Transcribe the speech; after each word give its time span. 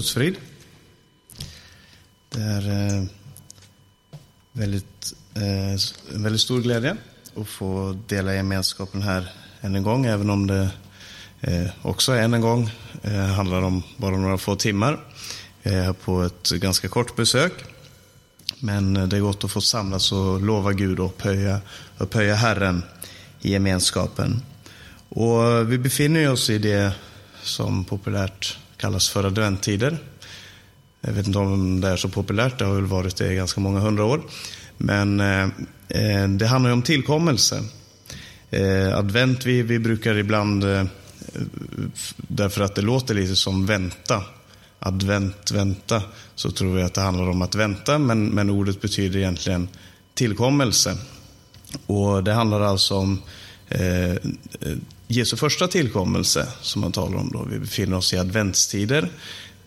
Guds 0.00 0.12
frid. 0.12 0.36
Det 2.28 2.40
är 2.40 2.68
eh, 2.70 3.04
väldigt, 4.52 5.14
eh, 5.34 6.14
en 6.14 6.22
väldigt 6.22 6.40
stor 6.40 6.60
glädje 6.60 6.96
att 7.36 7.48
få 7.48 7.98
dela 8.06 8.34
gemenskapen 8.34 9.02
här 9.02 9.32
än 9.60 9.74
en 9.74 9.82
gång, 9.82 10.06
även 10.06 10.30
om 10.30 10.46
det 10.46 10.70
eh, 11.40 11.66
också 11.82 12.12
än 12.12 12.34
en 12.34 12.40
gång 12.40 12.70
handlar 13.36 13.62
om 13.62 13.82
bara 13.96 14.16
några 14.16 14.38
få 14.38 14.56
timmar 14.56 15.00
på 16.04 16.22
ett 16.22 16.50
ganska 16.50 16.88
kort 16.88 17.16
besök. 17.16 17.52
Men 18.58 19.08
det 19.08 19.16
är 19.16 19.20
gott 19.20 19.44
att 19.44 19.50
få 19.50 19.60
samlas 19.60 20.12
och 20.12 20.40
lova 20.40 20.72
Gud 20.72 21.00
och 21.00 21.06
upphöja, 21.06 21.60
upphöja 21.98 22.34
Herren 22.34 22.82
i 23.40 23.52
gemenskapen. 23.52 24.42
Och 25.08 25.72
vi 25.72 25.78
befinner 25.78 26.32
oss 26.32 26.50
i 26.50 26.58
det 26.58 26.92
som 27.42 27.84
populärt 27.84 28.58
kallas 28.80 29.08
för 29.08 29.24
adventtider. 29.24 29.98
Jag 31.00 31.12
vet 31.12 31.26
inte 31.26 31.38
om 31.38 31.80
det 31.80 31.88
är 31.88 31.96
så 31.96 32.08
populärt, 32.08 32.58
det 32.58 32.64
har 32.64 32.74
väl 32.74 32.86
varit 32.86 33.16
det 33.16 33.32
i 33.32 33.34
ganska 33.34 33.60
många 33.60 33.80
hundra 33.80 34.04
år. 34.04 34.22
Men 34.76 35.20
eh, 35.20 35.42
eh 35.88 36.28
det 36.28 36.46
handlar 36.46 36.70
ju 36.70 36.74
om 36.74 36.82
tillkommelse. 36.82 37.64
Eh, 38.50 38.98
advent, 38.98 39.46
vi, 39.46 39.62
vi 39.62 39.78
brukar 39.78 40.14
ibland, 40.14 40.64
eh, 40.64 40.84
därför 42.16 42.60
att 42.60 42.74
det 42.74 42.82
låter 42.82 43.14
lite 43.14 43.36
som 43.36 43.66
vänta, 43.66 44.22
advent, 44.78 45.50
vänta, 45.50 46.02
så 46.34 46.50
tror 46.50 46.74
vi 46.74 46.82
att 46.82 46.94
det 46.94 47.00
handlar 47.00 47.28
om 47.28 47.42
att 47.42 47.54
vänta, 47.54 47.98
men, 47.98 48.28
men 48.28 48.50
ordet 48.50 48.80
betyder 48.80 49.18
egentligen 49.18 49.68
tillkommelse. 50.14 50.96
Och 51.86 52.24
det 52.24 52.32
handlar 52.32 52.60
alltså 52.60 52.94
om 52.94 53.22
eh, 53.68 54.14
Jesu 55.12 55.36
första 55.36 55.68
tillkommelse 55.68 56.46
som 56.60 56.80
man 56.80 56.92
talar 56.92 57.18
om 57.18 57.30
då. 57.32 57.46
Vi 57.50 57.58
befinner 57.58 57.96
oss 57.96 58.12
i 58.12 58.18
adventstider. 58.18 59.08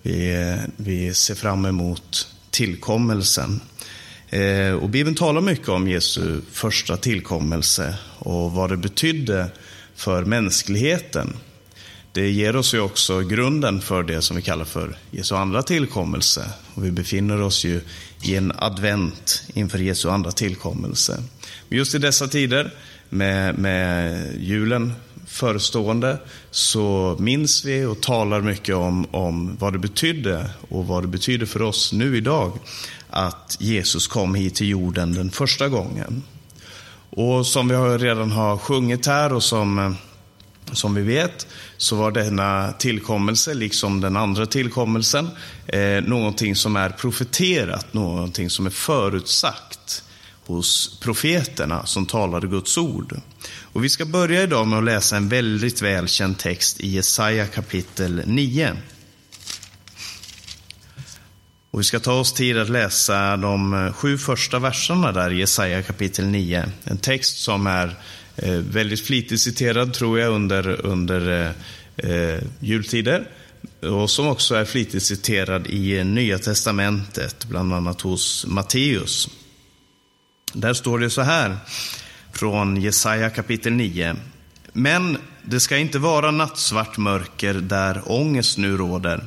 Vi, 0.02 0.58
vi 0.78 1.14
ser 1.14 1.36
fram 1.36 1.66
emot 1.66 2.28
tillkommelsen. 2.52 3.62
Eh, 4.30 4.72
och 4.72 4.90
Bibeln 4.90 5.16
talar 5.16 5.42
mycket 5.42 5.70
om 5.70 5.88
Jesu 5.88 6.42
första 6.52 6.98
tillkommelse 6.98 7.96
och 8.20 8.52
vad 8.52 8.70
det 8.70 8.78
betydde 8.78 9.48
för 9.96 10.26
mänskligheten. 10.26 11.38
Det 12.12 12.30
ger 12.30 12.56
oss 12.56 12.74
ju 12.74 12.80
också 12.80 13.22
grunden 13.22 13.82
för 13.82 14.04
det 14.04 14.22
som 14.22 14.36
vi 14.36 14.42
kallar 14.42 14.66
för 14.66 14.98
Jesu 15.12 15.36
andra 15.36 15.64
tillkommelse. 15.64 16.50
Och 16.74 16.86
vi 16.86 16.92
befinner 16.92 17.42
oss 17.42 17.64
ju 17.64 17.82
i 18.22 18.36
en 18.36 18.54
advent 18.58 19.44
inför 19.54 19.80
Jesu 19.80 20.10
andra 20.10 20.32
tillkommelse. 20.32 21.24
Men 21.70 21.78
just 21.78 21.96
i 21.96 21.98
dessa 21.98 22.28
tider 22.28 22.74
med, 23.10 23.58
med 23.58 24.28
julen 24.40 24.94
förestående 25.34 26.18
så 26.52 27.16
minns 27.20 27.66
vi 27.66 27.86
och 27.86 28.02
talar 28.02 28.42
mycket 28.42 28.76
om, 28.76 29.08
om 29.12 29.58
vad 29.60 29.74
det 29.74 29.80
betydde 29.80 30.50
och 30.70 30.88
vad 30.88 31.04
det 31.04 31.08
betyder 31.08 31.46
för 31.46 31.62
oss 31.62 31.94
nu 31.94 32.18
idag 32.18 32.60
att 33.10 33.58
Jesus 33.60 34.08
kom 34.08 34.36
hit 34.36 34.56
till 34.56 34.70
jorden 34.70 35.14
den 35.14 35.32
första 35.32 35.70
gången. 35.70 36.24
Och 37.10 37.46
som 37.46 37.68
vi 37.68 37.76
redan 37.76 38.32
har 38.32 38.58
sjungit 38.58 39.06
här 39.06 39.34
och 39.34 39.44
som, 39.44 39.96
som 40.72 40.96
vi 40.96 41.02
vet 41.02 41.48
så 41.78 41.96
var 41.96 42.12
denna 42.12 42.72
tillkommelse, 42.72 43.54
liksom 43.54 44.02
den 44.02 44.18
andra 44.18 44.46
tillkommelsen, 44.46 45.30
eh, 45.68 46.04
någonting 46.04 46.56
som 46.56 46.76
är 46.76 46.90
profeterat, 46.90 47.94
någonting 47.94 48.50
som 48.50 48.66
är 48.66 48.70
förutsagt 48.70 50.04
hos 50.46 51.00
profeterna 51.00 51.86
som 51.86 52.06
talade 52.06 52.48
Guds 52.48 52.78
ord. 52.78 53.22
Och 53.62 53.84
vi 53.84 53.90
ska 53.90 54.06
börja 54.06 54.44
idag 54.44 54.68
med 54.68 54.80
att 54.80 54.86
läsa 54.86 55.18
en 55.18 55.30
väldigt 55.30 55.82
välkänd 55.82 56.38
text 56.38 56.80
i 56.80 56.90
Jesaja 56.90 57.46
kapitel 57.46 58.22
9. 58.26 58.78
Och 61.72 61.80
vi 61.80 61.84
ska 61.84 62.00
ta 62.00 62.14
oss 62.20 62.34
tid 62.34 62.58
att 62.58 62.70
läsa 62.70 63.38
de 63.38 63.74
eh, 63.74 63.94
sju 63.94 64.18
första 64.18 64.60
verserna 64.60 65.12
där 65.12 65.32
i 65.32 65.40
Jesaja 65.40 65.82
kapitel 65.82 66.26
9. 66.26 66.66
En 66.84 66.98
text 66.98 67.38
som 67.38 67.68
är 67.68 67.96
eh, 68.36 68.54
väldigt 68.54 69.06
flitigt 69.06 69.42
citerad, 69.42 69.94
tror 69.94 70.20
jag, 70.20 70.34
under, 70.34 70.86
under 70.86 71.54
eh, 71.98 72.12
eh, 72.12 72.40
jultider. 72.60 73.28
Och 73.82 74.10
som 74.10 74.28
också 74.28 74.56
är 74.56 74.66
flitigt 74.66 75.04
citerad 75.04 75.68
i 75.68 76.04
Nya 76.04 76.40
Testamentet, 76.40 77.46
bland 77.46 77.74
annat 77.74 78.02
hos 78.02 78.46
Matteus. 78.48 79.30
Där 80.54 80.74
står 80.74 81.00
det 81.00 81.10
så 81.10 81.22
här 81.22 81.58
från 82.32 82.82
Jesaja 82.82 83.30
kapitel 83.30 83.74
9. 83.74 84.16
Men 84.74 85.18
det 85.46 85.60
ska 85.60 85.78
inte 85.78 86.00
vara 86.00 86.32
nattsvart 86.32 86.98
mörker 86.98 87.54
där 87.54 88.02
ångest 88.06 88.58
nu 88.58 88.78
råder. 88.78 89.26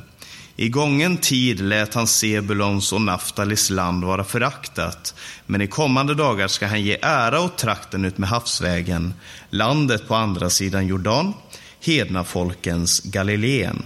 I 0.55 0.69
gången 0.69 1.17
tid 1.17 1.59
lät 1.59 1.93
han 1.93 2.07
Sebulons 2.07 2.93
och 2.93 3.01
Naftalis 3.01 3.69
land 3.69 4.03
vara 4.03 4.23
föraktat, 4.23 5.15
men 5.45 5.61
i 5.61 5.67
kommande 5.67 6.15
dagar 6.15 6.47
ska 6.47 6.67
han 6.67 6.81
ge 6.81 6.97
ära 7.01 7.41
åt 7.41 7.57
trakten 7.57 8.05
ut 8.05 8.17
med 8.17 8.29
havsvägen, 8.29 9.13
landet 9.49 10.07
på 10.07 10.15
andra 10.15 10.49
sidan 10.49 10.87
Jordan, 10.87 11.33
hedna 11.79 12.23
folkens 12.23 12.99
Galileen. 12.99 13.83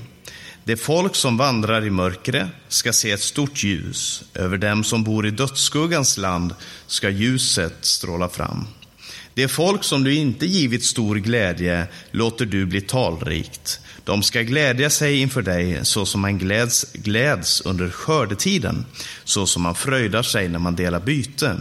Det 0.64 0.78
folk 0.78 1.16
som 1.16 1.38
vandrar 1.38 1.86
i 1.86 1.90
mörkret 1.90 2.48
ska 2.68 2.94
se 2.94 3.12
ett 3.12 3.22
stort 3.22 3.64
ljus. 3.64 4.24
Över 4.34 4.58
dem 4.58 4.84
som 4.84 5.04
bor 5.04 5.28
i 5.28 5.32
dödsskuggans 5.32 6.18
land 6.18 6.56
ska 6.88 7.10
ljuset 7.10 7.78
stråla 7.82 8.30
fram. 8.30 8.68
Det 9.34 9.48
folk 9.48 9.84
som 9.84 10.04
du 10.04 10.16
inte 10.16 10.46
givit 10.46 10.84
stor 10.84 11.16
glädje 11.16 11.88
låter 12.12 12.46
du 12.46 12.66
bli 12.66 12.82
talrikt. 12.82 13.80
De 14.04 14.24
ska 14.24 14.42
glädja 14.42 14.90
sig 14.90 15.20
inför 15.20 15.42
dig 15.42 15.80
så 15.86 16.06
som 16.06 16.22
man 16.22 16.38
gläds, 16.38 16.86
gläds 16.94 17.62
under 17.62 17.90
skördetiden, 17.90 18.86
så 19.24 19.46
som 19.46 19.62
man 19.62 19.76
fröjdar 19.76 20.24
sig 20.24 20.50
när 20.50 20.60
man 20.60 20.76
delar 20.76 21.00
byte. 21.00 21.58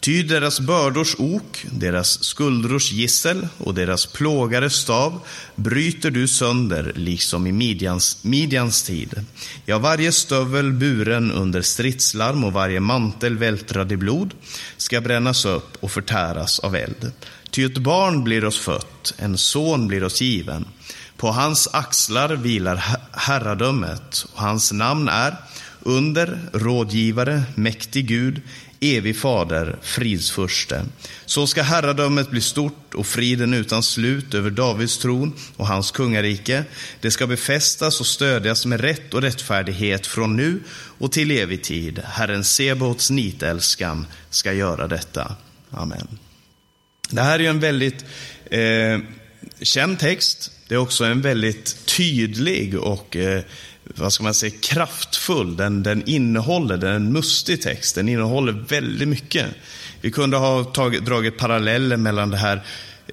Ty 0.00 0.22
deras 0.22 0.60
bördors 0.60 1.14
ok, 1.18 1.64
deras 1.70 2.24
skuldrors 2.24 2.92
gissel 2.92 3.48
och 3.58 3.74
deras 3.74 4.06
plågares 4.06 4.74
stav 4.74 5.20
bryter 5.56 6.10
du 6.10 6.28
sönder, 6.28 6.92
liksom 6.94 7.46
i 7.46 7.52
Midjans, 7.52 8.18
Midjans 8.22 8.82
tid. 8.82 9.24
Ja, 9.64 9.78
varje 9.78 10.12
stövel 10.12 10.72
buren 10.72 11.32
under 11.32 11.62
stridslarm 11.62 12.44
och 12.44 12.52
varje 12.52 12.80
mantel 12.80 13.38
vältrad 13.38 13.92
i 13.92 13.96
blod 13.96 14.34
ska 14.76 15.00
brännas 15.00 15.44
upp 15.44 15.76
och 15.80 15.90
förtäras 15.90 16.58
av 16.58 16.76
eld. 16.76 17.12
Ty 17.50 17.64
ett 17.64 17.78
barn 17.78 18.24
blir 18.24 18.44
oss 18.44 18.58
fött, 18.58 19.14
en 19.18 19.38
son 19.38 19.88
blir 19.88 20.04
oss 20.04 20.20
given. 20.20 20.64
På 21.16 21.30
hans 21.30 21.68
axlar 21.72 22.36
vilar 22.36 22.84
herradömet, 23.12 24.26
och 24.32 24.40
hans 24.42 24.72
namn 24.72 25.08
är 25.08 25.36
under, 25.80 26.38
rådgivare, 26.52 27.42
mäktig 27.54 28.06
Gud, 28.06 28.42
evig 28.80 29.16
fader, 29.16 29.78
fridsförste. 29.82 30.86
Så 31.26 31.46
ska 31.46 31.62
herradömet 31.62 32.30
bli 32.30 32.40
stort 32.40 32.94
och 32.94 33.06
friden 33.06 33.54
utan 33.54 33.82
slut 33.82 34.34
över 34.34 34.50
Davids 34.50 34.98
tron 34.98 35.32
och 35.56 35.66
hans 35.66 35.90
kungarike. 35.90 36.64
Det 37.00 37.10
ska 37.10 37.26
befästas 37.26 38.00
och 38.00 38.06
stödjas 38.06 38.66
med 38.66 38.80
rätt 38.80 39.14
och 39.14 39.22
rättfärdighet 39.22 40.06
från 40.06 40.36
nu 40.36 40.60
och 40.98 41.12
till 41.12 41.30
evig 41.30 41.62
tid. 41.62 42.02
Herren 42.04 42.44
Sebaots 42.44 43.10
nitälskan 43.10 44.06
ska 44.30 44.52
göra 44.52 44.88
detta. 44.88 45.36
Amen. 45.70 46.18
Det 47.10 47.22
här 47.22 47.38
är 47.40 47.50
en 47.50 47.60
väldigt 47.60 48.04
eh, 48.50 48.98
känd 49.62 49.98
text. 49.98 50.50
Det 50.68 50.74
är 50.74 50.78
också 50.78 51.04
en 51.04 51.20
väldigt 51.20 51.86
tydlig 51.86 52.78
och 52.78 53.16
eh, 53.16 53.42
vad 53.98 54.12
ska 54.12 54.24
man 54.24 54.34
säga, 54.34 54.52
kraftfull. 54.60 55.56
Den, 55.56 55.82
den 55.82 56.08
innehåller, 56.08 56.76
den 56.76 56.90
är 56.90 56.96
en 56.96 57.12
mustig 57.12 57.62
text, 57.62 57.94
den 57.94 58.08
innehåller 58.08 58.52
väldigt 58.52 59.08
mycket. 59.08 59.46
Vi 60.00 60.10
kunde 60.10 60.36
ha 60.36 60.64
tagit, 60.64 61.04
dragit 61.04 61.38
paralleller 61.38 61.96
mellan 61.96 62.30
det 62.30 62.36
här 62.36 62.62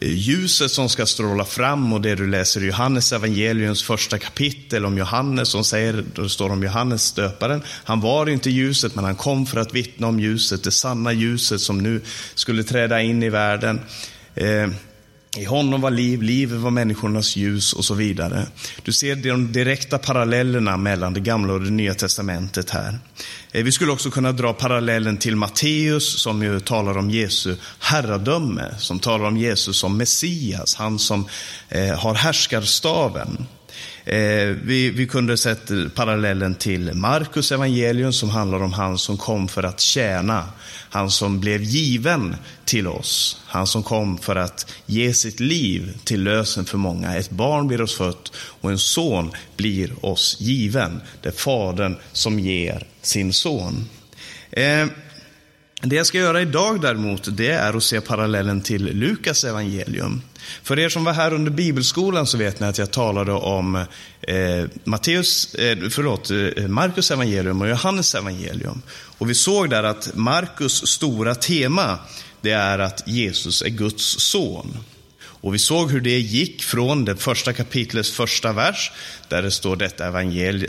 eh, 0.02 0.14
ljuset 0.14 0.72
som 0.72 0.90
ska 0.90 1.06
stråla 1.06 1.46
fram 1.46 1.94
och 1.94 2.02
det 2.02 2.16
du 2.16 2.28
läser 2.28 2.64
i 2.64 2.68
Johannes 2.68 3.14
evangeliums 3.14 3.84
första 3.84 4.18
kapitel 4.18 4.86
om 4.86 4.98
Johannes 4.98 5.50
som 5.50 5.64
säger, 5.64 6.04
då 6.14 6.30
står 6.30 6.50
om 6.50 6.64
Johannes 6.64 7.12
döparen. 7.12 7.62
Han 7.68 8.02
var 8.02 8.30
inte 8.30 8.50
ljuset 8.50 8.96
men 8.96 9.04
han 9.04 9.16
kom 9.16 9.46
för 9.46 9.60
att 9.60 9.74
vittna 9.74 10.08
om 10.08 10.20
ljuset, 10.20 10.64
det 10.64 10.72
sanna 10.72 11.14
ljuset 11.14 11.62
som 11.62 11.78
nu 11.78 12.02
skulle 12.36 12.64
träda 12.64 13.02
in 13.02 13.24
i 13.24 13.30
världen. 13.30 13.82
Eh, 14.36 14.68
i 15.38 15.46
honom 15.46 15.82
var 15.82 15.92
liv, 15.92 16.22
livet 16.22 16.60
var 16.60 16.72
människornas 16.72 17.36
ljus 17.36 17.74
och 17.74 17.86
så 17.86 17.94
vidare. 17.94 18.48
Du 18.84 18.94
ser 18.94 19.16
de 19.16 19.52
direkta 19.52 19.98
parallellerna 19.98 20.78
mellan 20.78 21.14
det 21.14 21.20
gamla 21.20 21.54
och 21.54 21.62
det 21.62 21.70
nya 21.70 21.94
testamentet 21.94 22.70
här. 22.70 23.00
Eh, 23.52 23.64
vi 23.64 23.72
skulle 23.72 23.92
också 23.92 24.12
kunna 24.12 24.32
dra 24.32 24.54
parallellen 24.54 25.18
till 25.18 25.36
Matteus 25.36 26.22
som 26.22 26.44
ju 26.44 26.60
talar 26.60 26.98
om 26.98 27.10
Jesu 27.10 27.56
herradöme, 27.80 28.76
som 28.78 29.00
talar 29.00 29.26
om 29.26 29.38
Jesus 29.38 29.78
som 29.78 29.98
Messias, 29.98 30.76
han 30.76 31.00
som 31.00 31.28
eh, 31.70 32.00
har 32.00 32.14
härskarstaven. 32.14 33.46
Eh, 34.06 34.56
vi, 34.64 34.90
vi 34.90 35.08
kunde 35.08 35.38
sett 35.38 35.96
parallellen 35.96 36.56
till 36.56 36.94
Markus 36.94 37.52
evangelium 37.52 38.14
som 38.14 38.30
handlar 38.30 38.64
om 38.64 38.74
han 38.74 38.98
som 38.98 39.18
kom 39.18 39.48
för 39.48 39.64
att 39.64 39.80
tjäna. 39.80 40.50
Han 40.90 41.12
som 41.12 41.40
blev 41.40 41.64
given 41.64 42.36
till 42.66 42.88
oss. 42.88 43.42
Han 43.46 43.68
som 43.68 43.84
kom 43.84 44.18
för 44.18 44.36
att 44.36 44.72
ge 44.86 45.14
sitt 45.14 45.40
liv 45.40 45.98
till 46.04 46.24
lösen 46.24 46.66
för 46.66 46.78
många. 46.78 47.16
Ett 47.16 47.30
barn 47.30 47.68
blir 47.68 47.82
oss 47.82 47.96
fött 47.96 48.32
och 48.36 48.72
en 48.72 48.80
son 48.80 49.32
blir 49.58 50.06
oss 50.06 50.38
given. 50.40 51.02
Det 51.22 51.30
är 51.30 51.34
Fadern 51.34 51.96
som 52.12 52.40
ger 52.40 52.88
sin 53.02 53.34
son. 53.34 53.90
Eh, 54.52 54.88
det 55.86 55.96
jag 55.96 56.06
ska 56.06 56.18
göra 56.18 56.42
idag 56.42 56.82
däremot, 56.82 57.38
det 57.38 57.52
är 57.52 57.78
att 57.78 57.84
se 57.84 58.02
parallellen 58.02 58.62
till 58.62 58.86
Lukas 58.86 59.44
evangelium. 59.44 60.22
För 60.64 60.80
er 60.80 60.90
som 60.90 61.04
var 61.04 61.14
här 61.14 61.34
under 61.34 61.52
bibelskolan 61.52 62.28
så 62.28 62.38
vet 62.38 62.60
ni 62.60 62.68
att 62.68 62.78
jag 62.78 62.92
talade 62.92 63.32
om 63.32 63.76
eh, 64.22 64.66
Matteus, 64.84 65.56
eh, 65.56 65.78
förlåt, 65.90 66.32
eh, 66.32 66.68
Markus 66.68 67.12
evangelium 67.12 67.62
och 67.62 67.70
Johannes 67.70 68.16
evangelium. 68.16 68.82
Och 69.18 69.30
vi 69.30 69.36
såg 69.36 69.70
där 69.70 69.84
att 69.84 70.16
Markus 70.16 70.88
stora 70.88 71.36
tema, 71.36 72.00
det 72.42 72.52
är 72.52 72.80
att 72.80 73.08
Jesus 73.08 73.62
är 73.62 73.70
Guds 73.70 74.20
son. 74.20 74.78
Och 75.44 75.54
vi 75.54 75.60
såg 75.60 75.92
hur 75.92 76.02
det 76.02 76.20
gick 76.20 76.64
från 76.64 77.06
det 77.06 77.16
första 77.16 77.54
kapitlets 77.54 78.12
första 78.12 78.54
vers, 78.54 78.92
där 79.28 79.42
det 79.42 79.52
står 79.52 79.76
detta, 79.76 80.12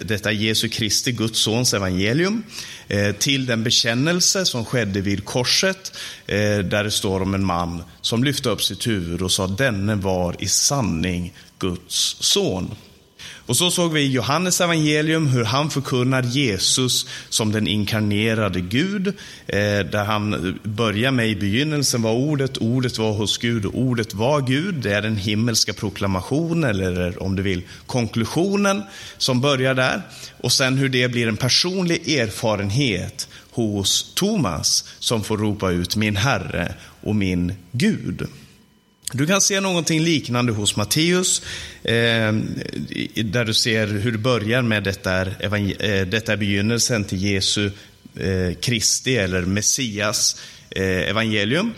detta 0.04 0.32
Jesu 0.32 0.68
Kristi, 0.68 1.12
Guds 1.12 1.38
sons 1.38 1.74
evangelium, 1.74 2.42
eh, 2.88 3.12
till 3.12 3.46
den 3.46 3.64
bekännelse 3.64 4.44
som 4.44 4.64
skedde 4.64 5.00
vid 5.00 5.24
korset, 5.24 5.92
eh, 6.26 6.58
där 6.58 6.84
det 6.84 6.90
står 6.90 7.22
om 7.22 7.34
en 7.34 7.44
man 7.44 7.82
som 8.00 8.24
lyfte 8.24 8.48
upp 8.48 8.62
sitt 8.62 8.86
huvud 8.86 9.22
och 9.22 9.32
sa 9.32 9.46
denne 9.46 9.94
var 9.94 10.36
i 10.38 10.48
sanning 10.48 11.34
Guds 11.58 12.16
son. 12.20 12.74
Och 13.46 13.56
så 13.56 13.70
såg 13.70 13.92
vi 13.92 14.00
i 14.00 14.10
Johannes 14.10 14.60
evangelium 14.60 15.26
hur 15.26 15.44
han 15.44 15.70
förkunnar 15.70 16.22
Jesus 16.22 17.06
som 17.28 17.52
den 17.52 17.66
inkarnerade 17.66 18.60
Gud. 18.60 19.06
Eh, 19.46 19.78
där 19.90 20.04
han 20.04 20.58
börjar 20.62 21.10
med 21.10 21.28
i 21.28 21.36
begynnelsen 21.36 22.02
var 22.02 22.12
ordet, 22.12 22.56
ordet 22.56 22.98
var 22.98 23.12
hos 23.12 23.38
Gud 23.38 23.64
och 23.64 23.78
ordet 23.78 24.14
var 24.14 24.40
Gud. 24.40 24.74
Det 24.74 24.92
är 24.92 25.02
den 25.02 25.16
himmelska 25.16 25.72
proklamationen, 25.72 26.70
eller 26.70 27.22
om 27.22 27.36
du 27.36 27.42
vill 27.42 27.62
konklusionen, 27.86 28.82
som 29.18 29.40
börjar 29.40 29.74
där. 29.74 30.02
Och 30.40 30.52
sen 30.52 30.78
hur 30.78 30.88
det 30.88 31.08
blir 31.08 31.28
en 31.28 31.36
personlig 31.36 32.18
erfarenhet 32.18 33.28
hos 33.50 34.14
Thomas 34.14 34.84
som 34.98 35.24
får 35.24 35.38
ropa 35.38 35.70
ut 35.70 35.96
min 35.96 36.16
Herre 36.16 36.74
och 37.00 37.16
min 37.16 37.54
Gud. 37.72 38.28
Du 39.12 39.26
kan 39.26 39.40
se 39.40 39.60
någonting 39.60 40.00
liknande 40.00 40.52
hos 40.52 40.76
Matteus, 40.76 41.42
eh, 41.82 42.32
där 43.24 43.44
du 43.44 43.54
ser 43.54 43.86
hur 43.86 44.12
det 44.12 44.18
börjar 44.18 44.62
med 44.62 44.82
detta 44.82 45.12
är, 45.12 45.36
eh, 45.78 46.06
detta 46.06 46.32
är 46.32 46.36
begynnelsen 46.36 47.04
till 47.04 47.22
Jesu 47.22 47.70
eh, 48.16 48.54
Kristi, 48.60 49.16
eller 49.16 49.42
Messias 49.42 50.36
evangelium. 50.76 51.72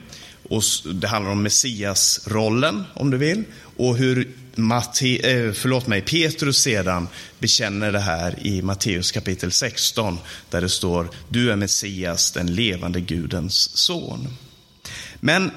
Och 0.49 0.63
det 0.95 1.07
handlar 1.07 1.33
om 1.33 1.43
Messias-rollen, 1.43 2.85
om 2.95 3.11
du 3.11 3.17
vill, 3.17 3.45
och 3.77 3.97
hur 3.97 4.29
Matte, 4.55 5.53
förlåt 5.55 5.87
mig, 5.87 6.01
Petrus 6.01 6.63
sedan 6.63 7.09
bekänner 7.39 7.93
det 7.93 8.01
här 8.01 8.47
i 8.47 8.63
Matteus 8.63 9.13
kapitel 9.13 9.53
16, 9.53 10.19
där 10.51 10.61
det 10.61 10.69
står 10.69 11.11
Du 11.29 11.53
är 11.53 11.57
Messias, 11.57 12.33
den 12.33 12.55
levande 12.55 13.01
Gudens 13.01 13.77
son. 13.77 14.29
Men 15.21 15.51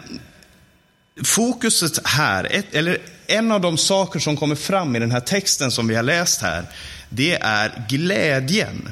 fokuset 1.23 2.07
här, 2.07 2.47
ett, 2.51 2.73
eller 2.73 2.97
en 3.27 3.51
av 3.51 3.61
de 3.61 3.77
saker 3.77 4.19
som 4.19 4.37
kommer 4.37 4.55
fram 4.55 4.95
i 4.95 4.99
den 4.99 5.11
här 5.11 5.19
texten 5.19 5.71
som 5.71 5.87
vi 5.87 5.95
har 5.95 6.03
läst 6.03 6.41
här, 6.41 6.65
det 7.09 7.35
är 7.41 7.85
glädjen. 7.89 8.89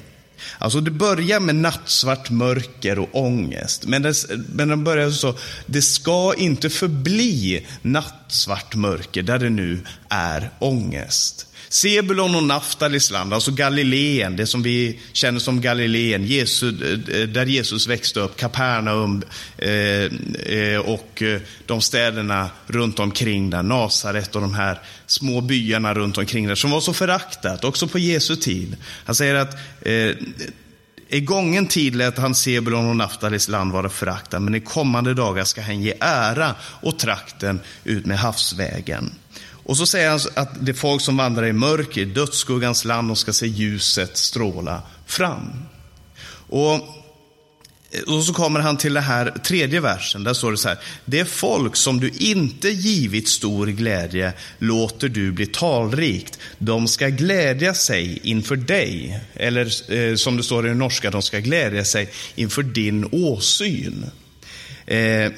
Alltså 0.58 0.82
det 0.82 0.92
börjar 0.92 1.40
med 1.40 1.56
nattsvart 1.56 2.30
mörker 2.30 3.00
och 3.00 3.10
ångest. 3.12 3.86
Men, 3.86 4.02
det, 4.02 4.14
men 4.54 4.68
den 4.68 4.84
börjar 4.84 5.12
så, 5.12 5.36
det 5.66 5.82
ska 5.82 6.34
inte 6.38 6.70
förbli 6.70 7.66
nattsvart 7.82 8.76
mörker 8.76 9.24
där 9.24 9.40
det 9.40 9.50
nu 9.50 9.80
är 10.10 10.50
ångest. 10.60 11.47
Sebulon 11.70 12.36
och 12.36 12.44
Naftalis 12.44 13.12
land, 13.12 13.34
alltså 13.34 13.52
Galileen, 13.52 14.36
det 14.36 14.48
som 14.48 14.64
vi 14.64 15.00
känner 15.14 15.40
som 15.40 15.62
Galileen, 15.62 16.24
Jesus, 16.24 16.82
eh, 16.82 17.22
eh, 17.22 17.28
där 17.28 17.46
Jesus 17.46 17.88
växte 17.88 18.20
upp, 18.20 18.38
Kapernaum 18.38 19.24
eh, 19.58 20.80
och 20.80 21.24
de 21.66 21.82
städerna 21.82 22.50
runt 22.68 23.00
omkring 23.00 23.50
där, 23.50 23.64
Nasaret 23.64 24.36
och 24.36 24.42
de 24.42 24.54
här 24.54 24.80
små 25.06 25.42
byarna 25.42 25.94
runt 25.94 26.18
omkring 26.18 26.48
där, 26.48 26.56
som 26.56 26.72
var 26.72 26.82
så 26.82 26.94
föraktat, 26.94 27.64
också 27.64 27.88
på 27.88 28.00
Jesu 28.00 28.36
tid. 28.36 28.78
Han 29.06 29.16
säger 29.16 29.36
att 29.36 29.58
i 31.10 31.20
gången 31.20 31.68
tid 31.68 31.96
lät 31.96 32.18
han 32.18 32.36
Sebulon 32.36 32.90
och 32.90 32.96
Naftalis 32.96 33.48
land 33.48 33.72
vara 33.72 33.90
föraktat, 33.90 34.42
men 34.42 34.56
i 34.56 34.60
kommande 34.60 35.14
dagar 35.14 35.44
ska 35.44 35.62
han 35.62 35.82
ge 35.82 35.94
ära 36.00 36.56
åt 36.82 37.00
trakten 37.00 37.60
ut 37.84 38.06
med 38.06 38.20
havsvägen. 38.20 39.12
Och 39.68 39.78
så 39.78 39.86
säger 39.86 40.10
han 40.10 40.20
att 40.34 40.66
det 40.66 40.72
är 40.72 40.74
folk 40.74 41.02
som 41.02 41.18
vandrar 41.18 41.46
i 41.46 41.54
mörker, 41.54 42.06
dödsskuggans 42.06 42.86
land, 42.86 43.12
och 43.12 43.18
ska 43.18 43.34
se 43.34 43.48
ljuset 43.48 44.18
stråla 44.18 44.82
fram. 45.06 45.52
Och, 46.50 46.74
och 48.08 48.24
så 48.26 48.34
kommer 48.34 48.60
han 48.60 48.78
till 48.78 48.94
den 48.94 49.04
här 49.04 49.34
tredje 49.46 49.80
versen, 49.80 50.24
där 50.24 50.34
står 50.34 50.52
det 50.52 50.58
så 50.58 50.68
här. 50.68 50.78
Det 51.06 51.26
folk 51.26 51.76
som 51.76 52.00
du 52.00 52.10
inte 52.10 52.70
givit 52.70 53.28
stor 53.28 53.68
glädje 53.68 54.34
låter 54.58 55.10
du 55.10 55.32
bli 55.32 55.46
talrikt. 55.46 56.40
De 56.58 56.88
ska 56.88 57.08
glädja 57.08 57.74
sig 57.74 58.20
inför 58.24 58.56
dig. 58.56 59.20
Eller 59.34 59.94
eh, 59.94 60.16
som 60.16 60.38
det 60.38 60.44
står 60.44 60.66
i 60.66 60.70
den 60.70 60.80
norska, 60.80 61.12
de 61.12 61.22
ska 61.22 61.40
glädja 61.40 61.86
sig 61.86 62.10
inför 62.36 62.64
din 62.64 63.10
åsyn. 63.12 64.06
Eh, 64.86 65.32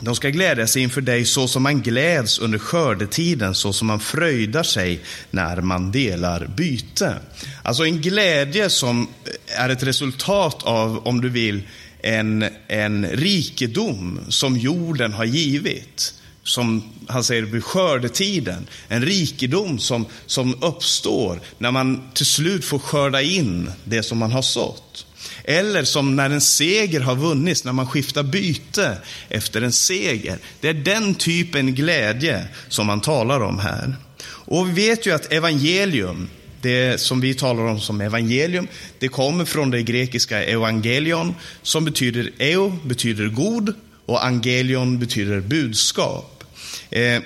de 0.00 0.16
ska 0.16 0.28
glädja 0.28 0.66
sig 0.66 0.82
inför 0.82 1.00
dig 1.00 1.24
så 1.24 1.48
som 1.48 1.62
man 1.62 1.82
gläds 1.82 2.38
under 2.38 2.58
skördetiden, 2.58 3.54
så 3.54 3.72
som 3.72 3.86
man 3.86 4.00
fröjdar 4.00 4.62
sig 4.62 5.00
när 5.30 5.60
man 5.60 5.92
delar 5.92 6.46
byte. 6.56 7.16
Alltså 7.62 7.84
en 7.84 8.00
glädje 8.00 8.70
som 8.70 9.08
är 9.46 9.68
ett 9.68 9.82
resultat 9.82 10.62
av, 10.62 11.06
om 11.06 11.20
du 11.20 11.28
vill, 11.28 11.62
en, 12.02 12.44
en 12.68 13.06
rikedom 13.06 14.20
som 14.28 14.56
jorden 14.56 15.12
har 15.12 15.24
givit. 15.24 16.14
Som 16.42 16.82
han 17.08 17.24
säger 17.24 17.42
vid 17.42 17.64
skördetiden. 17.64 18.66
En 18.88 19.04
rikedom 19.04 19.78
som, 19.78 20.06
som 20.26 20.62
uppstår 20.62 21.40
när 21.58 21.70
man 21.70 22.10
till 22.14 22.26
slut 22.26 22.64
får 22.64 22.78
skörda 22.78 23.22
in 23.22 23.70
det 23.84 24.02
som 24.02 24.18
man 24.18 24.32
har 24.32 24.42
sått. 24.42 25.06
Eller 25.44 25.84
som 25.84 26.16
när 26.16 26.30
en 26.30 26.40
seger 26.40 27.00
har 27.00 27.16
vunnits, 27.16 27.64
när 27.64 27.72
man 27.72 27.86
skiftar 27.86 28.22
byte 28.22 28.98
efter 29.28 29.62
en 29.62 29.72
seger. 29.72 30.38
Det 30.60 30.68
är 30.68 30.74
den 30.74 31.14
typen 31.14 31.74
glädje 31.74 32.48
som 32.68 32.86
man 32.86 33.00
talar 33.00 33.40
om 33.40 33.58
här. 33.58 33.94
Och 34.22 34.68
vi 34.68 34.72
vet 34.72 35.06
ju 35.06 35.14
att 35.14 35.32
evangelium, 35.32 36.28
det 36.60 37.00
som 37.00 37.20
vi 37.20 37.34
talar 37.34 37.62
om 37.62 37.80
som 37.80 38.00
evangelium, 38.00 38.68
det 38.98 39.08
kommer 39.08 39.44
från 39.44 39.70
det 39.70 39.82
grekiska 39.82 40.44
evangelion, 40.44 41.34
som 41.62 41.84
betyder 41.84 42.30
eo, 42.38 42.78
betyder 42.84 43.28
god, 43.28 43.74
och 44.06 44.24
angelion 44.24 44.98
betyder 44.98 45.40
budskap. 45.40 46.44
Eh, 46.90 47.22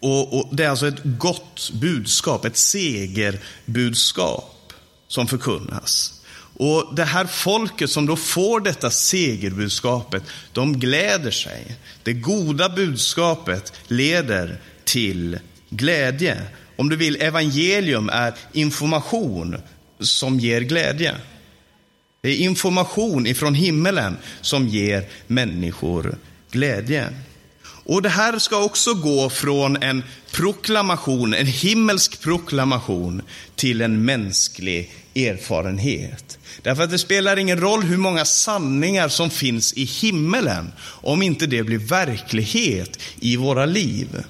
och, 0.00 0.38
och, 0.38 0.56
Det 0.56 0.64
är 0.64 0.68
alltså 0.68 0.88
ett 0.88 1.04
gott 1.04 1.70
budskap, 1.72 2.44
ett 2.44 2.56
segerbudskap 2.56 4.72
som 5.08 5.26
förkunnas. 5.26 6.15
Och 6.58 6.94
det 6.94 7.04
här 7.04 7.26
folket 7.26 7.90
som 7.90 8.06
då 8.06 8.16
får 8.16 8.60
detta 8.60 8.90
segerbudskapet, 8.90 10.22
de 10.52 10.78
gläder 10.78 11.30
sig. 11.30 11.76
Det 12.02 12.12
goda 12.12 12.68
budskapet 12.68 13.72
leder 13.86 14.60
till 14.84 15.38
glädje. 15.70 16.42
Om 16.76 16.88
du 16.88 16.96
vill, 16.96 17.22
evangelium 17.22 18.08
är 18.08 18.34
information 18.52 19.56
som 20.00 20.40
ger 20.40 20.60
glädje. 20.60 21.14
Det 22.20 22.28
är 22.28 22.36
information 22.36 23.26
ifrån 23.26 23.54
himmelen 23.54 24.16
som 24.40 24.68
ger 24.68 25.08
människor 25.26 26.18
glädje. 26.50 27.08
Och 27.84 28.02
det 28.02 28.08
här 28.08 28.38
ska 28.38 28.64
också 28.64 28.94
gå 28.94 29.30
från 29.30 29.82
en 29.82 30.04
proklamation, 30.32 31.34
en 31.34 31.46
himmelsk 31.46 32.20
proklamation, 32.20 33.22
till 33.56 33.80
en 33.80 34.04
mänsklig 34.04 34.92
erfarenhet. 35.14 36.38
Därför 36.62 36.82
att 36.82 36.90
det 36.90 36.98
spelar 36.98 37.36
ingen 37.36 37.60
roll 37.60 37.82
hur 37.82 37.96
många 37.96 38.24
sanningar 38.24 39.08
som 39.08 39.30
finns 39.30 39.72
i 39.72 39.84
himmelen, 39.84 40.72
om 40.82 41.22
inte 41.22 41.46
det 41.46 41.62
blir 41.62 41.78
verklighet 41.78 42.98
i 43.20 43.36
våra 43.36 43.66
liv. 43.66 44.24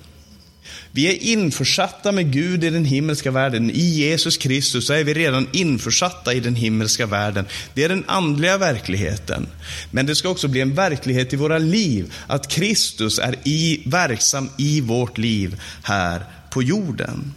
Vi 0.97 1.09
är 1.09 1.23
införsatta 1.23 2.12
med 2.12 2.33
Gud 2.33 2.64
i 2.64 2.71
den 2.71 2.85
himmelska 2.85 3.30
världen. 3.30 3.71
I 3.71 3.85
Jesus 3.85 4.37
Kristus 4.37 4.87
så 4.87 4.92
är 4.92 5.04
vi 5.04 5.14
redan 5.14 5.49
införsatta 5.52 6.35
i 6.35 6.40
den 6.40 6.54
himmelska 6.54 7.06
världen. 7.06 7.47
Det 7.75 7.85
är 7.85 7.88
den 7.88 8.04
andliga 8.06 8.59
verkligheten. 8.59 9.47
Men 9.90 10.06
det 10.06 10.14
ska 10.14 10.28
också 10.28 10.49
bli 10.49 10.61
en 10.61 10.75
verklighet 10.75 11.33
i 11.33 11.37
våra 11.37 11.59
liv, 11.59 12.12
att 12.26 12.49
Kristus 12.49 13.18
är 13.18 13.37
i, 13.45 13.83
verksam 13.87 14.49
i 14.59 14.80
vårt 14.80 15.18
liv 15.18 15.61
här 15.83 16.25
på 16.50 16.62
jorden. 16.62 17.35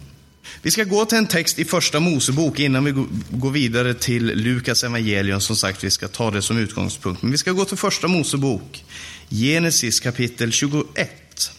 Vi 0.62 0.70
ska 0.70 0.84
gå 0.84 1.04
till 1.04 1.18
en 1.18 1.26
text 1.26 1.58
i 1.58 1.64
första 1.64 2.00
Mosebok 2.00 2.58
innan 2.58 2.84
vi 2.84 3.06
går 3.30 3.50
vidare 3.50 3.94
till 3.94 4.26
Lukas 4.26 4.84
evangelium. 4.84 5.40
Som 5.40 5.56
sagt, 5.56 5.84
vi 5.84 5.90
ska 5.90 6.08
ta 6.08 6.30
det 6.30 6.42
som 6.42 6.58
utgångspunkt. 6.58 7.22
Men 7.22 7.32
vi 7.32 7.38
ska 7.38 7.52
gå 7.52 7.64
till 7.64 7.76
första 7.76 8.08
Mosebok, 8.08 8.84
Genesis 9.28 10.00
kapitel 10.00 10.52
21. 10.52 11.52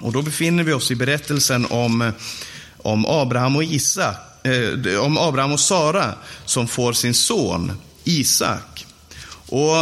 Och 0.00 0.12
då 0.12 0.22
befinner 0.22 0.64
vi 0.64 0.72
oss 0.72 0.90
i 0.90 0.94
berättelsen 0.94 1.66
om, 1.66 2.12
om 2.76 3.06
Abraham 3.06 3.56
och 3.56 3.64
Isak, 3.64 4.46
eh, 4.46 4.98
om 5.00 5.18
Abraham 5.18 5.52
och 5.52 5.60
Sara 5.60 6.14
som 6.44 6.68
får 6.68 6.92
sin 6.92 7.14
son 7.14 7.72
Isak. 8.04 8.86
Och 9.46 9.76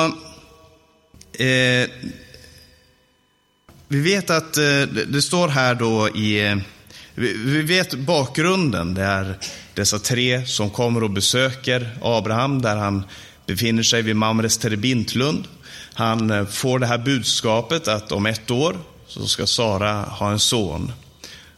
eh, 1.40 1.88
vi 3.88 4.00
vet 4.00 4.31
att 4.31 4.57
eh, 4.57 4.83
det 5.09 5.23
står 5.23 5.49
här 5.49 5.75
då 5.75 6.09
i 6.09 6.47
eh, 6.47 6.57
vi 7.16 7.62
vet 7.62 7.94
bakgrunden. 7.94 8.94
Det 8.94 9.02
är 9.02 9.38
dessa 9.75 9.99
tre 9.99 10.46
som 10.46 10.70
kommer 10.70 11.04
och 11.04 11.11
besöker 11.11 11.90
Abraham 12.02 12.62
där 12.62 12.76
han 12.76 13.04
befinner 13.46 13.82
sig 13.82 14.02
vid 14.02 14.16
Mamres 14.16 14.58
terebintlund. 14.58 15.44
Han 15.94 16.30
eh, 16.30 16.46
får 16.46 16.78
det 16.78 16.87
här 16.87 16.99
budskapet 16.99 17.88
att 17.88 18.12
om 18.12 18.26
ett 18.26 18.50
år 18.50 18.76
så 19.06 19.26
ska 19.26 19.46
Sara 19.46 20.02
ha 20.02 20.30
en 20.30 20.38
son. 20.38 20.92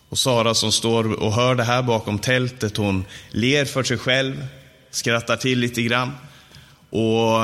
Och 0.09 0.19
Sara 0.19 0.55
som 0.55 0.73
står 0.73 1.13
och 1.23 1.33
hör 1.33 1.55
det 1.55 1.65
här 1.65 1.83
bakom 1.83 2.19
tältet, 2.19 2.77
hon 2.77 3.05
ler 3.31 3.65
för 3.65 3.83
sig 3.83 3.99
själv, 3.99 4.47
skrattar 4.91 5.37
till 5.37 5.59
lite 5.59 5.83
grann. 5.83 6.13
Och, 6.91 7.37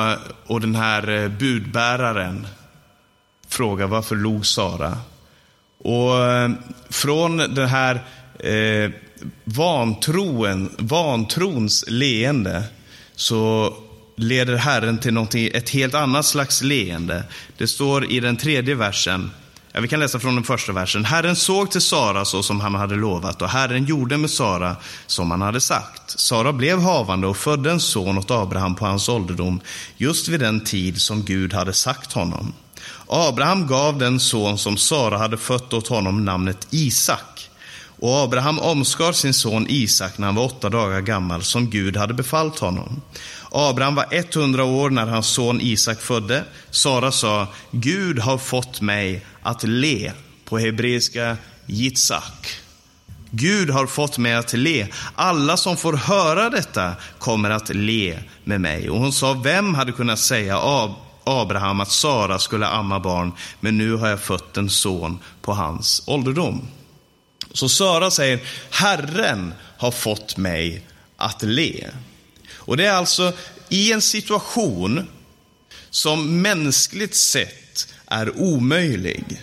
och 0.47 0.61
den 0.61 0.75
här 0.75 1.11
eh, 1.11 1.29
budbäraren 1.29 2.47
frågar 3.49 3.87
varför 3.87 4.17
log 4.17 4.47
Sara? 4.47 4.99
Och 5.85 6.23
eh, 6.23 6.51
från 6.91 7.37
den 7.37 7.69
här 7.69 7.95
eh, 8.39 8.91
vantroen, 9.45 10.71
vantrons 10.79 11.85
leende 11.89 12.65
så 13.17 13.75
leder 14.17 14.57
Herren 14.57 14.99
till 14.99 15.57
ett 15.57 15.71
helt 15.71 15.95
annat 15.95 16.27
slags 16.27 16.63
leende. 16.63 17.23
Det 17.57 17.67
står 17.67 18.13
i 18.13 18.21
den 18.21 18.37
tredje 18.37 18.75
versen, 18.75 19.31
ja, 19.73 19.81
vi 19.81 19.89
kan 19.89 20.01
läsa 20.01 20.19
från 20.19 20.35
den 20.35 20.45
första 20.45 20.73
versen. 20.73 21.05
Herren 21.05 21.37
såg 21.37 21.71
till 21.71 21.81
Sara 21.81 22.25
så 22.25 22.43
som 22.43 22.61
han 22.61 22.75
hade 22.75 22.95
lovat 22.95 23.43
och 23.43 23.49
Herren 23.49 23.85
gjorde 23.85 24.17
med 24.17 24.31
Sara 24.31 24.77
som 25.07 25.31
han 25.31 25.43
hade 25.43 25.61
sagt. 25.61 26.21
Sara 26.21 26.53
blev 26.53 26.81
havande 26.81 27.27
och 27.27 27.37
födde 27.37 27.71
en 27.71 27.81
son 27.81 28.19
åt 28.19 28.31
Abraham 28.31 28.75
på 28.75 28.87
hans 28.87 29.09
ålderdom, 29.09 29.61
just 29.97 30.29
vid 30.29 30.41
den 30.41 30.65
tid 30.65 31.01
som 31.01 31.25
Gud 31.25 31.53
hade 31.53 31.73
sagt 31.73 32.13
honom. 32.13 32.53
Abraham 33.17 33.67
gav 33.67 33.99
den 33.99 34.21
son 34.21 34.59
som 34.59 34.77
Sara 34.77 35.19
hade 35.19 35.37
fött 35.37 35.73
åt 35.73 35.89
honom 35.89 36.25
namnet 36.25 36.67
Isak. 36.71 37.51
Och 37.99 38.17
Abraham 38.19 38.59
omskar 38.59 39.13
sin 39.13 39.35
son 39.35 39.67
Isak 39.69 40.19
när 40.19 40.27
han 40.27 40.35
var 40.35 40.45
åtta 40.45 40.69
dagar 40.69 41.01
gammal, 41.01 41.43
som 41.43 41.71
Gud 41.71 41.97
hade 41.97 42.15
befallt 42.15 42.59
honom. 42.59 43.03
Abraham 43.51 43.95
var 43.95 44.07
100 44.11 44.65
år 44.65 44.91
när 44.91 45.07
hans 45.07 45.27
son 45.27 45.61
Isak 45.61 46.01
födde. 46.01 46.45
Sara 46.71 47.13
sa, 47.13 47.47
Gud 47.71 48.19
har 48.19 48.39
fått 48.39 48.81
mig 48.81 49.27
att 49.43 49.63
le, 49.63 50.13
på 50.45 50.59
hebreiska 50.59 51.37
Yitzak. 51.67 52.49
Gud 53.31 53.71
har 53.71 53.87
fått 53.87 54.19
mig 54.19 54.35
att 54.35 54.53
le. 54.53 54.87
Alla 55.15 55.57
som 55.57 55.77
får 55.77 55.93
höra 55.93 56.51
detta 56.51 56.93
kommer 57.19 57.51
att 57.51 57.69
le 57.69 58.19
med 58.45 58.61
mig. 58.61 58.91
Och 58.91 58.99
hon 58.99 59.13
sa, 59.13 59.33
vem 59.33 59.75
hade 59.75 59.93
kunnat 59.93 60.19
säga 60.19 60.59
Abraham 61.25 61.81
att 61.81 61.91
Sara 61.91 62.39
skulle 62.39 62.67
amma 62.67 63.01
barn, 63.01 63.33
men 63.61 63.79
nu 63.79 63.95
har 63.95 64.09
jag 64.09 64.21
fött 64.21 64.57
en 64.57 64.71
son 64.71 65.19
på 65.43 65.53
hans 65.53 66.03
ålderdom. 66.07 66.69
Så 67.53 67.69
Sara 67.69 68.11
säger, 68.11 68.41
Herren 68.71 69.55
har 69.79 69.91
fått 69.91 70.37
mig 70.37 70.87
att 71.17 71.43
le. 71.43 71.91
Och 72.53 72.77
det 72.77 72.87
är 72.87 72.93
alltså 72.93 73.33
i 73.69 73.93
en 73.93 74.03
situation 74.03 75.07
som 75.91 76.43
mänskligt 76.43 77.15
sett 77.15 77.95
är 78.07 78.39
omöjlig. 78.41 79.43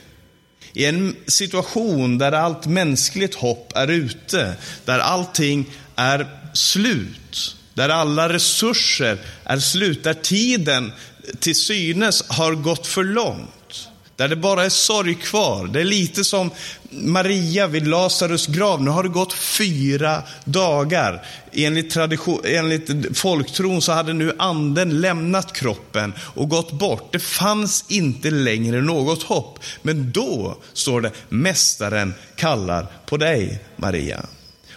I 0.74 0.86
en 0.86 1.16
situation 1.28 2.18
där 2.18 2.32
allt 2.32 2.66
mänskligt 2.66 3.36
hopp 3.36 3.72
är 3.76 3.88
ute, 3.88 4.56
där 4.86 5.00
allting 5.00 5.66
är 5.96 6.28
slut, 6.54 7.56
där 7.74 7.90
alla 7.90 8.30
resurser 8.30 9.18
är 9.44 9.60
slut, 9.60 10.04
där 10.04 10.13
tiden 10.13 10.92
till 11.40 11.56
synes 11.56 12.24
har 12.28 12.54
gått 12.54 12.88
för 12.88 13.04
långt. 13.04 13.88
Där 14.16 14.28
det 14.28 14.36
bara 14.36 14.66
är 14.66 14.70
sorg 14.70 15.16
kvar. 15.16 15.68
Det 15.68 15.82
är 15.82 15.86
lite 15.86 16.24
som 16.24 16.51
Maria 16.90 17.68
vid 17.68 17.88
Lazarus 17.88 18.48
grav. 18.48 18.84
Nu 18.84 18.90
har 18.90 19.04
det 19.04 19.10
gått 19.10 19.34
fyra 19.34 20.24
dagar. 20.46 21.25
Enligt, 21.51 21.92
tradition, 21.92 22.42
enligt 22.46 23.18
folktron 23.18 23.82
så 23.82 23.92
hade 23.92 24.13
nu 24.13 24.36
anden 24.38 25.01
lämnat 25.01 25.54
kroppen 25.54 26.13
och 26.20 26.50
gått 26.50 26.72
bort. 26.72 27.10
Det 27.12 27.20
fanns 27.20 27.86
inte 27.88 28.30
längre 28.30 28.82
något 28.82 29.24
hopp. 29.24 29.60
Men 29.82 30.12
då 30.12 30.58
står 30.74 31.01
det, 31.01 31.12
Mästaren 31.30 32.13
kallar 32.36 32.88
på 33.06 33.18
dig, 33.18 33.60
Maria. 33.75 34.25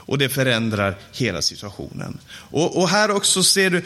Och 0.06 0.18
det 0.18 0.28
förändrar 0.28 0.98
hela 1.12 1.42
situationen. 1.42 2.18
Och, 2.32 2.76
och 2.76 2.88
här 2.88 3.10
också 3.10 3.42
ser 3.42 3.70
du 3.70 3.82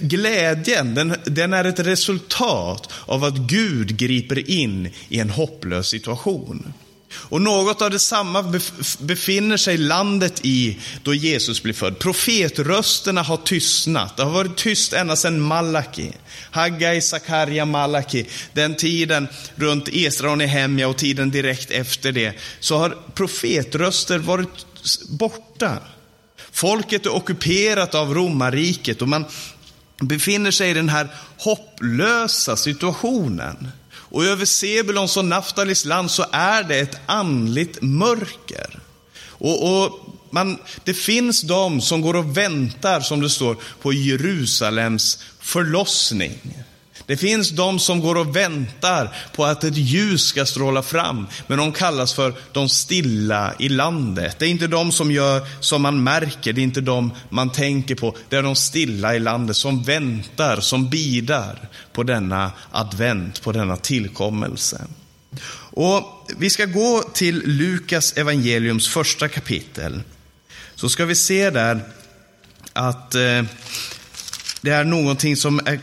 glädjen, 0.00 0.94
den, 0.94 1.14
den, 1.24 1.52
är 1.52 1.64
ett 1.64 1.80
resultat 1.80 2.92
av 3.06 3.24
att 3.24 3.36
Gud 3.36 3.96
griper 3.96 4.50
in 4.50 4.90
i 5.08 5.20
en 5.20 5.30
hopplös 5.30 5.88
situation. 5.88 6.72
Och 7.12 7.42
något 7.42 7.82
av 7.82 7.90
detsamma 7.90 8.60
befinner 8.98 9.56
sig 9.56 9.78
landet 9.78 10.40
i 10.42 10.78
då 11.02 11.14
Jesus 11.14 11.62
blir 11.62 11.74
född. 11.74 11.98
Profetrösterna 11.98 13.22
har 13.22 13.36
tystnat. 13.36 14.16
Det 14.16 14.22
har 14.22 14.30
varit 14.30 14.56
tyst 14.56 14.92
ända 14.92 15.16
sedan 15.16 15.40
Malaki. 15.40 16.12
Haggai, 16.50 17.00
Sakarja, 17.00 17.64
Malaki. 17.64 18.26
Den 18.52 18.74
tiden 18.74 19.28
runt 19.54 19.88
Esra 19.88 20.30
och 20.30 20.38
Nehemja 20.38 20.88
och 20.88 20.96
tiden 20.96 21.30
direkt 21.30 21.70
efter 21.70 22.12
det. 22.12 22.32
Så 22.60 22.78
har 22.78 22.96
profetröster 23.14 24.18
varit 24.18 24.66
borta. 24.96 25.78
Folket 26.52 27.06
är 27.06 27.14
ockuperat 27.14 27.94
av 27.94 28.14
romarriket 28.14 29.02
och 29.02 29.08
man 29.08 29.24
befinner 30.00 30.50
sig 30.50 30.70
i 30.70 30.74
den 30.74 30.88
här 30.88 31.08
hopplösa 31.38 32.56
situationen. 32.56 33.68
Och 33.92 34.24
över 34.24 34.44
Sebulons 34.44 35.16
och 35.16 35.24
Naftalis 35.24 35.84
land 35.84 36.10
så 36.10 36.24
är 36.32 36.62
det 36.62 36.78
ett 36.78 37.00
andligt 37.06 37.82
mörker. 37.82 38.80
Och, 39.28 39.84
och 39.84 40.00
man, 40.30 40.58
det 40.84 40.94
finns 40.94 41.42
de 41.42 41.80
som 41.80 42.00
går 42.00 42.16
och 42.16 42.36
väntar, 42.36 43.00
som 43.00 43.20
det 43.20 43.30
står, 43.30 43.56
på 43.82 43.92
Jerusalems 43.92 45.18
förlossning. 45.40 46.54
Det 47.08 47.16
finns 47.16 47.50
de 47.50 47.78
som 47.78 48.00
går 48.00 48.14
och 48.14 48.36
väntar 48.36 49.16
på 49.32 49.44
att 49.44 49.64
ett 49.64 49.76
ljus 49.76 50.22
ska 50.22 50.46
stråla 50.46 50.82
fram, 50.82 51.26
men 51.46 51.58
de 51.58 51.72
kallas 51.72 52.14
för 52.14 52.34
de 52.52 52.68
stilla 52.68 53.54
i 53.58 53.68
landet. 53.68 54.36
Det 54.38 54.46
är 54.46 54.50
inte 54.50 54.66
de 54.66 54.92
som 54.92 55.10
gör 55.10 55.46
som 55.60 55.82
man 55.82 56.02
märker, 56.02 56.52
det 56.52 56.60
är 56.60 56.62
inte 56.62 56.80
de 56.80 57.12
man 57.28 57.52
tänker 57.52 57.94
på. 57.94 58.16
Det 58.28 58.36
är 58.36 58.42
de 58.42 58.56
stilla 58.56 59.16
i 59.16 59.18
landet 59.18 59.56
som 59.56 59.82
väntar, 59.82 60.60
som 60.60 60.90
bidar 60.90 61.68
på 61.92 62.02
denna 62.02 62.52
advent, 62.70 63.42
på 63.42 63.52
denna 63.52 63.76
tillkommelse. 63.76 64.84
Och 65.70 66.30
Vi 66.36 66.50
ska 66.50 66.64
gå 66.64 67.02
till 67.12 67.42
Lukas 67.44 68.12
evangeliums 68.12 68.88
första 68.88 69.28
kapitel. 69.28 70.02
Så 70.74 70.88
ska 70.88 71.04
vi 71.04 71.14
se 71.14 71.50
där 71.50 71.80
att 72.72 73.14
eh, 73.14 73.42
det 74.60 74.70
är 74.70 74.84
någonting 74.84 75.36
som 75.36 75.60
är 75.64 75.80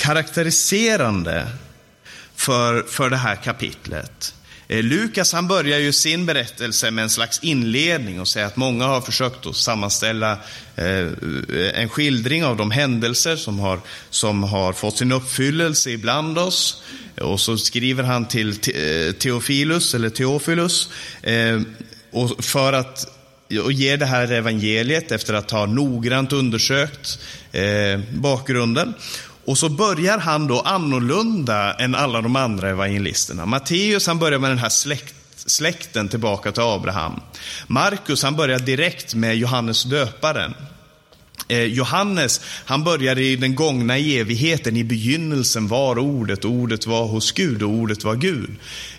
karaktäriserande 0.00 1.46
för, 2.36 2.82
för 2.82 3.10
det 3.10 3.16
här 3.16 3.36
kapitlet. 3.36 4.34
Eh, 4.68 4.82
Lukas 4.82 5.32
han 5.32 5.48
börjar 5.48 5.78
ju 5.78 5.92
sin 5.92 6.26
berättelse 6.26 6.90
med 6.90 7.02
en 7.02 7.10
slags 7.10 7.38
inledning 7.42 8.20
och 8.20 8.28
säger 8.28 8.46
att 8.46 8.56
många 8.56 8.84
har 8.84 9.00
försökt 9.00 9.46
att 9.46 9.56
sammanställa 9.56 10.32
eh, 10.76 11.06
en 11.74 11.88
skildring 11.88 12.44
av 12.44 12.56
de 12.56 12.70
händelser 12.70 13.36
som 13.36 13.58
har, 13.58 13.80
som 14.10 14.42
har 14.42 14.72
fått 14.72 14.96
sin 14.96 15.12
uppfyllelse 15.12 15.90
ibland 15.90 16.38
oss. 16.38 16.82
Och 17.20 17.40
så 17.40 17.58
skriver 17.58 18.02
han 18.02 18.28
till 18.28 18.48
eh, 18.50 19.12
Teofilus, 19.12 19.94
eller 19.94 20.10
Teofilus, 20.10 20.88
och 22.10 22.44
för 22.44 22.72
att 22.72 23.16
och 23.64 23.72
ger 23.72 23.96
det 23.96 24.06
här 24.06 24.32
evangeliet 24.32 25.12
efter 25.12 25.34
att 25.34 25.50
ha 25.50 25.66
noggrant 25.66 26.32
undersökt 26.32 27.18
bakgrunden. 28.12 28.94
Och 29.44 29.58
så 29.58 29.68
börjar 29.68 30.18
han 30.18 30.46
då 30.46 30.60
annorlunda 30.60 31.74
än 31.74 31.94
alla 31.94 32.20
de 32.20 32.36
andra 32.36 32.68
evangelisterna. 32.68 33.46
Matteus 33.46 34.06
han 34.06 34.18
börjar 34.18 34.38
med 34.38 34.50
den 34.50 34.58
här 34.58 34.68
släkt, 34.68 35.14
släkten 35.34 36.08
tillbaka 36.08 36.52
till 36.52 36.62
Abraham. 36.62 37.20
Markus 37.66 38.22
han 38.22 38.36
börjar 38.36 38.58
direkt 38.58 39.14
med 39.14 39.36
Johannes 39.36 39.84
döparen. 39.84 40.54
Eh, 41.50 41.64
Johannes, 41.64 42.40
han 42.64 42.84
började 42.84 43.24
i 43.24 43.36
den 43.36 43.54
gångna 43.54 43.98
evigheten. 43.98 44.76
I 44.76 44.84
begynnelsen 44.84 45.68
var 45.68 45.98
ordet, 45.98 46.44
ordet 46.44 46.86
var 46.86 47.06
hos 47.06 47.32
Gud 47.32 47.62
och 47.62 47.70
ordet 47.70 48.04
var 48.04 48.16
Gud. 48.16 48.50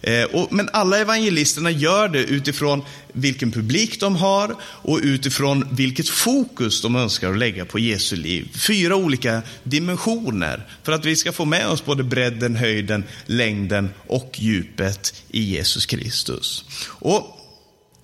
Eh, 0.01 0.47
men 0.49 0.69
alla 0.73 0.97
evangelisterna 0.97 1.71
gör 1.71 2.07
det 2.07 2.19
utifrån 2.19 2.83
vilken 3.13 3.51
publik 3.51 3.99
de 3.99 4.15
har 4.15 4.55
och 4.61 4.99
utifrån 5.03 5.67
vilket 5.71 6.09
fokus 6.09 6.81
de 6.81 6.95
önskar 6.95 7.31
att 7.31 7.37
lägga 7.37 7.65
på 7.65 7.79
Jesu 7.79 8.15
liv. 8.15 8.47
Fyra 8.67 8.95
olika 8.95 9.41
dimensioner 9.63 10.67
för 10.83 10.91
att 10.91 11.05
vi 11.05 11.15
ska 11.15 11.31
få 11.31 11.45
med 11.45 11.67
oss 11.67 11.85
både 11.85 12.03
bredden, 12.03 12.55
höjden, 12.55 13.03
längden 13.25 13.89
och 14.07 14.35
djupet 14.39 15.13
i 15.29 15.41
Jesus 15.41 15.85
Kristus. 15.85 16.65
Och 16.87 17.40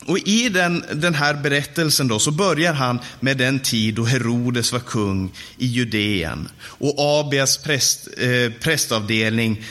och 0.08 0.20
i 0.20 0.50
den, 0.50 0.86
den 0.94 1.14
här 1.14 1.34
berättelsen 1.34 2.08
då 2.08 2.20
så 2.20 2.32
börjar 2.32 2.74
han 2.74 3.00
med 3.20 3.38
den 3.38 3.60
tid 3.60 3.96
då 3.96 4.06
Herodes 4.06 4.72
var 4.72 4.80
kung 4.80 5.32
i 5.58 5.66
Judeen. 5.66 6.50
Och 6.60 6.96
Abias 6.98 7.58
präst, 7.58 8.08
eh, 8.18 8.54
prästavdelning, 8.62 9.66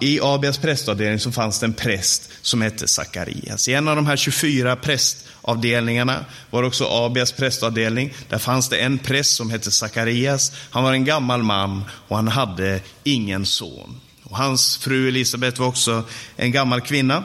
i 0.00 0.20
Abias 0.22 0.58
prästavdelning 0.58 1.20
så 1.20 1.32
fanns 1.32 1.60
det 1.60 1.66
en 1.66 1.72
präst 1.72 2.30
som 2.42 2.62
hette 2.62 2.88
Sakarias. 2.88 3.68
I 3.68 3.72
en 3.72 3.88
av 3.88 3.96
de 3.96 4.06
här 4.06 4.16
24 4.16 4.76
prästavdelningarna 4.76 6.24
var 6.50 6.62
också 6.62 6.86
Abias 6.90 7.32
prästavdelning. 7.32 8.14
Där 8.28 8.38
fanns 8.38 8.68
det 8.68 8.76
en 8.76 8.98
präst 8.98 9.36
som 9.36 9.50
hette 9.50 9.70
Sakarias. 9.70 10.52
Han 10.70 10.84
var 10.84 10.92
en 10.92 11.04
gammal 11.04 11.42
man 11.42 11.84
och 11.90 12.16
han 12.16 12.28
hade 12.28 12.80
ingen 13.02 13.46
son. 13.46 14.00
Och 14.22 14.36
hans 14.36 14.76
fru 14.76 15.08
Elisabet 15.08 15.58
var 15.58 15.66
också 15.66 16.04
en 16.36 16.52
gammal 16.52 16.80
kvinna. 16.80 17.24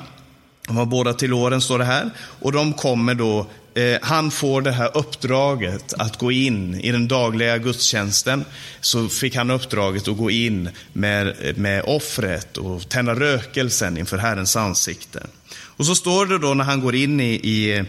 De 0.70 0.76
var 0.76 0.86
båda 0.86 1.14
till 1.14 1.34
åren, 1.34 1.62
står 1.62 1.80
det 1.80 1.86
här. 1.86 2.10
Och 2.40 2.52
de 2.52 2.74
kommer 2.74 3.14
då, 3.14 3.48
eh, 3.74 3.98
han 4.02 4.32
får 4.32 4.62
det 4.62 4.72
här 4.72 4.98
uppdraget 4.98 5.94
att 5.94 6.18
gå 6.18 6.32
in 6.32 6.76
i 6.80 6.92
den 6.92 7.08
dagliga 7.08 7.58
gudstjänsten. 7.58 8.46
Så 8.82 9.10
fick 9.10 9.36
han 9.36 9.52
uppdraget 9.52 10.08
att 10.08 10.18
gå 10.18 10.32
in 10.32 10.70
med, 10.94 11.54
med 11.58 11.84
offret 11.86 12.58
och 12.58 12.90
tända 12.90 13.16
rökelsen 13.16 13.98
inför 13.98 14.18
Herrens 14.18 14.56
ansikte. 14.56 15.28
Och 15.52 15.86
så 15.86 15.96
står 15.96 16.26
det 16.26 16.38
då 16.38 16.54
när 16.54 16.64
han 16.64 16.82
går 16.82 16.96
in 16.96 17.20
i, 17.20 17.34
i, 17.34 17.84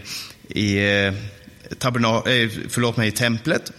i, 0.49 0.77
eh, 0.77 1.13
taberna, 1.77 2.15
eh, 2.15 2.49
förlåt 2.69 2.97
mig, 2.97 3.07
i 3.07 3.11
templet. 3.11 3.71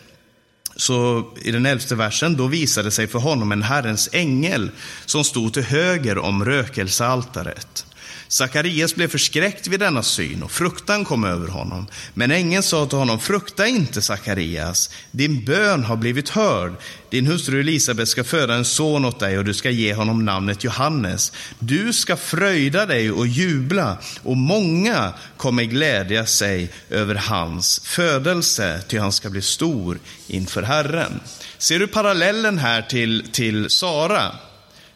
Så 0.77 1.31
i 1.45 1.51
den 1.51 1.67
elfte 1.67 1.95
versen, 1.95 2.37
då 2.37 2.47
visade 2.47 2.91
sig 2.91 3.07
för 3.07 3.19
honom 3.19 3.53
en 3.53 3.63
Herrens 3.63 4.09
ängel 4.13 4.71
som 5.07 5.25
stod 5.25 5.53
till 5.53 5.63
höger 5.63 6.19
om 6.19 6.45
rökelsealtaret. 6.45 7.87
Sakarias 8.33 8.95
blev 8.95 9.09
förskräckt 9.09 9.67
vid 9.67 9.81
denna 9.81 10.03
syn 10.03 10.43
och 10.43 10.51
fruktan 10.51 11.05
kom 11.05 11.25
över 11.25 11.49
honom. 11.49 11.87
Men 12.15 12.31
ängeln 12.31 12.63
sa 12.63 12.87
till 12.87 12.99
honom, 12.99 13.21
frukta 13.21 13.67
inte 13.67 14.03
Sakarias, 14.03 14.91
din 15.11 15.45
bön 15.45 15.85
har 15.85 15.97
blivit 15.97 16.29
hörd. 16.29 16.73
Din 17.11 17.27
hustru 17.27 17.61
Elisabet 17.61 18.09
ska 18.09 18.25
föda 18.25 18.55
en 18.55 18.65
son 18.65 19.05
åt 19.05 19.21
dig 19.21 19.39
och 19.39 19.45
du 19.45 19.55
ska 19.55 19.71
ge 19.71 19.95
honom 19.95 20.25
namnet 20.25 20.65
Johannes. 20.65 21.33
Du 21.59 21.93
ska 21.93 22.17
fröjda 22.17 22.87
dig 22.87 23.11
och 23.11 23.27
jubla 23.27 23.99
och 24.23 24.37
många 24.37 25.13
kommer 25.37 25.65
glädja 25.65 26.27
sig 26.27 26.71
över 26.91 27.15
hans 27.15 27.81
födelse, 27.85 28.83
ty 28.89 28.99
han 28.99 29.13
ska 29.13 29.31
bli 29.31 29.43
stor 29.43 29.99
inför 30.27 30.63
Herren. 30.63 31.21
Ser 31.59 31.79
du 31.79 31.87
parallellen 31.87 32.59
här 32.59 32.83
till, 32.83 33.29
till 33.33 33.71
Sara? 33.71 34.33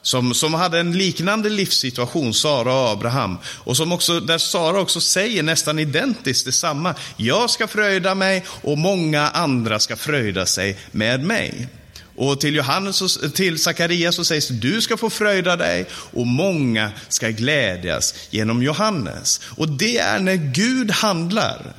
Som, 0.06 0.34
som 0.34 0.54
hade 0.54 0.80
en 0.80 0.98
liknande 0.98 1.48
livssituation, 1.48 2.34
Sara 2.34 2.74
och 2.74 2.88
Abraham. 2.88 3.38
Och 3.44 3.76
som 3.76 3.92
också, 3.92 4.20
där 4.20 4.38
Sara 4.38 4.80
också 4.80 5.00
säger 5.00 5.42
nästan 5.42 5.78
identiskt 5.78 6.44
detsamma. 6.44 6.94
Jag 7.16 7.50
ska 7.50 7.66
fröjda 7.66 8.14
mig 8.14 8.44
och 8.48 8.78
många 8.78 9.28
andra 9.28 9.78
ska 9.78 9.96
fröjda 9.96 10.46
sig 10.46 10.78
med 10.90 11.24
mig. 11.24 11.68
Och 12.16 12.40
till 12.40 12.54
Johannes 12.54 13.18
till 13.34 13.58
Sakarias 13.58 14.14
så 14.14 14.24
sägs 14.24 14.48
du 14.48 14.80
ska 14.80 14.96
få 14.96 15.10
fröjda 15.10 15.56
dig 15.56 15.86
och 15.90 16.26
många 16.26 16.90
ska 17.08 17.28
glädjas 17.28 18.14
genom 18.30 18.62
Johannes. 18.62 19.40
Och 19.44 19.68
det 19.68 19.98
är 19.98 20.18
när 20.18 20.36
Gud 20.36 20.90
handlar, 20.90 21.74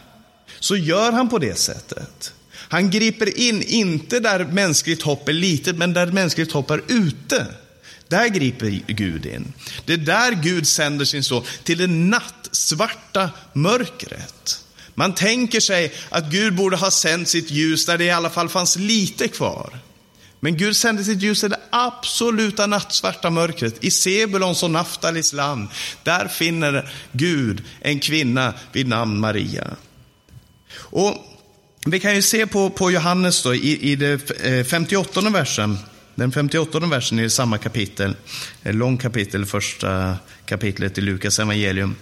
så 0.60 0.76
gör 0.76 1.12
han 1.12 1.30
på 1.30 1.38
det 1.38 1.58
sättet. 1.58 2.34
Han 2.54 2.90
griper 2.90 3.40
in, 3.40 3.64
inte 3.64 4.20
där 4.20 4.46
mänskligt 4.46 5.02
hopp 5.02 5.30
är 5.30 5.34
litet, 5.34 5.78
men 5.78 5.94
där 5.94 6.08
mänskligt 6.08 6.52
hopp 6.52 6.72
är 6.72 6.82
ute. 6.88 7.48
Där 8.08 8.28
griper 8.28 8.82
Gud 8.88 9.26
in. 9.26 9.54
Det 9.86 9.94
är 9.94 9.98
där 9.98 10.32
Gud 10.32 10.68
sänder 10.68 11.06
sin 11.06 11.24
son, 11.24 11.44
till 11.64 11.78
det 11.78 11.88
nattsvarta 11.88 13.30
mörkret. 13.54 14.64
Man 14.94 15.16
tänker 15.16 15.60
sig 15.60 15.94
att 16.10 16.32
Gud 16.32 16.56
borde 16.56 16.78
ha 16.78 16.92
sänt 16.92 17.28
sitt 17.28 17.52
ljus 17.52 17.86
där 17.86 17.98
det 17.98 18.04
i 18.04 18.12
alla 18.12 18.30
fall 18.30 18.50
fanns 18.50 18.76
lite 18.76 19.28
kvar. 19.28 19.80
Men 20.40 20.58
Gud 20.58 20.76
sände 20.76 21.04
sitt 21.04 21.22
ljus 21.22 21.44
i 21.44 21.48
det 21.48 21.60
absoluta 21.70 22.68
nattsvarta 22.68 23.30
mörkret, 23.30 23.84
i 23.84 23.92
Sebulons 23.92 24.64
och 24.64 24.72
Naftalis 24.72 25.34
land. 25.34 25.68
Där 26.04 26.28
finner 26.28 26.94
Gud 27.12 27.64
en 27.82 28.00
kvinna 28.00 28.54
vid 28.72 28.88
namn 28.88 29.20
Maria. 29.20 29.76
Och 30.74 31.16
vi 31.86 32.00
kan 32.00 32.16
ju 32.16 32.22
se 32.22 32.48
på, 32.48 32.70
på 32.70 32.92
Johannes 32.92 33.44
då, 33.44 33.56
i, 33.56 33.92
i 33.92 33.96
det 33.96 34.32
eh, 34.44 34.66
58 34.66 35.22
versen. 35.22 35.78
Den 36.18 36.32
58 36.32 36.80
versen 36.80 37.20
i 37.20 37.30
samma 37.30 37.58
kapitel, 37.58 38.10
eh, 38.64 38.70
ett 38.70 38.76
långt 38.76 39.02
kapitel, 39.02 39.46
första 39.46 40.16
kapitlet 40.46 40.98
i 40.98 41.02
Lukas 41.02 41.40
evangelium. 41.40 41.96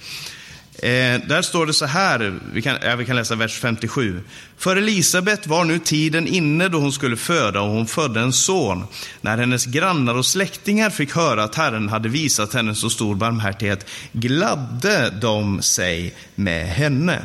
Eh, 0.76 1.22
där 1.28 1.42
står 1.42 1.66
det 1.66 1.74
så 1.74 1.86
här, 1.86 2.40
vi 2.54 2.62
kan, 2.62 2.78
ja, 2.82 2.96
vi 2.96 3.06
kan 3.06 3.16
läsa 3.16 3.36
vers 3.36 3.60
57. 3.60 4.22
För 4.58 4.76
Elisabet 4.76 5.48
var 5.48 5.66
nu 5.66 5.80
tiden 5.80 6.28
inne 6.28 6.68
då 6.68 6.78
hon 6.78 6.92
skulle 6.92 7.18
föda 7.18 7.62
och 7.62 7.70
hon 7.70 7.88
födde 7.88 8.20
en 8.20 8.34
son. 8.34 8.84
När 9.22 9.38
hennes 9.38 9.66
grannar 9.66 10.16
och 10.16 10.26
släktingar 10.26 10.90
fick 10.90 11.16
höra 11.16 11.44
att 11.44 11.56
Herren 11.56 11.90
hade 11.90 12.10
visat 12.10 12.54
henne 12.54 12.76
så 12.76 12.90
stor 12.90 13.16
barmhärtighet 13.16 13.90
gladde 14.12 15.10
de 15.22 15.62
sig 15.62 16.14
med 16.36 16.68
henne. 16.68 17.22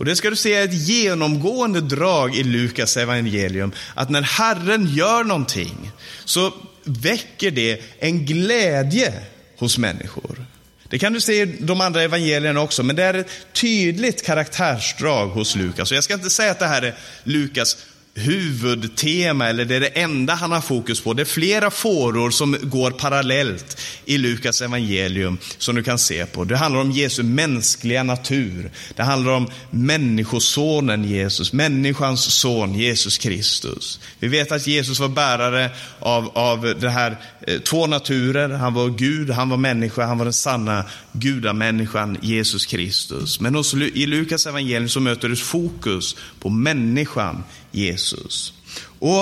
Och 0.00 0.06
det 0.06 0.16
ska 0.16 0.30
du 0.30 0.36
se 0.36 0.54
är 0.54 0.64
ett 0.64 0.88
genomgående 0.88 1.80
drag 1.80 2.36
i 2.36 2.42
Lukas 2.42 2.96
evangelium, 2.96 3.72
att 3.94 4.10
när 4.10 4.22
Herren 4.22 4.86
gör 4.94 5.24
någonting 5.24 5.92
så 6.24 6.52
väcker 6.84 7.50
det 7.50 7.82
en 7.98 8.26
glädje 8.26 9.14
hos 9.58 9.78
människor. 9.78 10.44
Det 10.88 10.98
kan 10.98 11.12
du 11.12 11.20
se 11.20 11.42
i 11.42 11.56
de 11.60 11.80
andra 11.80 12.02
evangelierna 12.02 12.60
också, 12.60 12.82
men 12.82 12.96
det 12.96 13.02
är 13.02 13.14
ett 13.14 13.30
tydligt 13.52 14.26
karaktärsdrag 14.26 15.26
hos 15.26 15.56
Lukas. 15.56 15.90
Och 15.90 15.96
jag 15.96 16.04
ska 16.04 16.14
inte 16.14 16.30
säga 16.30 16.50
att 16.50 16.58
det 16.58 16.66
här 16.66 16.82
är 16.82 16.94
Lukas 17.24 17.76
huvudtema 18.14 19.48
eller 19.48 19.64
det 19.64 19.76
är 19.76 19.80
det 19.80 19.86
enda 19.86 20.34
han 20.34 20.52
har 20.52 20.60
fokus 20.60 21.00
på. 21.00 21.12
Det 21.12 21.22
är 21.22 21.26
flera 21.26 21.70
fåror 21.70 22.30
som 22.30 22.56
går 22.62 22.90
parallellt 22.90 23.80
i 24.04 24.18
Lukas 24.18 24.62
evangelium 24.62 25.38
som 25.58 25.76
du 25.76 25.82
kan 25.82 25.98
se 25.98 26.26
på. 26.26 26.44
Det 26.44 26.56
handlar 26.56 26.80
om 26.80 26.90
Jesu 26.90 27.22
mänskliga 27.22 28.02
natur. 28.02 28.70
Det 28.96 29.02
handlar 29.02 29.32
om 29.32 29.50
människosonen 29.70 31.04
Jesus, 31.04 31.52
människans 31.52 32.34
son 32.34 32.74
Jesus 32.74 33.18
Kristus. 33.18 34.00
Vi 34.18 34.28
vet 34.28 34.52
att 34.52 34.66
Jesus 34.66 35.00
var 35.00 35.08
bärare 35.08 35.70
av, 35.98 36.30
av 36.34 36.74
det 36.80 36.90
här 36.90 37.16
Eh, 37.46 37.58
två 37.60 37.86
naturer. 37.86 38.48
Han 38.48 38.74
var 38.74 38.88
Gud, 38.88 39.30
han 39.30 39.48
var 39.48 39.56
människa, 39.56 40.04
han 40.04 40.18
var 40.18 40.24
den 40.24 40.32
sanna 40.32 40.84
gudamänniskan 41.12 42.18
Jesus 42.22 42.66
Kristus. 42.66 43.40
Men 43.40 43.56
också 43.56 43.76
i 43.76 44.06
Lukas 44.06 44.46
evangelium 44.46 44.88
så 44.88 45.00
möter 45.00 45.28
du 45.28 45.36
fokus 45.36 46.16
på 46.40 46.50
människan 46.50 47.44
Jesus. 47.70 48.52
Och 48.98 49.20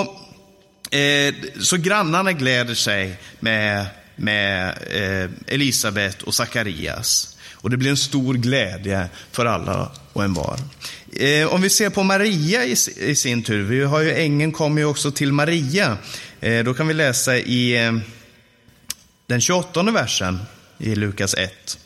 eh, 0.95 1.33
Så 1.59 1.77
grannarna 1.77 2.33
gläder 2.33 2.75
sig 2.75 3.17
med, 3.39 3.85
med 4.15 4.69
eh, 4.91 5.53
Elisabet 5.53 6.21
och 6.21 6.35
Sakarias. 6.35 7.35
Och 7.61 7.69
det 7.69 7.77
blir 7.77 7.89
en 7.89 7.97
stor 7.97 8.33
glädje 8.33 9.09
för 9.31 9.45
alla 9.45 9.91
och 10.13 10.23
en 10.23 10.33
var. 10.33 10.59
Eh, 11.13 11.53
om 11.53 11.61
vi 11.61 11.69
ser 11.69 11.89
på 11.89 12.03
Maria 12.03 12.65
i, 12.65 12.75
i, 12.97 13.15
sin 13.15 13.43
tur, 13.43 13.63
vi 13.63 13.83
har 13.83 14.01
ju 14.01 14.13
ängeln 14.13 14.51
kommer 14.51 14.81
ju 14.81 14.87
också 14.87 15.11
till 15.11 15.33
Maria. 15.33 15.97
Eh, 16.41 16.63
då 16.63 16.73
kan 16.73 16.87
vi 16.87 16.93
läsa 16.93 17.37
i 17.37 17.85
eh, 17.85 17.93
den 19.27 19.41
28 19.41 19.83
versen 19.83 20.39
i 20.77 20.95
Lukas 20.95 21.33
1. 21.33 21.79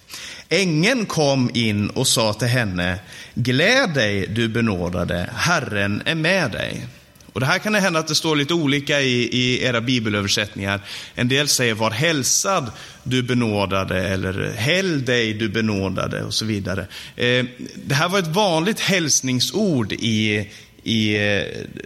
Ängeln 0.49 1.05
kom 1.05 1.51
in 1.53 1.89
och 1.89 2.07
sa 2.07 2.33
till 2.33 2.47
henne, 2.47 2.99
gläd 3.33 3.93
dig 3.93 4.27
du 4.27 4.47
benådade, 4.47 5.29
Herren 5.35 6.01
är 6.05 6.15
med 6.15 6.51
dig. 6.51 6.87
Och 7.33 7.39
det 7.39 7.45
här 7.45 7.59
kan 7.59 7.73
det 7.73 7.79
hända 7.79 7.99
att 7.99 8.07
det 8.07 8.15
står 8.15 8.35
lite 8.35 8.53
olika 8.53 9.01
i, 9.01 9.23
i 9.23 9.63
era 9.63 9.81
bibelöversättningar. 9.81 10.81
En 11.15 11.27
del 11.27 11.47
säger 11.47 11.73
var 11.73 11.91
hälsad 11.91 12.71
du 13.03 13.23
benådade 13.23 14.07
eller 14.07 14.51
häll 14.51 15.05
dig 15.05 15.33
du 15.33 15.49
benådade 15.49 16.23
och 16.23 16.33
så 16.33 16.45
vidare. 16.45 16.87
Eh, 17.15 17.45
det 17.75 17.95
här 17.95 18.09
var 18.09 18.19
ett 18.19 18.27
vanligt 18.27 18.79
hälsningsord 18.79 19.93
i, 19.93 20.49
i, 20.83 21.15
eh, 21.15 21.43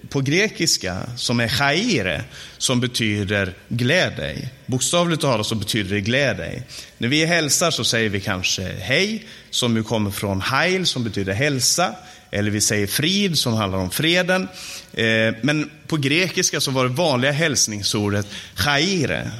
på 0.09 0.21
grekiska 0.21 0.97
som 1.15 1.39
är 1.39 1.47
chaire, 1.47 2.23
som 2.57 2.79
betyder 2.79 3.53
gläd 3.69 4.13
dig. 4.17 4.49
Bokstavligt 4.65 5.21
talat 5.21 5.47
så 5.47 5.55
betyder 5.55 5.95
det 5.95 6.01
gläd 6.01 6.37
dig. 6.37 6.63
När 6.97 7.07
vi 7.07 7.25
hälsar 7.25 7.71
så 7.71 7.83
säger 7.83 8.09
vi 8.09 8.21
kanske 8.21 8.63
hej, 8.63 9.25
som 9.49 9.75
ju 9.75 9.83
kommer 9.83 10.11
från 10.11 10.41
heil, 10.41 10.85
som 10.85 11.03
betyder 11.03 11.33
hälsa. 11.33 11.95
eller 12.31 12.51
vi 12.51 12.61
säger 12.61 12.87
frid 12.87 13.37
som 13.37 13.53
handlar 13.53 13.79
om 13.79 13.91
freden. 13.91 14.47
Eh, 14.93 15.35
men 15.41 15.69
på 15.87 15.97
grekiska 15.97 16.61
så 16.61 16.71
var 16.71 16.83
det 16.83 16.89
vanliga 16.89 17.31
hälsningsordet 17.31 18.27
chaire. 18.55 19.31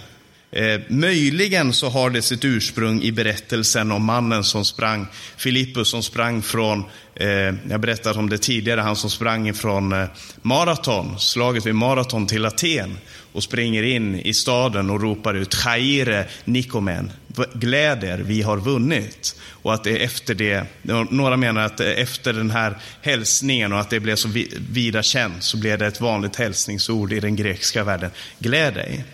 Eh, 0.52 0.82
möjligen 0.88 1.74
så 1.74 1.90
har 1.90 2.10
det 2.10 2.22
sitt 2.22 2.46
ursprung 2.46 3.02
i 3.02 3.12
berättelsen 3.12 3.92
om 3.92 4.06
mannen 4.06 4.44
som 4.44 4.66
sprang, 4.66 5.08
Filippus 5.38 5.90
som 5.90 6.04
sprang 6.04 6.42
från, 6.42 6.84
eh, 7.16 7.54
jag 7.70 7.82
berättade 7.82 8.20
om 8.20 8.30
det 8.30 8.38
tidigare, 8.38 8.82
han 8.82 8.96
som 8.96 9.10
sprang 9.10 9.48
ifrån 9.48 9.94
eh, 9.94 10.08
maraton, 10.42 11.20
slaget 11.20 11.66
vid 11.66 11.76
maraton 11.76 12.28
till 12.28 12.46
Aten 12.46 12.98
och 13.34 13.44
springer 13.44 13.84
in 13.84 14.16
i 14.16 14.34
staden 14.34 14.90
och 14.90 15.02
ropar 15.02 15.34
ut 15.34 15.56
Chaire 15.56 16.26
Nikomen, 16.46 17.12
gläd 17.54 18.04
er, 18.04 18.18
vi 18.18 18.42
har 18.42 18.58
vunnit. 18.58 19.36
Och 19.50 19.74
att 19.74 19.84
det 19.84 19.92
är 19.92 20.06
efter 20.06 20.36
det, 20.36 20.66
några 21.12 21.38
menar 21.38 21.62
att 21.62 21.80
efter 21.80 22.34
den 22.34 22.52
här 22.52 22.78
hälsningen 23.02 23.74
och 23.74 23.80
att 23.80 23.90
det 23.90 24.00
blev 24.00 24.16
så 24.16 24.30
vida 24.70 25.04
känt 25.04 25.44
så 25.44 25.58
blev 25.58 25.80
det 25.80 25.88
ett 25.88 26.02
vanligt 26.02 26.36
hälsningsord 26.36 27.14
i 27.14 27.20
den 27.20 27.36
grekiska 27.36 27.84
världen, 27.84 28.12
gläd 28.40 28.74
dig. 28.74 29.06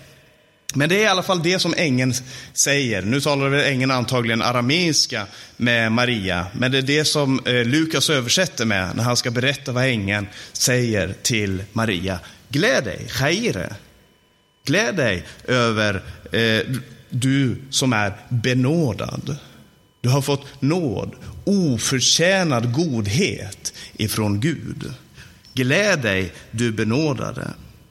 Men 0.76 0.90
det 0.90 0.96
är 0.96 1.04
i 1.04 1.08
alla 1.08 1.24
fall 1.24 1.44
det 1.44 1.60
som 1.60 1.74
ängeln 1.78 2.14
säger. 2.54 3.02
Nu 3.02 3.22
talar 3.22 3.50
väl 3.50 3.66
ängeln 3.66 3.92
antagligen 3.92 4.42
arameiska 4.42 5.26
med 5.58 5.92
Maria, 5.92 6.48
men 6.54 6.72
det 6.72 6.78
är 6.78 6.82
det 6.82 7.06
som 7.06 7.40
eh, 7.46 7.66
Lukas 7.66 8.10
översätter 8.10 8.66
med 8.66 8.96
när 8.96 9.04
han 9.04 9.18
ska 9.18 9.32
berätta 9.32 9.72
vad 9.72 9.84
ängeln 9.84 10.28
säger 10.54 11.16
till 11.22 11.64
Maria. 11.74 12.20
Gläd 12.50 12.84
dig, 12.84 13.08
chaire. 13.10 13.76
Gläd 14.66 14.96
dig 14.96 15.24
över 15.48 16.04
eh, 16.32 16.76
du 17.10 17.56
som 17.70 17.94
är 17.94 18.14
benådad. 18.30 19.38
Du 20.02 20.10
har 20.10 20.22
fått 20.22 20.62
nåd, 20.62 21.16
oförtjänad 21.44 22.74
godhet 22.74 23.74
ifrån 23.98 24.40
Gud. 24.40 24.94
Gläd 25.54 26.02
dig, 26.02 26.34
du 26.52 26.72
benådade. 26.72 27.48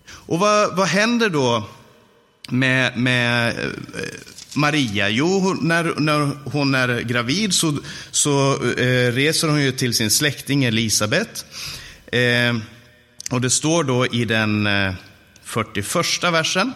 Och 0.09 0.39
vad, 0.39 0.77
vad 0.77 0.87
händer 0.87 1.29
då 1.29 1.69
med, 2.49 2.97
med 2.97 3.49
eh, 3.49 3.71
Maria? 4.55 5.09
Jo, 5.09 5.57
när, 5.61 6.01
när 6.01 6.31
hon 6.45 6.75
är 6.75 7.01
gravid 7.01 7.55
så, 7.55 7.79
så 8.11 8.53
eh, 8.79 9.13
reser 9.13 9.49
hon 9.49 9.63
ju 9.63 9.73
till 9.73 9.95
sin 9.95 10.11
släkting 10.11 10.65
Elisabet. 10.65 11.47
Eh, 12.07 12.57
och 13.31 13.41
det 13.41 13.51
står 13.51 13.85
då 13.85 14.07
i 14.07 14.25
den 14.25 14.67
eh, 14.67 14.95
41 15.45 16.23
versen, 16.23 16.73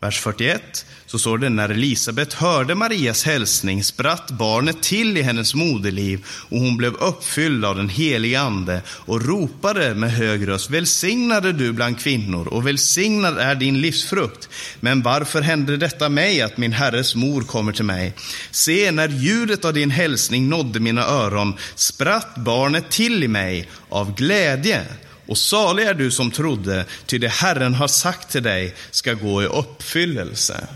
vers 0.00 0.20
41 0.20 0.86
så 1.06 1.18
står 1.18 1.38
det, 1.38 1.48
när 1.48 1.68
Elisabet 1.68 2.32
hörde 2.32 2.74
Marias 2.74 3.24
hälsning 3.24 3.84
spratt 3.84 4.30
barnet 4.30 4.82
till 4.82 5.16
i 5.16 5.22
hennes 5.22 5.54
moderliv 5.54 6.24
och 6.26 6.58
hon 6.58 6.76
blev 6.76 6.94
uppfylld 6.94 7.64
av 7.64 7.76
den 7.76 7.88
helige 7.88 8.40
Ande 8.40 8.82
och 8.88 9.26
ropade 9.26 9.94
med 9.94 10.12
hög 10.12 10.48
röst, 10.48 10.70
välsignade 10.70 11.52
du 11.52 11.72
bland 11.72 12.00
kvinnor 12.00 12.48
och 12.48 12.66
välsignad 12.66 13.38
är 13.38 13.54
din 13.54 13.80
livsfrukt. 13.80 14.48
Men 14.80 15.02
varför 15.02 15.40
hände 15.40 15.76
detta 15.76 16.08
mig, 16.08 16.42
att 16.42 16.56
min 16.56 16.72
herres 16.72 17.14
mor 17.14 17.42
kommer 17.42 17.72
till 17.72 17.84
mig? 17.84 18.14
Se, 18.50 18.90
när 18.90 19.08
ljudet 19.08 19.64
av 19.64 19.74
din 19.74 19.90
hälsning 19.90 20.48
nådde 20.48 20.80
mina 20.80 21.02
öron 21.02 21.54
spratt 21.74 22.36
barnet 22.36 22.90
till 22.90 23.24
i 23.24 23.28
mig 23.28 23.68
av 23.88 24.14
glädje. 24.14 24.84
Och 25.26 25.38
salig 25.38 25.84
är 25.84 25.94
du 25.94 26.10
som 26.10 26.30
trodde, 26.30 26.84
ty 27.06 27.18
det 27.18 27.28
Herren 27.28 27.74
har 27.74 27.88
sagt 27.88 28.30
till 28.30 28.42
dig 28.42 28.74
ska 28.90 29.12
gå 29.12 29.42
i 29.42 29.46
uppfyllelse. 29.46 30.66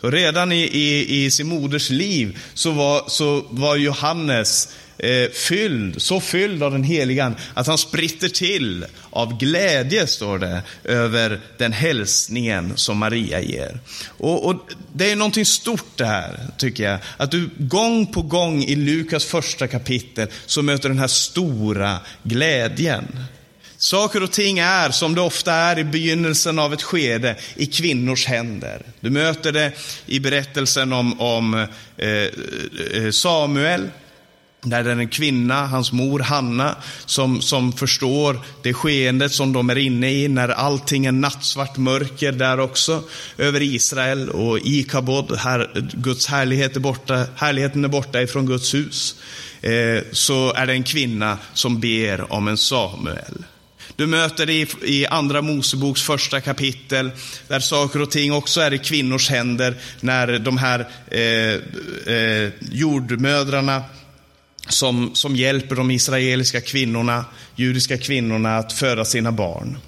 Så 0.00 0.10
redan 0.10 0.52
i, 0.52 0.62
i, 0.62 1.24
i 1.24 1.30
sin 1.30 1.46
moders 1.46 1.90
liv 1.90 2.38
så 2.54 2.70
var, 2.70 3.04
så 3.08 3.44
var 3.50 3.76
Johannes 3.76 4.68
eh, 4.98 5.30
fylld, 5.30 6.02
så 6.02 6.20
fylld 6.20 6.62
av 6.62 6.72
den 6.72 6.84
heliga 6.84 7.34
att 7.54 7.66
han 7.66 7.78
spritter 7.78 8.28
till 8.28 8.84
av 9.10 9.38
glädje, 9.38 10.06
står 10.06 10.38
det, 10.38 10.62
över 10.84 11.40
den 11.58 11.72
hälsningen 11.72 12.72
som 12.76 12.98
Maria 12.98 13.40
ger. 13.40 13.78
Och, 14.06 14.46
och, 14.46 14.56
Det 14.92 15.10
är 15.10 15.16
någonting 15.16 15.46
stort 15.46 15.96
det 15.96 16.06
här, 16.06 16.40
tycker 16.58 16.84
jag. 16.84 16.98
Att 17.16 17.30
du 17.30 17.50
gång 17.58 18.06
på 18.06 18.22
gång 18.22 18.64
i 18.64 18.76
Lukas 18.76 19.24
första 19.24 19.68
kapitel 19.68 20.28
så 20.46 20.62
möter 20.62 20.88
den 20.88 20.98
här 20.98 21.06
stora 21.06 21.98
glädjen. 22.22 23.04
Saker 23.78 24.22
och 24.22 24.32
ting 24.32 24.58
är, 24.58 24.90
som 24.90 25.14
det 25.14 25.20
ofta 25.20 25.52
är 25.52 25.78
i 25.78 25.84
begynnelsen 25.84 26.58
av 26.58 26.72
ett 26.72 26.82
skede, 26.82 27.36
i 27.56 27.66
kvinnors 27.66 28.26
händer. 28.26 28.82
Du 29.00 29.10
möter 29.10 29.52
det 29.52 29.72
i 30.06 30.20
berättelsen 30.20 30.92
om, 30.92 31.20
om 31.20 31.54
eh, 31.96 32.08
eh 32.94 33.10
Samuel, 33.10 33.88
där 34.62 34.84
det 34.84 34.90
är 34.90 34.96
en 34.96 35.08
kvinna, 35.08 35.66
hans 35.66 35.92
mor 35.92 36.20
Hanna, 36.20 36.76
som, 37.06 37.42
som 37.42 37.72
förstår 37.72 38.40
det 38.62 38.74
skeendet 38.74 39.32
som 39.32 39.52
de 39.52 39.70
är 39.70 39.78
inne 39.78 40.10
i 40.10 40.28
när 40.28 40.48
allting 40.48 41.06
är 41.06 41.12
nattsvart 41.12 41.76
mörker 41.76 42.32
där 42.32 42.60
också 42.60 43.02
över 43.38 43.62
Israel 43.62 44.30
och 44.30 44.58
i 44.58 44.82
Kabod, 44.82 45.36
här, 45.38 45.70
Guds 45.94 46.26
härlighet 46.26 46.76
är 46.76 46.80
borta, 46.80 47.26
härligheten 47.36 47.84
är 47.84 47.88
borta 47.88 48.22
ifrån 48.22 48.46
Guds 48.46 48.74
hus. 48.74 49.14
Eh, 49.60 50.02
så 50.12 50.52
är 50.52 50.66
det 50.66 50.72
en 50.72 50.84
kvinna 50.84 51.38
som 51.54 51.80
ber 51.80 52.32
om 52.32 52.48
en 52.48 52.56
Samuel. 52.56 53.44
Du 53.96 54.06
möter 54.06 54.46
det 54.46 54.52
i, 54.52 54.66
i 54.82 55.06
Andra 55.06 55.42
Moseboks 55.42 56.02
första 56.02 56.40
kapitel, 56.40 57.10
där 57.48 57.60
saker 57.60 58.02
och 58.02 58.10
ting 58.10 58.32
också 58.32 58.60
är 58.60 58.74
i 58.74 58.78
kvinnors 58.78 59.30
händer, 59.30 59.74
när 60.00 60.38
de 60.38 60.58
här 60.58 60.88
eh, 61.10 62.14
eh, 62.14 62.50
jordmödrarna 62.60 63.82
som, 64.68 65.14
som 65.14 65.36
hjälper 65.36 65.76
de 65.76 65.90
israeliska 65.90 66.60
kvinnorna, 66.60 67.24
judiska 67.56 67.98
kvinnorna 67.98 68.56
att 68.56 68.72
föda 68.72 69.04
sina 69.04 69.32
barn. 69.32 69.78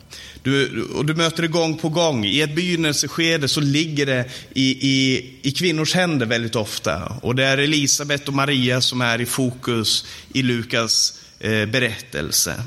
Du, 0.42 0.82
och 0.82 1.04
du 1.04 1.14
möter 1.14 1.42
det 1.42 1.48
gång 1.48 1.78
på 1.78 1.88
gång. 1.88 2.24
I 2.24 2.40
ett 2.40 2.54
begynnelseskede 2.54 3.48
så 3.48 3.60
ligger 3.60 4.06
det 4.06 4.24
i, 4.54 4.70
i, 4.70 5.24
i 5.42 5.52
kvinnors 5.52 5.94
händer 5.94 6.26
väldigt 6.26 6.56
ofta. 6.56 7.18
Och 7.22 7.34
det 7.34 7.44
är 7.44 7.58
Elisabet 7.58 8.28
och 8.28 8.34
Maria 8.34 8.80
som 8.80 9.00
är 9.00 9.20
i 9.20 9.26
fokus 9.26 10.06
i 10.34 10.42
Lukas 10.42 11.20
eh, 11.40 11.66
berättelse. 11.66 12.62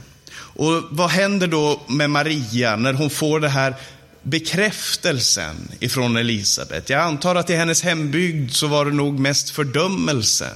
Och 0.55 0.83
vad 0.89 1.09
händer 1.09 1.47
då 1.47 1.81
med 1.87 2.09
Maria 2.09 2.75
när 2.75 2.93
hon 2.93 3.09
får 3.09 3.39
den 3.39 3.51
här 3.51 3.75
bekräftelsen 4.23 5.71
ifrån 5.79 6.17
Elisabet? 6.17 6.89
Jag 6.89 7.01
antar 7.01 7.35
att 7.35 7.49
i 7.49 7.55
hennes 7.55 7.83
hembygd 7.83 8.51
så 8.53 8.67
var 8.67 8.85
det 8.85 8.91
nog 8.91 9.19
mest 9.19 9.49
fördömelse. 9.49 10.49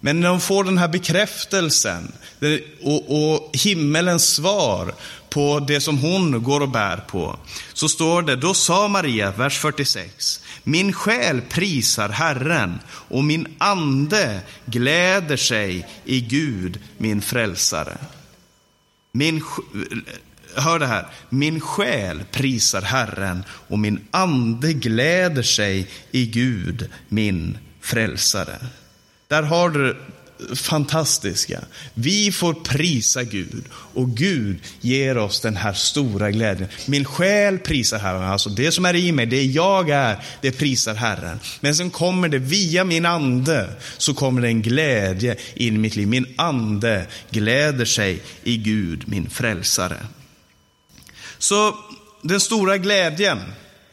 Men 0.00 0.20
när 0.20 0.28
hon 0.28 0.40
får 0.40 0.64
den 0.64 0.78
här 0.78 0.88
bekräftelsen 0.88 2.12
och, 2.82 3.34
och 3.34 3.50
himmelens 3.52 4.34
svar 4.34 4.94
på 5.30 5.60
det 5.60 5.80
som 5.80 5.98
hon 5.98 6.42
går 6.42 6.60
och 6.60 6.68
bär 6.68 6.96
på, 6.96 7.38
så 7.72 7.88
står 7.88 8.22
det, 8.22 8.36
då 8.36 8.54
sa 8.54 8.88
Maria, 8.88 9.30
vers 9.30 9.58
46, 9.58 10.40
min 10.62 10.92
själ 10.92 11.40
prisar 11.40 12.08
Herren 12.08 12.78
och 12.88 13.24
min 13.24 13.46
ande 13.58 14.40
gläder 14.66 15.36
sig 15.36 15.88
i 16.04 16.20
Gud, 16.20 16.78
min 16.98 17.22
frälsare. 17.22 17.96
Min, 19.18 19.42
hör 20.54 20.78
det 20.78 20.86
här. 20.86 21.06
Min 21.28 21.60
själ 21.60 22.24
prisar 22.32 22.82
Herren 22.82 23.44
och 23.48 23.78
min 23.78 24.00
ande 24.10 24.72
gläder 24.72 25.42
sig 25.42 25.90
i 26.10 26.26
Gud, 26.26 26.90
min 27.08 27.58
frälsare. 27.80 28.56
Där 29.28 29.42
har 29.42 29.70
du 29.70 29.96
fantastiska. 30.54 31.60
Vi 31.94 32.32
får 32.32 32.54
prisa 32.54 33.24
Gud 33.24 33.64
och 33.72 34.10
Gud 34.10 34.58
ger 34.80 35.18
oss 35.18 35.40
den 35.40 35.56
här 35.56 35.72
stora 35.72 36.30
glädjen. 36.30 36.68
Min 36.86 37.04
själ 37.04 37.58
prisar 37.58 37.98
Herren, 37.98 38.22
alltså 38.22 38.48
det 38.48 38.72
som 38.72 38.84
är 38.84 38.94
i 38.94 39.12
mig, 39.12 39.26
det 39.26 39.44
jag 39.44 39.90
är, 39.90 40.24
det 40.40 40.52
prisar 40.52 40.94
Herren. 40.94 41.40
Men 41.60 41.74
sen 41.74 41.90
kommer 41.90 42.28
det 42.28 42.38
via 42.38 42.84
min 42.84 43.06
ande, 43.06 43.74
så 43.98 44.14
kommer 44.14 44.42
det 44.42 44.48
en 44.48 44.62
glädje 44.62 45.36
in 45.54 45.74
i 45.74 45.78
mitt 45.78 45.96
liv. 45.96 46.08
Min 46.08 46.34
ande 46.36 47.06
gläder 47.30 47.84
sig 47.84 48.22
i 48.42 48.56
Gud, 48.56 49.08
min 49.08 49.30
frälsare. 49.30 50.06
Så 51.38 51.76
den 52.22 52.40
stora 52.40 52.78
glädjen 52.78 53.38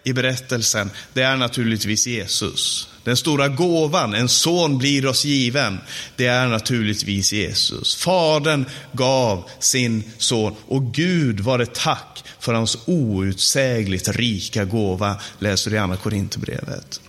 i 0.04 0.14
berättelsen, 0.14 0.92
det 1.14 1.22
är 1.22 1.38
naturligtvis 1.38 2.08
Jesus. 2.08 2.90
Den 3.06 3.18
stora 3.18 3.48
gåvan, 3.48 4.14
en 4.14 4.30
son 4.30 4.78
blir 4.78 5.06
oss 5.06 5.26
given, 5.26 5.80
det 6.16 6.26
är 6.26 6.48
naturligtvis 6.48 7.34
Jesus. 7.34 7.96
Fadern 7.96 8.66
gav 8.92 9.50
sin 9.60 10.04
son 10.18 10.56
och 10.68 10.94
Gud 10.94 11.40
var 11.40 11.58
det 11.58 11.74
tack 11.74 12.24
för 12.40 12.54
hans 12.54 12.78
outsägligt 12.86 14.08
rika 14.08 14.66
gåva, 14.66 15.16
läser 15.40 15.72
du 15.72 15.78
i 15.78 15.80
Andra 15.80 15.98
Korinthierbrevet. 15.98 17.02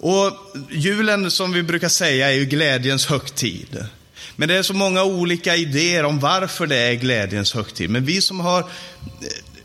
Och 0.00 0.32
julen, 0.70 1.30
som 1.30 1.52
vi 1.52 1.62
brukar 1.62 1.88
säga, 1.88 2.30
är 2.30 2.34
ju 2.34 2.44
glädjens 2.44 3.06
högtid. 3.06 3.84
Men 4.36 4.48
det 4.48 4.54
är 4.54 4.62
så 4.62 4.74
många 4.74 5.04
olika 5.04 5.56
idéer 5.56 6.04
om 6.04 6.18
varför 6.18 6.66
det 6.66 6.76
är 6.76 6.94
glädjens 6.94 7.54
högtid. 7.54 7.90
Men 7.90 8.04
vi 8.04 8.22
som 8.22 8.40
har 8.40 8.64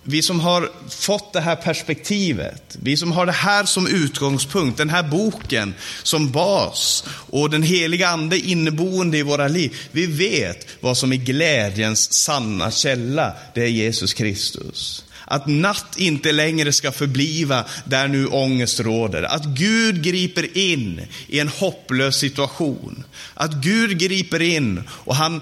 vi 0.04 0.22
som 0.22 0.40
har 0.40 0.72
fått 0.90 1.34
det 1.34 1.42
här 1.42 1.56
perspektivet, 1.56 2.78
vi 2.82 2.98
som 2.98 3.12
har 3.12 3.26
det 3.26 3.32
här 3.32 3.66
som 3.66 3.88
utgångspunkt, 3.88 4.78
den 4.78 4.90
här 4.90 5.04
boken 5.04 5.74
som 6.04 6.32
bas 6.32 7.04
och 7.08 7.50
den 7.50 7.64
heliga 7.64 8.08
ande 8.08 8.40
inneboende 8.40 9.18
i 9.18 9.24
våra 9.24 9.48
liv. 9.48 9.78
Vi 9.92 10.06
vet 10.06 10.68
vad 10.80 10.98
som 10.98 11.14
är 11.14 11.18
glädjens 11.18 12.14
sanna 12.14 12.72
källa, 12.72 13.34
det 13.54 13.62
är 13.62 13.68
Jesus 13.68 14.14
Kristus. 14.14 15.06
Att 15.26 15.48
natt 15.48 15.98
inte 15.98 16.32
längre 16.32 16.74
ska 16.74 16.92
förbliva 16.92 17.66
där 17.86 18.08
nu 18.08 18.28
ångest 18.28 18.80
råder. 18.80 19.24
Att 19.24 19.46
Gud 19.46 20.04
griper 20.04 20.58
in 20.58 21.02
i 21.28 21.40
en 21.40 21.48
hopplös 21.48 22.16
situation. 22.16 23.04
Att 23.34 23.54
Gud 23.54 24.00
griper 24.00 24.42
in 24.42 24.84
och 24.90 25.16
han 25.16 25.36
eh, 25.36 25.42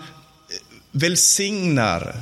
välsignar 0.92 2.22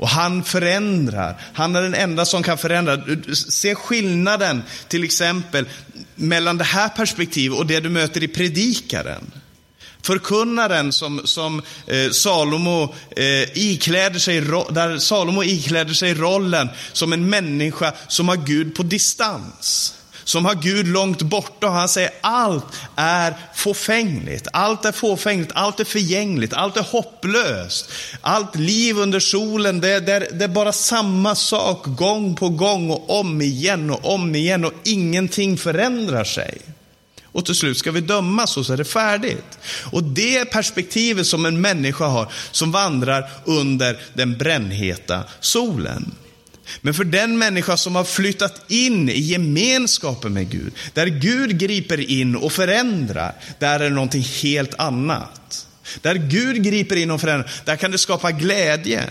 och 0.00 0.08
han 0.08 0.44
förändrar. 0.44 1.40
Han 1.52 1.76
är 1.76 1.82
den 1.82 1.94
enda 1.94 2.24
som 2.24 2.42
kan 2.42 2.58
förändra. 2.58 2.98
Se 3.34 3.74
skillnaden 3.74 4.62
till 4.88 5.04
exempel 5.04 5.66
mellan 6.14 6.58
det 6.58 6.64
här 6.64 6.88
perspektivet 6.88 7.58
och 7.58 7.66
det 7.66 7.80
du 7.80 7.88
möter 7.88 8.22
i 8.22 8.28
predikaren. 8.28 9.32
Förkunnaren 10.02 10.92
som, 10.92 11.20
som 11.24 11.62
eh, 11.86 12.10
Salomo, 12.10 12.94
eh, 13.16 13.58
ikläder 13.58 14.18
sig, 14.18 14.40
där 14.70 14.98
Salomo 14.98 15.42
ikläder 15.42 15.94
sig 15.94 16.14
rollen 16.14 16.68
som 16.92 17.12
en 17.12 17.30
människa 17.30 17.92
som 18.08 18.28
har 18.28 18.36
Gud 18.36 18.74
på 18.74 18.82
distans 18.82 19.94
som 20.24 20.44
har 20.44 20.54
Gud 20.54 20.88
långt 20.88 21.22
borta 21.22 21.66
och 21.66 21.72
han 21.72 21.88
säger 21.88 22.10
allt 22.20 22.64
är 22.96 23.34
fåfängligt, 23.54 24.48
allt 24.52 24.84
är 24.84 24.92
fåfängligt, 24.92 25.52
allt 25.54 25.80
är 25.80 25.84
förgängligt, 25.84 26.52
allt 26.52 26.76
är 26.76 26.82
hopplöst. 26.82 27.90
Allt 28.20 28.56
liv 28.56 28.98
under 28.98 29.20
solen, 29.20 29.80
det, 29.80 30.00
det, 30.00 30.28
det 30.32 30.44
är 30.44 30.48
bara 30.48 30.72
samma 30.72 31.34
sak 31.34 31.84
gång 31.84 32.36
på 32.36 32.48
gång 32.48 32.90
och 32.90 33.20
om 33.20 33.42
igen 33.42 33.90
och 33.90 34.14
om 34.14 34.34
igen 34.34 34.64
och 34.64 34.72
ingenting 34.84 35.58
förändrar 35.58 36.24
sig. 36.24 36.58
Och 37.32 37.46
till 37.46 37.54
slut 37.54 37.78
ska 37.78 37.90
vi 37.90 38.00
dömas 38.00 38.56
och 38.56 38.66
så 38.66 38.72
är 38.72 38.76
det 38.76 38.84
färdigt. 38.84 39.58
Och 39.92 40.04
det 40.04 40.44
perspektivet 40.44 41.26
som 41.26 41.46
en 41.46 41.60
människa 41.60 42.06
har 42.06 42.32
som 42.50 42.72
vandrar 42.72 43.30
under 43.44 44.00
den 44.14 44.38
brännheta 44.38 45.24
solen. 45.40 46.14
Men 46.80 46.94
för 46.94 47.04
den 47.04 47.38
människa 47.38 47.76
som 47.76 47.96
har 47.96 48.04
flyttat 48.04 48.70
in 48.70 49.08
i 49.08 49.20
gemenskapen 49.20 50.32
med 50.32 50.50
Gud, 50.50 50.72
där 50.92 51.06
Gud 51.06 51.58
griper 51.58 52.10
in 52.10 52.36
och 52.36 52.52
förändrar, 52.52 53.34
där 53.58 53.80
är 53.80 53.84
det 53.84 53.94
någonting 53.94 54.22
helt 54.42 54.74
annat. 54.74 55.66
Där 56.00 56.14
Gud 56.14 56.62
griper 56.62 56.96
in 56.96 57.10
och 57.10 57.20
förändrar, 57.20 57.50
där 57.64 57.76
kan 57.76 57.90
det 57.90 57.98
skapa 57.98 58.30
glädje. 58.30 59.04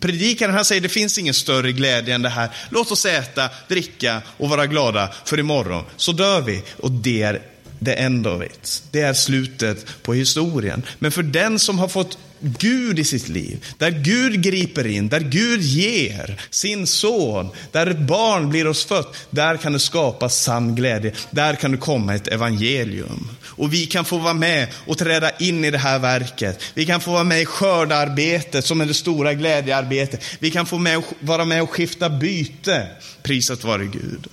Predikaren 0.00 0.54
här 0.54 0.62
säger 0.62 0.80
det 0.80 0.88
finns 0.88 1.18
ingen 1.18 1.34
större 1.34 1.72
glädje 1.72 2.14
än 2.14 2.22
det 2.22 2.28
här. 2.28 2.50
Låt 2.70 2.92
oss 2.92 3.06
äta, 3.06 3.50
dricka 3.68 4.22
och 4.36 4.48
vara 4.48 4.66
glada 4.66 5.12
för 5.24 5.38
imorgon 5.38 5.84
så 5.96 6.12
dör 6.12 6.40
vi. 6.40 6.62
Och 6.76 6.90
det 6.92 7.22
är 7.22 7.42
the 7.84 7.92
end 7.92 8.26
of 8.26 8.42
it. 8.42 8.82
Det 8.90 9.00
är 9.00 9.14
slutet 9.14 10.02
på 10.02 10.14
historien. 10.14 10.82
Men 10.98 11.12
för 11.12 11.22
den 11.22 11.58
som 11.58 11.78
har 11.78 11.88
fått 11.88 12.18
Gud 12.40 12.98
i 12.98 13.04
sitt 13.04 13.28
liv, 13.28 13.64
där 13.78 13.90
Gud 13.90 14.42
griper 14.42 14.86
in, 14.86 15.08
där 15.08 15.20
Gud 15.20 15.62
ger 15.62 16.40
sin 16.50 16.86
son, 16.86 17.48
där 17.72 17.86
ett 17.86 17.98
barn 17.98 18.48
blir 18.48 18.66
oss 18.66 18.84
fött, 18.84 19.16
där 19.30 19.56
kan 19.56 19.72
det 19.72 19.78
skapas 19.78 20.42
sann 20.42 20.74
glädje. 20.74 21.12
Där 21.30 21.54
kan 21.54 21.72
det 21.72 21.76
komma 21.76 22.14
ett 22.14 22.28
evangelium. 22.28 23.28
Och 23.42 23.72
vi 23.72 23.86
kan 23.86 24.04
få 24.04 24.18
vara 24.18 24.34
med 24.34 24.68
och 24.86 24.98
träda 24.98 25.30
in 25.30 25.64
i 25.64 25.70
det 25.70 25.78
här 25.78 25.98
verket. 25.98 26.62
Vi 26.74 26.86
kan 26.86 27.00
få 27.00 27.12
vara 27.12 27.24
med 27.24 27.42
i 27.42 27.46
skördarbetet 27.46 28.64
som 28.64 28.80
är 28.80 28.86
det 28.86 28.94
stora 28.94 29.34
glädjearbetet. 29.34 30.24
Vi 30.38 30.50
kan 30.50 30.66
få 30.66 30.78
med, 30.78 31.02
vara 31.20 31.44
med 31.44 31.62
och 31.62 31.70
skifta 31.70 32.10
byte. 32.10 32.86
Prisat 33.22 33.64
vare 33.64 33.84
Gud. 33.84 34.26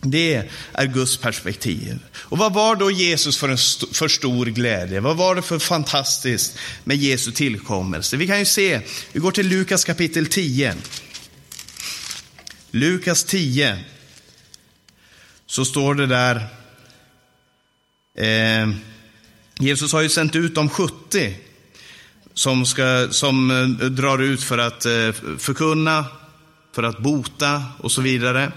Det 0.00 0.50
är 0.72 0.86
Guds 0.86 1.16
perspektiv. 1.16 1.98
Och 2.14 2.38
vad 2.38 2.54
var 2.54 2.76
då 2.76 2.90
Jesus 2.90 3.38
för 3.38 3.48
en 3.48 3.54
st 3.54 3.86
för 3.92 4.08
stor 4.08 4.46
glädje? 4.46 5.00
Vad 5.00 5.16
var 5.16 5.34
det 5.34 5.42
för 5.42 5.58
fantastiskt 5.58 6.58
med 6.84 6.96
Jesu 6.96 7.32
tillkommelse? 7.32 8.16
Vi 8.16 8.26
kan 8.26 8.38
ju 8.38 8.44
se, 8.44 8.80
vi 9.12 9.20
går 9.20 9.30
till 9.30 9.48
Lukas 9.48 9.84
kapitel 9.84 10.26
10. 10.26 10.74
Lukas 12.70 13.24
10. 13.24 13.78
Så 15.46 15.64
står 15.64 15.94
det 15.94 16.06
där, 16.06 16.36
eh, 18.18 18.74
Jesus 19.58 19.92
har 19.92 20.00
ju 20.00 20.08
sänt 20.08 20.36
ut 20.36 20.54
de 20.54 20.68
70 20.68 21.36
som, 22.34 22.66
ska, 22.66 23.08
som 23.10 23.50
eh, 23.50 23.86
drar 23.88 24.18
ut 24.18 24.42
för 24.42 24.58
att 24.58 24.86
eh, 24.86 25.12
förkunna, 25.38 26.04
för 26.74 26.82
att 26.82 26.98
bota 26.98 27.62
och 27.78 27.92
så 27.92 28.00
vidare. 28.00 28.52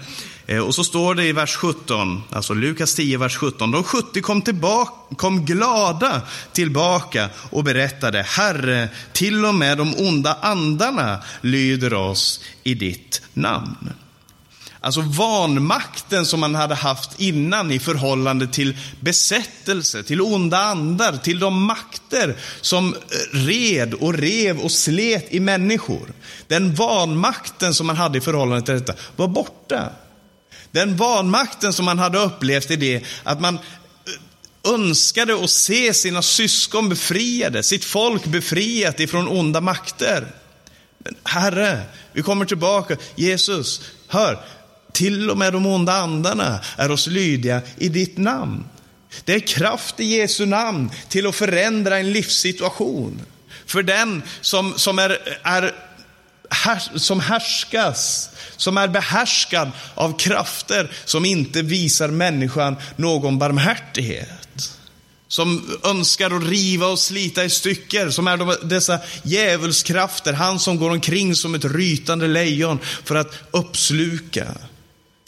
Eh, 0.46 0.58
och 0.58 0.74
så 0.74 0.84
står 0.84 1.14
det 1.14 1.24
i 1.24 1.32
vers 1.32 1.56
17, 1.56 2.22
alltså 2.30 2.54
Lukas 2.54 2.94
10, 2.94 3.18
vers 3.18 3.36
17. 3.36 3.70
De 3.70 3.84
70 3.84 4.20
kom, 4.20 4.42
tillbaka, 4.42 4.92
kom 5.16 5.44
glada 5.44 6.22
tillbaka 6.52 7.28
och 7.50 7.64
berättade, 7.64 8.22
Herre, 8.22 8.88
till 9.12 9.44
och 9.44 9.54
med 9.54 9.78
de 9.78 9.94
onda 9.94 10.38
andarna 10.42 11.22
lyder 11.40 11.94
oss 11.94 12.40
i 12.62 12.74
ditt 12.74 13.22
namn. 13.32 13.92
Alltså 14.84 15.00
vanmakten 15.00 16.26
som 16.26 16.40
man 16.40 16.54
hade 16.54 16.74
haft 16.74 17.20
innan 17.20 17.72
i 17.72 17.78
förhållande 17.78 18.46
till 18.46 18.76
besättelse, 19.00 20.02
till 20.02 20.20
onda 20.20 20.58
andar, 20.58 21.16
till 21.16 21.38
de 21.38 21.64
makter 21.64 22.36
som 22.60 22.94
eh, 22.94 23.36
red 23.36 23.94
och 23.94 24.14
rev 24.14 24.58
och 24.58 24.72
slet 24.72 25.26
i 25.30 25.40
människor. 25.40 26.12
Den 26.46 26.74
vanmakten 26.74 27.74
som 27.74 27.86
man 27.86 27.96
hade 27.96 28.18
i 28.18 28.20
förhållande 28.20 28.66
till 28.66 28.74
detta 28.74 28.94
var 29.16 29.28
borta. 29.28 29.90
Den 30.72 30.96
vanmakten 30.96 31.72
som 31.72 31.84
man 31.84 31.98
hade 31.98 32.18
upplevt 32.18 32.70
i 32.70 32.76
det 32.76 33.04
att 33.22 33.40
man 33.40 33.54
eh, 33.54 34.74
önskade 34.74 35.44
att 35.44 35.50
se 35.50 35.94
sina 35.94 36.22
syskon 36.22 36.88
befriade, 36.88 37.62
sitt 37.62 37.84
folk 37.84 38.24
befriat 38.24 39.00
ifrån 39.00 39.28
onda 39.28 39.60
makter. 39.60 40.26
Men 40.98 41.14
Herre, 41.24 41.82
vi 42.12 42.22
kommer 42.22 42.44
tillbaka. 42.44 42.96
Jesus, 43.14 43.80
hör, 44.08 44.44
till 44.92 45.30
och 45.30 45.38
med 45.38 45.52
de 45.52 45.66
onda 45.66 45.92
andarna 45.92 46.60
är 46.76 46.90
oss 46.90 47.06
lydiga 47.06 47.62
i 47.78 47.88
ditt 47.88 48.18
namn. 48.18 48.64
Det 49.24 49.34
är 49.34 49.40
kraft 49.40 50.00
i 50.00 50.04
Jesu 50.04 50.46
namn 50.46 50.90
till 51.08 51.26
att 51.26 51.34
förändra 51.34 51.98
en 51.98 52.12
livssituation. 52.12 53.22
För 53.66 53.82
den 53.82 54.22
som, 54.40 54.72
som 54.76 54.98
är, 54.98 55.18
är 55.42 55.74
som 56.96 57.20
härskas, 57.20 58.30
som 58.56 58.78
är 58.78 58.88
behärskad 58.88 59.70
av 59.94 60.18
krafter 60.18 60.90
som 61.04 61.24
inte 61.24 61.62
visar 61.62 62.08
människan 62.08 62.76
någon 62.96 63.38
barmhärtighet. 63.38 64.78
Som 65.28 65.70
önskar 65.84 66.30
att 66.30 66.42
riva 66.42 66.86
och 66.86 66.98
slita 66.98 67.44
i 67.44 67.50
stycken, 67.50 68.12
som 68.12 68.26
är 68.26 68.36
de, 68.36 68.56
dessa 68.62 68.98
djävulskrafter, 69.22 70.32
han 70.32 70.58
som 70.58 70.76
går 70.76 70.90
omkring 70.90 71.34
som 71.34 71.54
ett 71.54 71.64
rytande 71.64 72.26
lejon 72.26 72.78
för 73.04 73.14
att 73.14 73.34
uppsluka, 73.50 74.46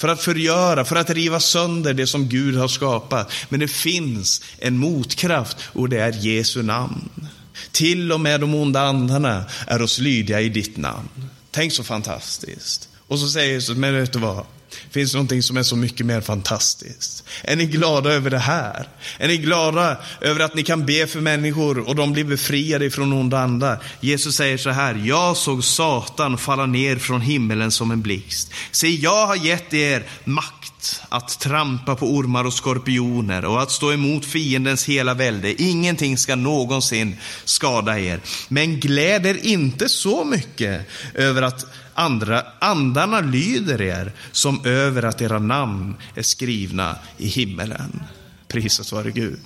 för 0.00 0.08
att 0.08 0.22
förgöra, 0.22 0.84
för 0.84 0.96
att 0.96 1.10
riva 1.10 1.40
sönder 1.40 1.94
det 1.94 2.06
som 2.06 2.28
Gud 2.28 2.56
har 2.56 2.68
skapat. 2.68 3.32
Men 3.48 3.60
det 3.60 3.68
finns 3.68 4.42
en 4.58 4.78
motkraft 4.78 5.56
och 5.72 5.88
det 5.88 5.98
är 5.98 6.12
Jesu 6.12 6.62
namn. 6.62 7.28
Till 7.72 8.12
och 8.12 8.20
med 8.20 8.40
de 8.40 8.54
onda 8.54 8.80
andarna 8.80 9.44
är 9.66 9.82
oss 9.82 9.98
lydiga 9.98 10.40
i 10.40 10.48
ditt 10.48 10.76
namn. 10.76 11.08
Tänk 11.50 11.72
så 11.72 11.84
fantastiskt. 11.84 12.88
Och 13.08 13.18
så 13.18 13.28
säger 13.28 13.52
Jesus, 13.52 13.76
men 13.76 13.94
vet 13.94 14.12
du 14.12 14.18
vad? 14.18 14.46
Det 14.84 14.92
finns 14.92 15.14
någonting 15.14 15.42
som 15.42 15.56
är 15.56 15.62
så 15.62 15.76
mycket 15.76 16.06
mer 16.06 16.20
fantastiskt. 16.20 17.24
Är 17.42 17.56
ni 17.56 17.66
glada 17.66 18.12
över 18.12 18.30
det 18.30 18.38
här? 18.38 18.88
Är 19.18 19.28
ni 19.28 19.36
glada 19.36 19.96
över 20.20 20.40
att 20.40 20.54
ni 20.54 20.62
kan 20.62 20.86
be 20.86 21.06
för 21.06 21.20
människor 21.20 21.78
och 21.78 21.96
de 21.96 22.12
blir 22.12 22.24
befriade 22.24 22.90
från 22.90 23.12
onda 23.12 23.38
andar? 23.38 23.82
Jesus 24.00 24.36
säger 24.36 24.58
så 24.58 24.70
här, 24.70 25.02
jag 25.04 25.36
såg 25.36 25.64
Satan 25.64 26.38
falla 26.38 26.66
ner 26.66 26.96
från 26.96 27.20
himmelen 27.20 27.70
som 27.70 27.90
en 27.90 28.02
blixt. 28.02 28.50
Se, 28.70 28.88
jag 28.88 29.26
har 29.26 29.36
gett 29.36 29.74
er 29.74 30.06
makt 30.24 30.63
att 31.08 31.38
trampa 31.40 31.96
på 31.96 32.06
ormar 32.06 32.44
och 32.44 32.52
skorpioner 32.52 33.44
och 33.44 33.62
att 33.62 33.70
stå 33.70 33.92
emot 33.92 34.24
fiendens 34.24 34.84
hela 34.84 35.14
välde. 35.14 35.62
Ingenting 35.62 36.18
ska 36.18 36.34
någonsin 36.36 37.16
skada 37.44 37.98
er. 37.98 38.20
Men 38.48 38.80
gläd 38.80 39.26
er 39.26 39.46
inte 39.46 39.88
så 39.88 40.24
mycket 40.24 40.86
över 41.14 41.42
att 41.42 41.66
andra 41.94 42.42
andarna 42.58 43.20
lyder 43.20 43.82
er 43.82 44.12
som 44.32 44.60
över 44.64 45.02
att 45.02 45.22
era 45.22 45.38
namn 45.38 45.94
är 46.14 46.22
skrivna 46.22 46.96
i 47.18 47.28
himmelen. 47.28 48.02
Prisat 48.48 48.92
vare 48.92 49.10
Gud. 49.10 49.40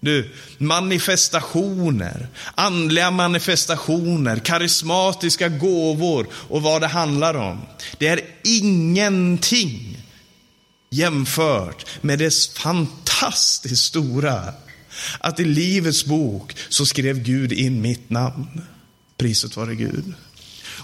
Du, 0.00 0.30
manifestationer, 0.58 2.28
andliga 2.54 3.10
manifestationer, 3.10 4.38
karismatiska 4.38 5.48
gåvor 5.48 6.26
och 6.32 6.62
vad 6.62 6.80
det 6.80 6.86
handlar 6.86 7.34
om. 7.34 7.60
Det 7.98 8.08
är 8.08 8.20
ingenting 8.44 9.98
jämfört 10.90 11.86
med 12.00 12.18
det 12.18 12.34
fantastiskt 12.34 13.84
stora 13.84 14.52
att 15.18 15.40
i 15.40 15.44
Livets 15.44 16.04
bok 16.04 16.56
så 16.68 16.86
skrev 16.86 17.22
Gud 17.22 17.52
in 17.52 17.80
mitt 17.80 18.10
namn. 18.10 18.62
Priset 19.16 19.56
vare 19.56 19.74
Gud. 19.74 20.14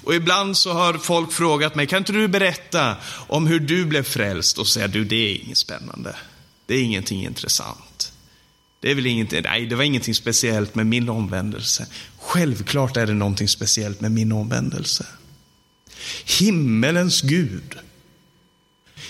Och 0.05 0.15
ibland 0.15 0.57
så 0.57 0.73
har 0.73 0.95
folk 0.95 1.33
frågat 1.33 1.75
mig, 1.75 1.87
kan 1.87 1.99
inte 1.99 2.13
du 2.13 2.29
berätta 2.29 2.97
om 3.07 3.47
hur 3.47 3.61
du 3.61 3.85
blev 3.85 4.03
frälst? 4.03 4.59
Och 4.59 4.69
säga, 4.69 4.89
du, 4.89 5.05
det 5.05 5.17
är 5.17 5.35
inget 5.35 5.59
spännande. 5.59 6.17
Det 6.67 6.75
är 6.75 6.83
ingenting 6.83 7.25
intressant. 7.25 8.13
Det 8.81 8.91
är 8.91 8.95
väl 8.95 9.07
ingenting, 9.07 9.43
nej, 9.43 9.67
det 9.67 9.77
var 9.77 9.85
ingenting 9.85 10.15
speciellt 10.15 10.75
med 10.75 10.87
min 10.87 11.09
omvändelse. 11.09 11.87
Självklart 12.19 12.97
är 12.97 13.07
det 13.07 13.15
någonting 13.15 13.49
speciellt 13.49 14.01
med 14.01 14.13
min 14.13 14.33
omvändelse. 14.33 15.07
Himmelens 16.25 17.23
Gud, 17.23 17.79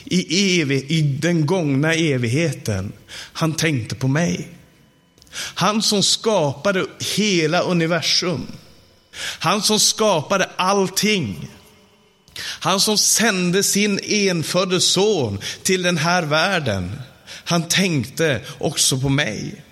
i, 0.04 0.60
evig, 0.60 0.90
i 0.90 1.02
den 1.02 1.46
gångna 1.46 1.94
evigheten, 1.94 2.92
han 3.08 3.54
tänkte 3.54 3.94
på 3.94 4.08
mig. 4.08 4.48
Han 5.34 5.82
som 5.82 6.02
skapade 6.02 6.86
hela 7.16 7.60
universum. 7.60 8.46
Han 9.38 9.62
som 9.62 9.80
skapade 9.80 10.50
allting. 10.56 11.48
Han 12.38 12.80
som 12.80 12.98
sände 12.98 13.62
sin 13.62 14.00
enfödde 14.02 14.80
son 14.80 15.38
till 15.62 15.82
den 15.82 15.96
här 15.96 16.22
världen. 16.22 17.00
Han 17.26 17.68
tänkte 17.68 18.40
också 18.58 19.00
på 19.00 19.08
mig. 19.08 19.63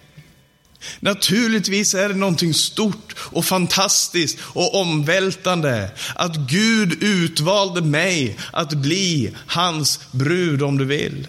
Naturligtvis 1.00 1.94
är 1.94 2.08
det 2.08 2.14
någonting 2.14 2.54
stort 2.54 3.14
och 3.18 3.44
fantastiskt 3.44 4.38
och 4.42 4.80
omvältande 4.80 5.90
att 6.14 6.36
Gud 6.36 7.02
utvalde 7.02 7.80
mig 7.80 8.36
att 8.52 8.72
bli 8.72 9.34
hans 9.46 10.00
brud 10.12 10.62
om 10.62 10.78
du 10.78 10.84
vill. 10.84 11.28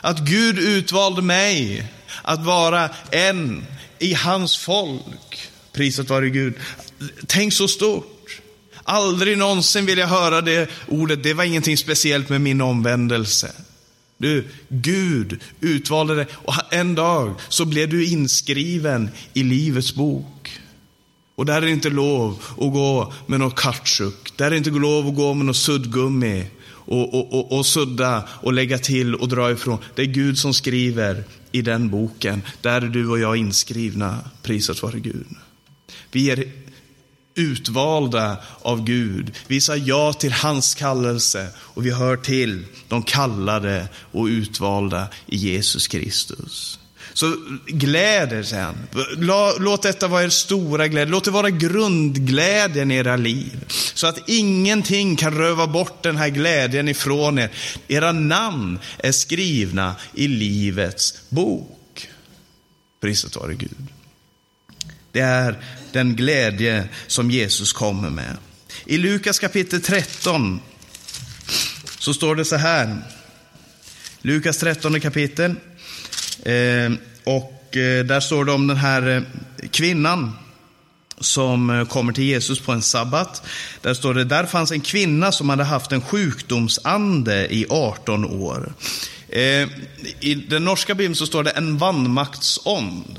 Att 0.00 0.18
Gud 0.18 0.58
utvalde 0.58 1.22
mig 1.22 1.84
att 2.22 2.44
vara 2.44 2.90
en 3.10 3.66
i 3.98 4.14
hans 4.14 4.56
folk. 4.56 5.50
Priset 5.72 6.08
vare 6.08 6.30
Gud. 6.30 6.54
Tänk 7.26 7.52
så 7.52 7.68
stort. 7.68 8.40
Aldrig 8.84 9.38
någonsin 9.38 9.86
vill 9.86 9.98
jag 9.98 10.06
höra 10.06 10.40
det 10.40 10.70
ordet, 10.88 11.22
det 11.22 11.34
var 11.34 11.44
ingenting 11.44 11.76
speciellt 11.76 12.28
med 12.28 12.40
min 12.40 12.60
omvändelse. 12.60 13.52
Du, 14.20 14.44
Gud 14.68 15.40
utvalde 15.60 16.14
dig 16.14 16.26
och 16.32 16.54
en 16.70 16.94
dag 16.94 17.34
så 17.48 17.64
blev 17.64 17.88
du 17.88 18.06
inskriven 18.06 19.10
i 19.32 19.42
Livets 19.42 19.94
bok. 19.94 20.60
Och 21.34 21.46
där 21.46 21.56
är 21.56 21.60
det 21.60 21.70
inte 21.70 21.90
lov 21.90 22.42
att 22.50 22.72
gå 22.72 23.12
med 23.26 23.40
någon 23.40 23.50
kautschuk, 23.50 24.32
Där 24.36 24.46
är 24.46 24.50
det 24.50 24.56
inte 24.56 24.70
lov 24.70 25.06
att 25.06 25.14
gå 25.14 25.34
med 25.34 25.46
något 25.46 25.56
suddgummi 25.56 26.46
och, 26.70 27.14
och, 27.14 27.34
och, 27.34 27.58
och 27.58 27.66
sudda 27.66 28.28
och 28.28 28.52
lägga 28.52 28.78
till 28.78 29.14
och 29.14 29.28
dra 29.28 29.50
ifrån. 29.50 29.78
Det 29.94 30.02
är 30.02 30.06
Gud 30.06 30.38
som 30.38 30.54
skriver 30.54 31.24
i 31.52 31.62
den 31.62 31.90
boken. 31.90 32.42
Där 32.60 32.80
är 32.80 32.88
du 32.88 33.08
och 33.08 33.18
jag 33.18 33.36
inskrivna. 33.36 34.18
Prisat 34.42 34.82
vare 34.82 35.00
Gud. 35.00 35.26
Vi 36.12 36.30
är 36.30 36.52
utvalda 37.40 38.36
av 38.62 38.84
Gud. 38.84 39.32
Vi 39.46 39.60
sa 39.60 39.76
ja 39.76 40.12
till 40.12 40.32
hans 40.32 40.74
kallelse 40.74 41.46
och 41.56 41.86
vi 41.86 41.90
hör 41.90 42.16
till 42.16 42.64
de 42.88 43.02
kallade 43.02 43.88
och 44.12 44.24
utvalda 44.24 45.08
i 45.26 45.36
Jesus 45.36 45.88
Kristus. 45.88 46.78
Så 47.12 47.36
gläd 47.66 48.32
er 48.32 48.42
sen. 48.42 48.74
Låt 49.58 49.82
detta 49.82 50.08
vara 50.08 50.24
er 50.24 50.28
stora 50.28 50.88
glädje. 50.88 51.12
Låt 51.12 51.24
det 51.24 51.30
vara 51.30 51.50
grundglädjen 51.50 52.90
i 52.90 52.94
era 52.94 53.16
liv. 53.16 53.64
Så 53.94 54.06
att 54.06 54.28
ingenting 54.28 55.16
kan 55.16 55.34
röva 55.34 55.66
bort 55.66 56.02
den 56.02 56.16
här 56.16 56.28
glädjen 56.28 56.88
ifrån 56.88 57.38
er. 57.38 57.50
Era 57.88 58.12
namn 58.12 58.78
är 58.98 59.12
skrivna 59.12 59.94
i 60.14 60.28
Livets 60.28 61.14
bok. 61.28 62.08
Priset 63.00 63.36
vare 63.36 63.54
Gud. 63.54 63.86
Det 65.12 65.20
är 65.20 65.64
den 65.92 66.16
glädje 66.16 66.88
som 67.06 67.30
Jesus 67.30 67.72
kommer 67.72 68.10
med. 68.10 68.36
I 68.84 68.98
Lukas 68.98 69.38
kapitel 69.38 69.80
13 69.80 70.60
så 71.98 72.14
står 72.14 72.36
det 72.36 72.44
så 72.44 72.56
här. 72.56 72.96
Lukas 74.22 74.58
13 74.58 75.00
kapitel. 75.00 75.54
Eh, 76.42 76.92
och 77.24 77.76
eh, 77.76 78.04
där 78.04 78.20
står 78.20 78.44
det 78.44 78.52
om 78.52 78.66
den 78.66 78.76
här 78.76 79.08
eh, 79.08 79.68
kvinnan 79.68 80.32
som 81.20 81.86
kommer 81.90 82.12
till 82.12 82.24
Jesus 82.24 82.60
på 82.60 82.72
en 82.72 82.82
sabbat. 82.82 83.42
Där 83.80 83.94
står 83.94 84.14
det, 84.14 84.24
där 84.24 84.46
fanns 84.46 84.72
en 84.72 84.80
kvinna 84.80 85.32
som 85.32 85.48
hade 85.48 85.64
haft 85.64 85.92
en 85.92 86.00
sjukdomsande 86.00 87.54
i 87.54 87.66
18 87.70 88.24
år. 88.24 88.72
I 90.20 90.34
den 90.34 90.64
norska 90.64 90.94
bibeln 90.94 91.14
så 91.14 91.26
står 91.26 91.42
det 91.42 91.50
en 91.50 91.78
vanmaktsond. 91.78 93.18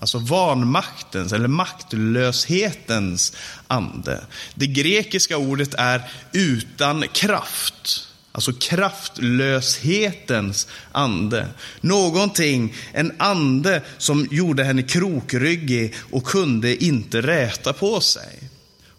Alltså 0.00 0.18
vanmaktens 0.18 1.32
eller 1.32 1.48
maktlöshetens 1.48 3.32
ande. 3.66 4.24
Det 4.54 4.66
grekiska 4.66 5.38
ordet 5.38 5.74
är 5.74 6.02
utan 6.32 7.04
kraft. 7.12 8.08
Alltså 8.32 8.52
kraftlöshetens 8.52 10.68
ande. 10.92 11.48
Någonting, 11.80 12.74
en 12.92 13.12
ande 13.18 13.82
som 13.98 14.28
gjorde 14.30 14.64
henne 14.64 14.82
krokryggig 14.82 15.94
och 16.10 16.24
kunde 16.24 16.84
inte 16.84 17.20
räta 17.20 17.72
på 17.72 18.00
sig. 18.00 18.38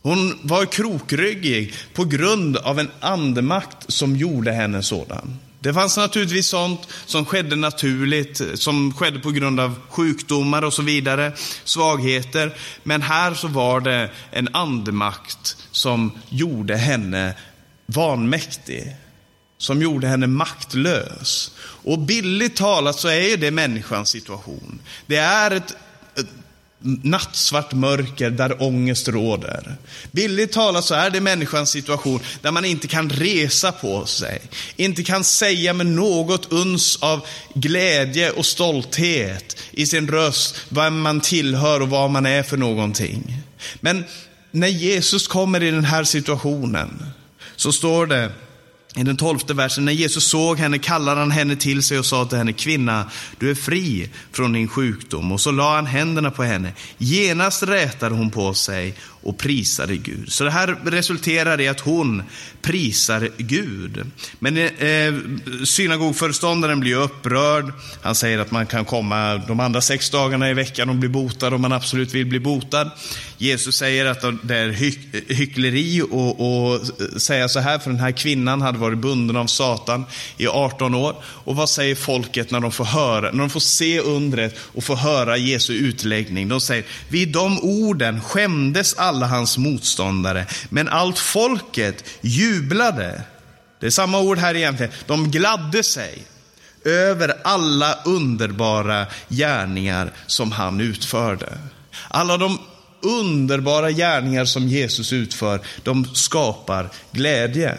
Hon 0.01 0.39
var 0.41 0.65
krokryggig 0.65 1.73
på 1.93 2.05
grund 2.05 2.57
av 2.57 2.79
en 2.79 2.91
andemakt 2.99 3.91
som 3.91 4.15
gjorde 4.15 4.51
henne 4.51 4.83
sådan. 4.83 5.39
Det 5.63 5.73
fanns 5.73 5.97
naturligtvis 5.97 6.47
sånt 6.47 6.87
som 7.05 7.25
skedde 7.25 7.55
naturligt, 7.55 8.41
som 8.53 8.93
skedde 8.93 9.19
på 9.19 9.31
grund 9.31 9.59
av 9.59 9.75
sjukdomar 9.89 10.61
och 10.61 10.73
så 10.73 10.81
vidare, 10.81 11.33
svagheter. 11.63 12.57
Men 12.83 13.01
här 13.01 13.33
så 13.33 13.47
var 13.47 13.81
det 13.81 14.09
en 14.31 14.55
andemakt 14.55 15.57
som 15.71 16.11
gjorde 16.29 16.75
henne 16.75 17.33
vanmäktig, 17.85 18.95
som 19.57 19.81
gjorde 19.81 20.07
henne 20.07 20.27
maktlös. 20.27 21.51
Och 21.83 21.99
billigt 21.99 22.55
talat 22.55 22.99
så 22.99 23.07
är 23.07 23.37
det 23.37 23.51
människans 23.51 24.09
situation. 24.09 24.79
Det 25.05 25.17
är 25.17 25.51
ett 25.51 25.75
nattsvart 26.83 27.73
mörker 27.73 28.29
där 28.29 28.63
ångest 28.63 29.07
råder. 29.07 29.75
Billigt 30.11 30.51
talat 30.51 30.85
så 30.85 30.93
är 30.93 31.09
det 31.09 31.21
människans 31.21 31.69
situation 31.69 32.19
där 32.41 32.51
man 32.51 32.65
inte 32.65 32.87
kan 32.87 33.09
resa 33.09 33.71
på 33.71 34.05
sig, 34.05 34.41
inte 34.75 35.03
kan 35.03 35.23
säga 35.23 35.73
med 35.73 35.85
något 35.85 36.51
uns 36.51 36.97
av 37.01 37.25
glädje 37.53 38.31
och 38.31 38.45
stolthet 38.45 39.57
i 39.71 39.85
sin 39.85 40.07
röst 40.07 40.61
vem 40.69 41.01
man 41.01 41.21
tillhör 41.21 41.81
och 41.81 41.89
vad 41.89 42.09
man 42.09 42.25
är 42.25 42.43
för 42.43 42.57
någonting. 42.57 43.37
Men 43.79 44.03
när 44.51 44.67
Jesus 44.67 45.27
kommer 45.27 45.63
i 45.63 45.71
den 45.71 45.85
här 45.85 46.03
situationen 46.03 47.05
så 47.55 47.71
står 47.71 48.05
det 48.05 48.31
i 48.95 49.03
den 49.03 49.17
tolfte 49.17 49.53
versen, 49.53 49.85
när 49.85 49.91
Jesus 49.91 50.23
såg 50.27 50.57
henne 50.57 50.79
kallade 50.79 51.19
han 51.19 51.31
henne 51.31 51.55
till 51.55 51.83
sig 51.83 51.99
och 51.99 52.05
sa 52.05 52.25
till 52.25 52.37
henne, 52.37 52.53
kvinna, 52.53 53.05
du 53.39 53.49
är 53.49 53.55
fri 53.55 54.09
från 54.31 54.53
din 54.53 54.67
sjukdom. 54.67 55.31
Och 55.31 55.41
så 55.41 55.51
la 55.51 55.75
han 55.75 55.85
händerna 55.85 56.31
på 56.31 56.43
henne. 56.43 56.73
Genast 56.97 57.63
rätade 57.63 58.15
hon 58.15 58.29
på 58.29 58.53
sig 58.53 58.95
och 59.21 59.37
prisade 59.37 59.97
Gud. 59.97 60.31
Så 60.31 60.43
det 60.43 60.51
här 60.51 60.77
resulterar 60.85 61.61
i 61.61 61.67
att 61.67 61.79
hon 61.79 62.23
prisar 62.61 63.29
Gud. 63.37 64.11
Men 64.39 64.57
eh, 64.57 65.13
synagogföreståndaren 65.65 66.79
blir 66.79 66.95
upprörd. 66.95 67.73
Han 68.01 68.15
säger 68.15 68.39
att 68.39 68.51
man 68.51 68.65
kan 68.65 68.85
komma 68.85 69.37
de 69.47 69.59
andra 69.59 69.81
sex 69.81 70.09
dagarna 70.09 70.49
i 70.49 70.53
veckan 70.53 70.89
och 70.89 70.95
bli 70.95 71.09
botad 71.09 71.53
om 71.53 71.61
man 71.61 71.73
absolut 71.73 72.13
vill 72.13 72.25
bli 72.25 72.39
botad. 72.39 72.91
Jesus 73.37 73.77
säger 73.77 74.05
att 74.05 74.21
det 74.43 74.57
är 74.57 74.69
hyck 74.69 74.99
hyckleri 75.27 76.01
och, 76.01 76.79
säga 77.21 77.49
så 77.49 77.59
här, 77.59 77.79
för 77.79 77.89
den 77.89 77.99
här 77.99 78.11
kvinnan 78.11 78.61
hade 78.61 78.77
varit 78.77 78.97
bunden 78.97 79.35
av 79.35 79.47
Satan 79.47 80.05
i 80.37 80.47
18 80.47 80.95
år. 80.95 81.15
Och 81.23 81.55
vad 81.55 81.69
säger 81.69 81.95
folket 81.95 82.51
när 82.51 82.59
de 82.59 82.71
får 82.71 82.85
höra, 82.85 83.31
när 83.31 83.39
de 83.39 83.49
får 83.49 83.59
se 83.59 83.99
undret 83.99 84.55
och 84.59 84.83
får 84.83 84.95
höra 84.95 85.37
Jesu 85.37 85.73
utläggning? 85.73 86.47
De 86.47 86.61
säger, 86.61 86.85
vid 87.09 87.29
de 87.29 87.59
orden 87.59 88.21
skämdes 88.21 88.93
alla 88.93 89.10
alla 89.11 89.27
hans 89.27 89.57
motståndare, 89.57 90.45
men 90.69 90.89
allt 90.89 91.19
folket 91.19 92.03
jublade. 92.21 93.21
Det 93.79 93.85
är 93.85 93.89
samma 93.89 94.19
ord 94.19 94.37
här 94.37 94.55
egentligen. 94.55 94.91
De 95.05 95.31
gladde 95.31 95.83
sig 95.83 96.23
över 96.85 97.37
alla 97.43 97.93
underbara 98.05 99.05
gärningar 99.29 100.11
som 100.27 100.51
han 100.51 100.81
utförde. 100.81 101.57
Alla 102.07 102.37
de 102.37 102.59
underbara 103.01 103.91
gärningar 103.91 104.45
som 104.45 104.67
Jesus 104.67 105.13
utför, 105.13 105.61
de 105.83 106.15
skapar 106.15 106.89
glädje. 107.11 107.77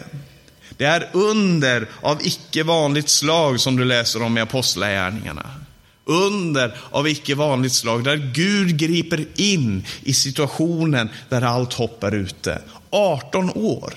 Det 0.77 0.85
är 0.85 1.09
under 1.13 1.87
av 2.01 2.19
icke 2.21 2.63
vanligt 2.63 3.09
slag 3.09 3.59
som 3.59 3.75
du 3.75 3.85
läser 3.85 4.21
om 4.21 4.37
i 4.37 4.41
Apostlagärningarna. 4.41 5.62
Under 6.05 6.77
av 6.91 7.07
icke 7.07 7.35
vanligt 7.35 7.73
slag, 7.73 8.03
där 8.03 8.31
Gud 8.33 8.77
griper 8.77 9.25
in 9.35 9.85
i 10.03 10.13
situationen 10.13 11.09
där 11.29 11.41
allt 11.41 11.73
hopp 11.73 12.03
är 12.03 12.11
ute. 12.11 12.61
18 12.89 13.49
år. 13.49 13.93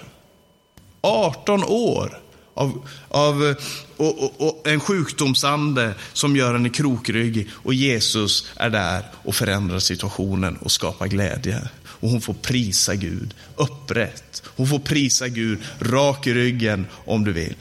18 1.00 1.64
år 1.64 2.20
av, 2.56 2.88
av 3.08 3.54
och, 3.96 4.22
och, 4.22 4.48
och 4.48 4.68
en 4.68 4.80
sjukdomsande 4.80 5.94
som 6.12 6.36
gör 6.36 6.52
henne 6.52 6.68
krokryggig. 6.68 7.48
Och 7.52 7.74
Jesus 7.74 8.46
är 8.56 8.70
där 8.70 9.02
och 9.12 9.34
förändrar 9.34 9.78
situationen 9.78 10.56
och 10.56 10.72
skapar 10.72 11.06
glädje. 11.06 11.68
och 11.84 12.10
hon 12.10 12.20
får 12.20 12.34
prisa 12.34 12.94
Gud 12.94 13.34
upprätt. 13.56 14.42
Hon 14.56 14.66
får 14.66 14.78
prisa 14.78 15.28
Gud 15.28 15.58
rak 15.80 16.26
i 16.26 16.34
ryggen 16.34 16.86
om 17.04 17.24
du 17.24 17.32
vill. 17.32 17.54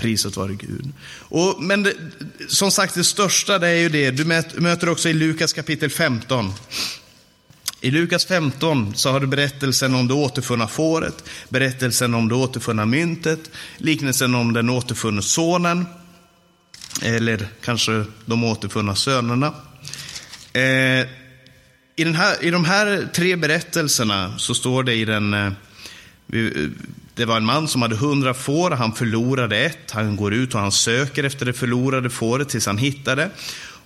Priset 0.00 0.36
vare 0.36 0.54
Gud. 0.54 0.92
Och, 1.18 1.62
men 1.62 1.82
det, 1.82 1.94
som 2.48 2.70
sagt, 2.70 2.94
det 2.94 3.04
största 3.04 3.58
det 3.58 3.68
är 3.68 3.76
ju 3.76 3.88
det, 3.88 4.10
du 4.10 4.24
möter 4.60 4.88
också 4.88 5.08
i 5.08 5.12
Lukas 5.12 5.52
kapitel 5.52 5.90
15. 5.90 6.52
I 7.80 7.90
Lukas 7.90 8.26
15 8.26 8.94
så 8.94 9.10
har 9.10 9.20
du 9.20 9.26
berättelsen 9.26 9.94
om 9.94 10.08
det 10.08 10.14
återfunna 10.14 10.68
fåret, 10.68 11.24
berättelsen 11.48 12.14
om 12.14 12.28
det 12.28 12.34
återfunna 12.34 12.86
myntet, 12.86 13.50
liknelsen 13.76 14.34
om 14.34 14.52
den 14.52 14.70
återfunne 14.70 15.22
sonen, 15.22 15.86
eller 17.02 17.48
kanske 17.64 18.04
de 18.26 18.44
återfunna 18.44 18.94
sönerna. 18.94 19.54
Eh, 20.52 21.06
i, 21.96 22.04
den 22.04 22.14
här, 22.14 22.44
I 22.44 22.50
de 22.50 22.64
här 22.64 23.08
tre 23.14 23.36
berättelserna 23.36 24.38
så 24.38 24.54
står 24.54 24.82
det 24.82 24.94
i 24.94 25.04
den 25.04 25.34
eh, 25.34 25.52
det 27.20 27.26
var 27.26 27.36
en 27.36 27.44
man 27.44 27.68
som 27.68 27.82
hade 27.82 27.96
hundra 27.96 28.34
får, 28.34 28.70
han 28.70 28.92
förlorade 28.92 29.58
ett. 29.58 29.90
Han 29.90 30.16
går 30.16 30.34
ut 30.34 30.54
och 30.54 30.60
han 30.60 30.72
söker 30.72 31.24
efter 31.24 31.46
det 31.46 31.52
förlorade 31.52 32.10
fåret 32.10 32.48
tills 32.48 32.66
han 32.66 32.78
hittar 32.78 33.16
det. 33.16 33.30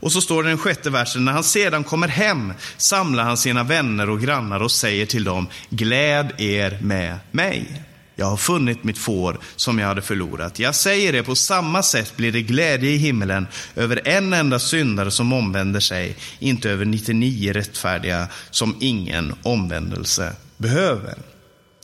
Och 0.01 0.13
så 0.13 0.21
står 0.21 0.43
det 0.43 0.49
i 0.49 0.51
den 0.51 0.59
sjätte 0.59 0.91
versen, 0.91 1.25
när 1.25 1.33
han 1.33 1.45
sedan 1.45 1.85
kommer 1.85 2.09
hem 2.09 2.53
samlar 2.77 3.25
han 3.25 3.37
sina 3.37 3.63
vänner 3.63 4.11
och 4.11 4.21
grannar 4.21 4.63
och 4.63 4.71
säger 4.71 5.07
till 5.07 5.25
dem, 5.25 5.49
gläd 5.71 6.33
er 6.39 6.79
med 6.83 7.19
mig. 7.31 7.83
Jag 8.17 8.27
har 8.27 8.37
funnit 8.37 8.85
mitt 8.85 8.99
får 8.99 9.39
som 9.57 9.79
jag 9.79 9.87
hade 9.87 10.03
förlorat. 10.03 10.59
Jag 10.59 10.75
säger 10.75 11.13
det, 11.13 11.23
på 11.23 11.35
samma 11.35 11.83
sätt 11.83 12.17
blir 12.17 12.33
det 12.33 12.43
glädje 12.43 12.91
i 12.91 12.97
himmelen 12.97 13.47
över 13.77 14.09
en 14.09 14.33
enda 14.33 14.59
syndare 14.59 15.11
som 15.11 15.33
omvänder 15.33 15.81
sig, 15.81 16.17
inte 16.39 16.71
över 16.71 16.85
99 16.85 17.53
rättfärdiga 17.53 18.29
som 18.51 18.77
ingen 18.81 19.35
omvändelse 19.43 20.33
behöver. 20.57 21.34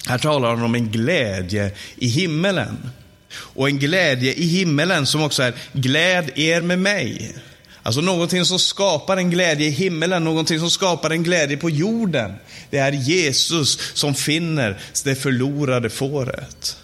Här 0.07 0.18
talar 0.18 0.51
han 0.51 0.62
om 0.62 0.74
en 0.74 0.90
glädje 0.90 1.72
i 1.96 2.09
himmelen. 2.09 2.90
Och 3.34 3.68
en 3.68 3.78
glädje 3.78 4.32
i 4.34 4.46
himmelen 4.46 5.07
som 5.07 5.22
också 5.22 5.42
är 5.42 5.55
gläd 5.72 6.30
er 6.34 6.61
med 6.61 6.78
mig. 6.78 7.34
Alltså 7.82 8.01
någonting 8.01 8.44
som 8.44 8.59
skapar 8.59 9.16
en 9.16 9.30
glädje 9.30 9.66
i 9.66 9.70
himmelen, 9.70 10.24
någonting 10.24 10.59
som 10.59 10.70
skapar 10.70 11.11
en 11.11 11.22
glädje 11.22 11.57
på 11.57 11.70
jorden. 11.70 12.32
Det 12.70 12.78
är 12.78 12.92
Jesus 12.92 13.78
som 13.94 14.14
finner 14.14 14.80
det 15.05 15.14
förlorade 15.14 15.90
fåret. 15.90 16.76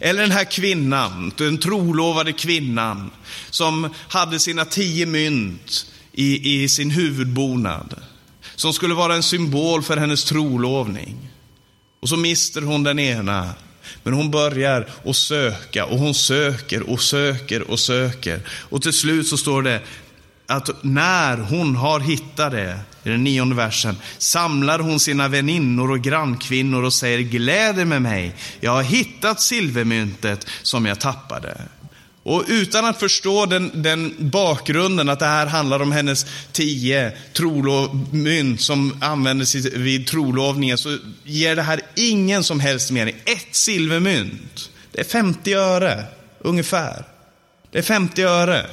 Eller 0.00 0.22
den 0.22 0.30
här 0.30 0.44
kvinnan, 0.44 1.32
den 1.36 1.58
trolovade 1.58 2.32
kvinnan, 2.32 3.10
som 3.50 3.94
hade 4.08 4.40
sina 4.40 4.64
tio 4.64 5.06
mynt 5.06 5.86
i, 6.12 6.62
i 6.62 6.68
sin 6.68 6.90
huvudbonad. 6.90 7.94
Som 8.56 8.72
skulle 8.72 8.94
vara 8.94 9.14
en 9.14 9.22
symbol 9.22 9.82
för 9.82 9.96
hennes 9.96 10.24
trolovning. 10.24 11.16
Och 12.04 12.10
så 12.10 12.16
mister 12.16 12.62
hon 12.62 12.82
den 12.82 12.98
ena. 12.98 13.50
Men 14.02 14.12
hon 14.12 14.30
börjar 14.30 14.88
att 15.04 15.16
söka 15.16 15.84
och 15.84 15.98
hon 15.98 16.14
söker 16.14 16.90
och 16.90 17.00
söker 17.00 17.70
och 17.70 17.80
söker. 17.80 18.40
Och 18.48 18.82
till 18.82 18.92
slut 18.92 19.26
så 19.26 19.36
står 19.36 19.62
det 19.62 19.80
att 20.46 20.84
när 20.84 21.36
hon 21.36 21.76
har 21.76 22.00
hittat 22.00 22.52
det, 22.52 22.78
i 23.04 23.08
den 23.08 23.24
nionde 23.24 23.54
versen, 23.54 23.96
samlar 24.18 24.78
hon 24.78 25.00
sina 25.00 25.28
väninnor 25.28 25.90
och 25.90 26.00
grannkvinnor 26.00 26.82
och 26.82 26.92
säger 26.92 27.18
gläder 27.18 27.84
med 27.84 28.02
mig, 28.02 28.34
jag 28.60 28.72
har 28.72 28.82
hittat 28.82 29.40
silvermyntet 29.40 30.46
som 30.62 30.86
jag 30.86 31.00
tappade. 31.00 31.60
Och 32.24 32.44
utan 32.48 32.84
att 32.84 33.00
förstå 33.00 33.46
den, 33.46 33.82
den, 33.82 34.14
bakgrunden, 34.18 35.08
att 35.08 35.18
det 35.18 35.26
här 35.26 35.46
handlar 35.46 35.82
om 35.82 35.92
hennes 35.92 36.26
tio 36.52 37.12
trolovmynt 37.32 38.60
som 38.60 38.98
användes 39.00 39.54
vid 39.54 40.06
trolovningen, 40.06 40.78
så 40.78 40.98
ger 41.24 41.56
det 41.56 41.62
här 41.62 41.80
ingen 41.94 42.44
som 42.44 42.60
helst 42.60 42.90
mening. 42.90 43.14
Ett 43.24 43.54
silvermynt, 43.54 44.70
det 44.92 45.00
är 45.00 45.04
50 45.04 45.54
öre, 45.54 46.04
ungefär. 46.38 47.04
Det 47.70 47.78
är 47.78 47.82
50 47.82 48.22
öre. 48.22 48.66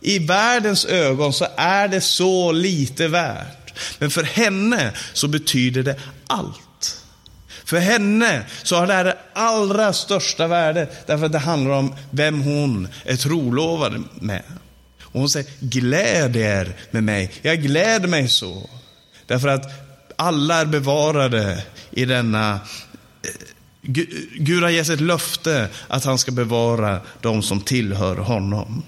I 0.00 0.18
världens 0.18 0.84
ögon 0.84 1.32
så 1.32 1.46
är 1.56 1.88
det 1.88 2.00
så 2.00 2.52
lite 2.52 3.08
värt. 3.08 3.74
Men 3.98 4.10
för 4.10 4.22
henne 4.22 4.92
så 5.12 5.28
betyder 5.28 5.82
det 5.82 6.00
allt. 6.26 6.60
För 7.64 7.78
henne 7.78 8.42
så 8.62 8.76
har 8.76 8.86
det 8.86 8.92
här 8.92 9.04
det 9.04 9.18
allra 9.32 9.92
största 9.92 10.46
värde, 10.46 10.88
därför 11.06 11.26
att 11.26 11.32
det 11.32 11.38
handlar 11.38 11.70
om 11.70 11.94
vem 12.10 12.42
hon 12.42 12.88
är 13.04 13.16
trolovad 13.16 14.04
med. 14.14 14.42
Och 15.02 15.20
hon 15.20 15.28
säger, 15.28 15.50
gläd 15.60 16.36
er 16.36 16.76
med 16.90 17.04
mig. 17.04 17.32
Jag 17.42 17.62
gläder 17.62 18.08
mig 18.08 18.28
så. 18.28 18.70
Därför 19.26 19.48
att 19.48 19.64
alla 20.16 20.60
är 20.60 20.66
bevarade 20.66 21.62
i 21.90 22.04
denna 22.04 22.52
eh, 23.22 23.30
Gud 24.38 24.62
har 24.62 24.70
gett 24.70 24.88
ett 24.88 25.00
löfte 25.00 25.68
att 25.88 26.04
han 26.04 26.18
ska 26.18 26.32
bevara 26.32 27.00
de 27.20 27.42
som 27.42 27.60
tillhör 27.60 28.16
honom. 28.16 28.82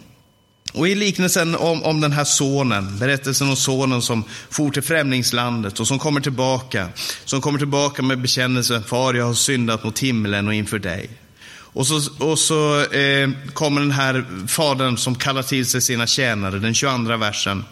Och 0.73 0.89
i 0.89 0.95
liknelsen 0.95 1.55
om, 1.55 1.83
om 1.83 2.01
den 2.01 2.13
här 2.13 2.25
sonen, 2.25 2.99
berättelsen 2.99 3.49
om 3.49 3.57
sonen 3.57 4.03
som 4.03 4.25
for 4.51 4.71
till 4.71 4.83
främlingslandet 4.83 5.81
och 5.81 5.87
som 5.89 5.99
kommer 5.99 6.21
tillbaka, 6.21 6.89
som 7.25 7.41
kommer 7.41 7.59
tillbaka 7.59 8.03
med 8.03 8.21
bekännelsen, 8.21 8.85
far 8.85 9.15
jag 9.15 9.27
har 9.27 9.35
syndat 9.35 9.85
mot 9.85 9.99
himlen 9.99 10.49
och 10.49 10.55
inför 10.55 10.79
dig. 10.79 11.11
Och 11.49 11.87
så, 11.87 12.25
och 12.25 12.39
så 12.39 12.81
eh, 12.81 13.31
kommer 13.53 13.81
den 13.81 13.91
här 13.91 14.25
fadern 14.49 14.97
som 14.97 15.15
kallar 15.15 15.43
till 15.43 15.67
sig 15.67 15.83
sina 15.83 16.07
tjänare, 16.07 16.59
den 16.59 16.75
22 16.75 17.17
versen. 17.17 17.65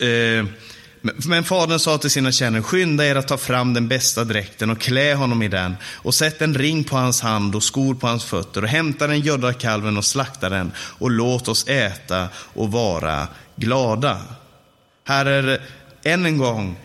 Eh, 0.00 0.46
men 1.02 1.44
fadern 1.44 1.78
sa 1.78 1.98
till 1.98 2.10
sina 2.10 2.32
tjänare, 2.32 2.62
skynda 2.62 3.06
er 3.06 3.16
att 3.16 3.28
ta 3.28 3.38
fram 3.38 3.74
den 3.74 3.88
bästa 3.88 4.24
dräkten 4.24 4.70
och 4.70 4.80
klä 4.80 5.14
honom 5.14 5.42
i 5.42 5.48
den 5.48 5.76
och 5.94 6.14
sätt 6.14 6.42
en 6.42 6.54
ring 6.54 6.84
på 6.84 6.96
hans 6.96 7.20
hand 7.20 7.54
och 7.54 7.62
skor 7.62 7.94
på 7.94 8.06
hans 8.06 8.24
fötter 8.24 8.62
och 8.62 8.68
hämta 8.68 9.06
den 9.06 9.20
gödda 9.20 9.52
kalven 9.52 9.96
och 9.96 10.04
slakta 10.04 10.48
den 10.48 10.72
och 10.76 11.10
låt 11.10 11.48
oss 11.48 11.68
äta 11.68 12.28
och 12.36 12.72
vara 12.72 13.28
glada. 13.56 14.18
Här 15.04 15.26
är 15.26 15.60
än 16.04 16.26
en 16.26 16.38
gång, 16.38 16.76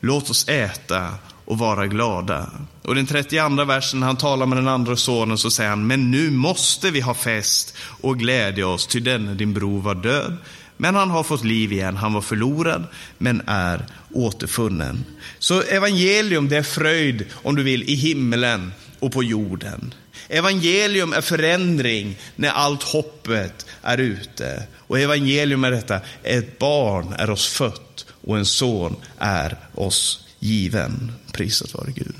låt 0.00 0.30
oss 0.30 0.48
äta 0.48 1.14
och 1.44 1.58
vara 1.58 1.86
glada. 1.86 2.50
Och 2.82 2.94
den 2.94 3.06
32 3.06 3.64
versen, 3.64 4.00
när 4.00 4.06
han 4.06 4.16
talar 4.16 4.46
med 4.46 4.58
den 4.58 4.68
andra 4.68 4.96
sonen, 4.96 5.38
så 5.38 5.50
säger 5.50 5.70
han, 5.70 5.86
men 5.86 6.10
nu 6.10 6.30
måste 6.30 6.90
vi 6.90 7.00
ha 7.00 7.14
fest 7.14 7.76
och 8.00 8.18
glädja 8.18 8.66
oss, 8.66 8.86
ty 8.86 9.00
denne 9.00 9.34
din 9.34 9.54
bror 9.54 9.80
var 9.80 9.94
död 9.94 10.36
men 10.80 10.94
han 10.94 11.10
har 11.10 11.22
fått 11.22 11.44
liv 11.44 11.72
igen. 11.72 11.96
Han 11.96 12.12
var 12.12 12.20
förlorad, 12.20 12.86
men 13.18 13.42
är 13.46 13.86
återfunnen. 14.12 15.04
Så 15.38 15.62
evangelium, 15.62 16.48
det 16.48 16.56
är 16.56 16.62
fröjd, 16.62 17.26
om 17.32 17.56
du 17.56 17.62
vill, 17.62 17.82
i 17.82 17.94
himlen 17.94 18.72
och 18.98 19.12
på 19.12 19.24
jorden. 19.24 19.94
Evangelium 20.28 21.12
är 21.12 21.20
förändring 21.20 22.18
när 22.36 22.50
allt 22.50 22.82
hoppet 22.82 23.66
är 23.82 23.98
ute. 23.98 24.62
Och 24.76 25.00
evangelium 25.00 25.64
är 25.64 25.70
detta, 25.70 26.00
ett 26.22 26.58
barn 26.58 27.14
är 27.18 27.30
oss 27.30 27.48
fött 27.48 28.06
och 28.26 28.38
en 28.38 28.46
son 28.46 28.96
är 29.18 29.56
oss 29.74 30.26
given. 30.38 31.12
Prisat 31.32 31.74
vare 31.74 31.92
Gud. 31.92 32.14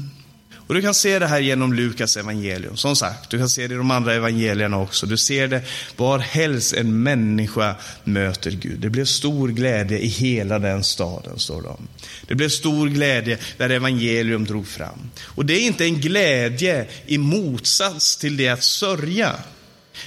Och 0.70 0.76
du 0.76 0.82
kan 0.82 0.94
se 0.94 1.18
det 1.18 1.26
här 1.26 1.40
genom 1.40 1.72
Lukas 1.72 2.16
evangelium. 2.16 2.76
Som 2.76 2.96
sagt, 2.96 3.30
du 3.30 3.38
kan 3.38 3.48
se 3.48 3.66
det 3.66 3.74
i 3.74 3.76
de 3.76 3.90
andra 3.90 4.14
evangelierna 4.14 4.78
också. 4.78 5.06
Du 5.06 5.16
ser 5.16 5.48
det 5.48 5.62
var 5.96 6.18
helst 6.18 6.72
en 6.72 7.02
människa 7.02 7.74
möter 8.04 8.50
Gud. 8.50 8.80
Det 8.80 8.90
blev 8.90 9.04
stor 9.04 9.48
glädje 9.48 9.98
i 9.98 10.06
hela 10.06 10.58
den 10.58 10.84
staden, 10.84 11.38
står 11.38 11.62
det 11.62 11.68
om. 11.68 11.88
Det 12.26 12.34
blev 12.34 12.48
stor 12.48 12.88
glädje 12.88 13.38
där 13.56 13.70
evangelium 13.70 14.44
drog 14.44 14.68
fram. 14.68 15.10
Och 15.20 15.46
det 15.46 15.54
är 15.54 15.60
inte 15.60 15.84
en 15.84 16.00
glädje 16.00 16.86
i 17.06 17.18
motsats 17.18 18.16
till 18.16 18.36
det 18.36 18.48
att 18.48 18.64
sörja. 18.64 19.34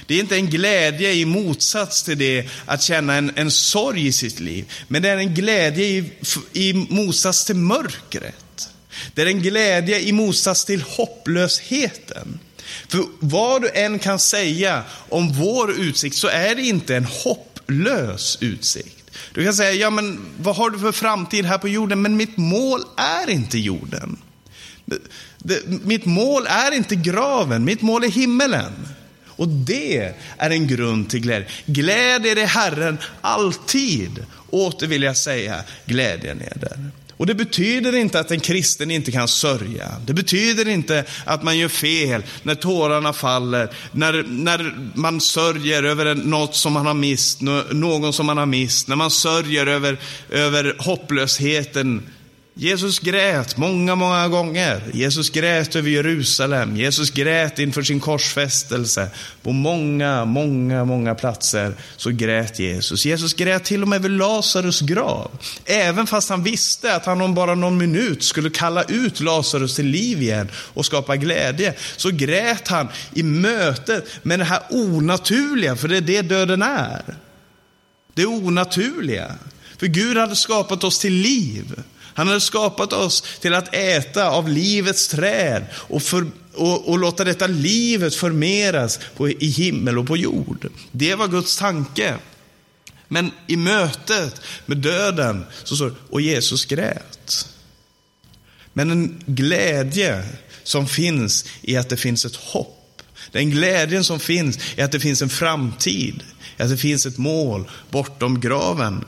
Det 0.06 0.14
är 0.14 0.20
inte 0.20 0.36
en 0.36 0.50
glädje 0.50 1.12
i 1.12 1.24
motsats 1.24 2.02
till 2.02 2.18
det 2.18 2.48
att 2.66 2.82
känna 2.82 3.14
en, 3.14 3.32
en 3.34 3.50
sorg 3.50 4.06
i 4.06 4.12
sitt 4.12 4.40
liv. 4.40 4.72
Men 4.88 5.02
det 5.02 5.08
är 5.08 5.16
en 5.16 5.34
glädje 5.34 5.84
i, 5.84 6.12
i 6.52 6.72
motsats 6.72 7.44
till 7.44 7.56
mörkret. 7.56 8.43
Det 9.14 9.22
är 9.22 9.26
en 9.26 9.42
glädje 9.42 10.00
i 10.00 10.12
motsats 10.12 10.64
till 10.64 10.82
hopplösheten. 10.82 12.38
För 12.88 13.04
vad 13.20 13.62
du 13.62 13.70
än 13.70 13.98
kan 13.98 14.18
säga 14.18 14.82
om 15.08 15.32
vår 15.32 15.72
utsikt 15.72 16.16
så 16.16 16.28
är 16.28 16.54
det 16.54 16.62
inte 16.62 16.96
en 16.96 17.04
hopplös 17.04 18.38
utsikt. 18.40 19.10
Du 19.34 19.44
kan 19.44 19.54
säga, 19.54 19.72
ja 19.72 19.90
men 19.90 20.20
vad 20.38 20.56
har 20.56 20.70
du 20.70 20.78
för 20.78 20.92
framtid 20.92 21.44
här 21.44 21.58
på 21.58 21.68
jorden? 21.68 22.02
Men 22.02 22.16
mitt 22.16 22.36
mål 22.36 22.80
är 22.96 23.30
inte 23.30 23.58
jorden. 23.58 24.16
mitt 25.82 26.04
mål 26.04 26.46
är 26.46 26.72
inte 26.72 26.96
graven, 26.96 27.64
mitt 27.64 27.82
mål 27.82 28.04
är 28.04 28.08
himmelen. 28.08 28.72
Och 29.36 29.48
det 29.48 30.14
är 30.38 30.50
en 30.50 30.66
grund 30.66 31.10
till 31.10 31.20
glädje. 31.20 31.48
Gläd 31.66 32.26
er 32.26 32.38
i 32.38 32.44
Herren 32.44 32.98
alltid. 33.20 34.26
Åter 34.50 34.86
vill 34.86 35.02
jag 35.02 35.16
säga, 35.16 35.62
glädjen 35.86 36.40
är 36.40 36.58
där. 36.58 36.90
Och 37.16 37.26
det 37.26 37.34
betyder 37.34 37.94
inte 37.94 38.20
att 38.20 38.30
en 38.30 38.40
kristen 38.40 38.90
inte 38.90 39.12
kan 39.12 39.28
sörja. 39.28 39.88
Det 40.06 40.14
betyder 40.14 40.68
inte 40.68 41.04
att 41.24 41.42
man 41.42 41.58
gör 41.58 41.68
fel 41.68 42.22
när 42.42 42.54
tårarna 42.54 43.12
faller, 43.12 43.70
när, 43.92 44.24
när 44.28 44.74
man 44.94 45.20
sörjer 45.20 45.82
över 45.82 46.14
något 46.14 46.54
som 46.54 46.72
man 46.72 46.86
har 46.86 46.94
mist, 46.94 47.40
någon 47.70 48.12
som 48.12 48.26
man 48.26 48.38
har 48.38 48.46
mist, 48.46 48.88
när 48.88 48.96
man 48.96 49.10
sörjer 49.10 49.66
över, 49.66 49.98
över 50.30 50.76
hopplösheten 50.78 52.02
Jesus 52.56 52.98
grät 52.98 53.56
många, 53.56 53.94
många 53.94 54.28
gånger. 54.28 54.82
Jesus 54.92 55.30
grät 55.30 55.76
över 55.76 55.90
Jerusalem. 55.90 56.76
Jesus 56.76 57.10
grät 57.10 57.58
inför 57.58 57.82
sin 57.82 58.00
korsfästelse. 58.00 59.10
På 59.42 59.52
många, 59.52 60.24
många, 60.24 60.84
många 60.84 61.14
platser 61.14 61.74
så 61.96 62.10
grät 62.10 62.58
Jesus. 62.58 63.06
Jesus 63.06 63.34
grät 63.34 63.64
till 63.64 63.82
och 63.82 63.88
med 63.88 64.02
vid 64.02 64.10
Lazarus 64.10 64.80
grav. 64.80 65.30
Även 65.64 66.06
fast 66.06 66.30
han 66.30 66.42
visste 66.42 66.96
att 66.96 67.06
han 67.06 67.20
om 67.20 67.34
bara 67.34 67.54
någon 67.54 67.78
minut 67.78 68.22
skulle 68.22 68.50
kalla 68.50 68.82
ut 68.82 69.20
Lazarus 69.20 69.76
till 69.76 69.86
liv 69.86 70.22
igen 70.22 70.48
och 70.54 70.86
skapa 70.86 71.16
glädje, 71.16 71.74
så 71.96 72.10
grät 72.10 72.68
han 72.68 72.88
i 73.14 73.22
mötet 73.22 74.04
med 74.22 74.38
det 74.38 74.44
här 74.44 74.62
onaturliga, 74.70 75.76
för 75.76 75.88
det 75.88 75.96
är 75.96 76.00
det 76.00 76.22
döden 76.22 76.62
är. 76.62 77.02
Det 78.14 78.26
onaturliga. 78.26 79.34
För 79.78 79.86
Gud 79.86 80.16
hade 80.16 80.36
skapat 80.36 80.84
oss 80.84 80.98
till 80.98 81.12
liv. 81.12 81.74
Han 82.14 82.26
hade 82.26 82.40
skapat 82.40 82.92
oss 82.92 83.22
till 83.40 83.54
att 83.54 83.74
äta 83.74 84.28
av 84.28 84.48
livets 84.48 85.08
träd 85.08 85.66
och, 85.74 86.02
för, 86.02 86.26
och, 86.54 86.88
och 86.88 86.98
låta 86.98 87.24
detta 87.24 87.46
livet 87.46 88.14
förmeras 88.14 89.00
på, 89.16 89.28
i 89.28 89.46
himmel 89.46 89.98
och 89.98 90.06
på 90.06 90.16
jord. 90.16 90.68
Det 90.92 91.14
var 91.14 91.28
Guds 91.28 91.56
tanke. 91.56 92.14
Men 93.08 93.30
i 93.46 93.56
mötet 93.56 94.40
med 94.66 94.78
döden 94.78 95.44
så 95.64 95.76
står 95.76 95.94
och 96.10 96.20
Jesus 96.20 96.64
grät. 96.64 97.48
Men 98.72 98.90
en 98.90 99.22
glädje 99.26 100.24
som 100.62 100.88
finns 100.88 101.44
i 101.60 101.76
att 101.76 101.88
det 101.88 101.96
finns 101.96 102.24
ett 102.24 102.36
hopp. 102.36 103.02
Den 103.30 103.50
glädjen 103.50 104.04
som 104.04 104.20
finns 104.20 104.58
i 104.76 104.82
att 104.82 104.92
det 104.92 105.00
finns 105.00 105.22
en 105.22 105.28
framtid, 105.28 106.22
att 106.58 106.68
det 106.68 106.76
finns 106.76 107.06
ett 107.06 107.18
mål 107.18 107.70
bortom 107.90 108.40
graven. 108.40 109.04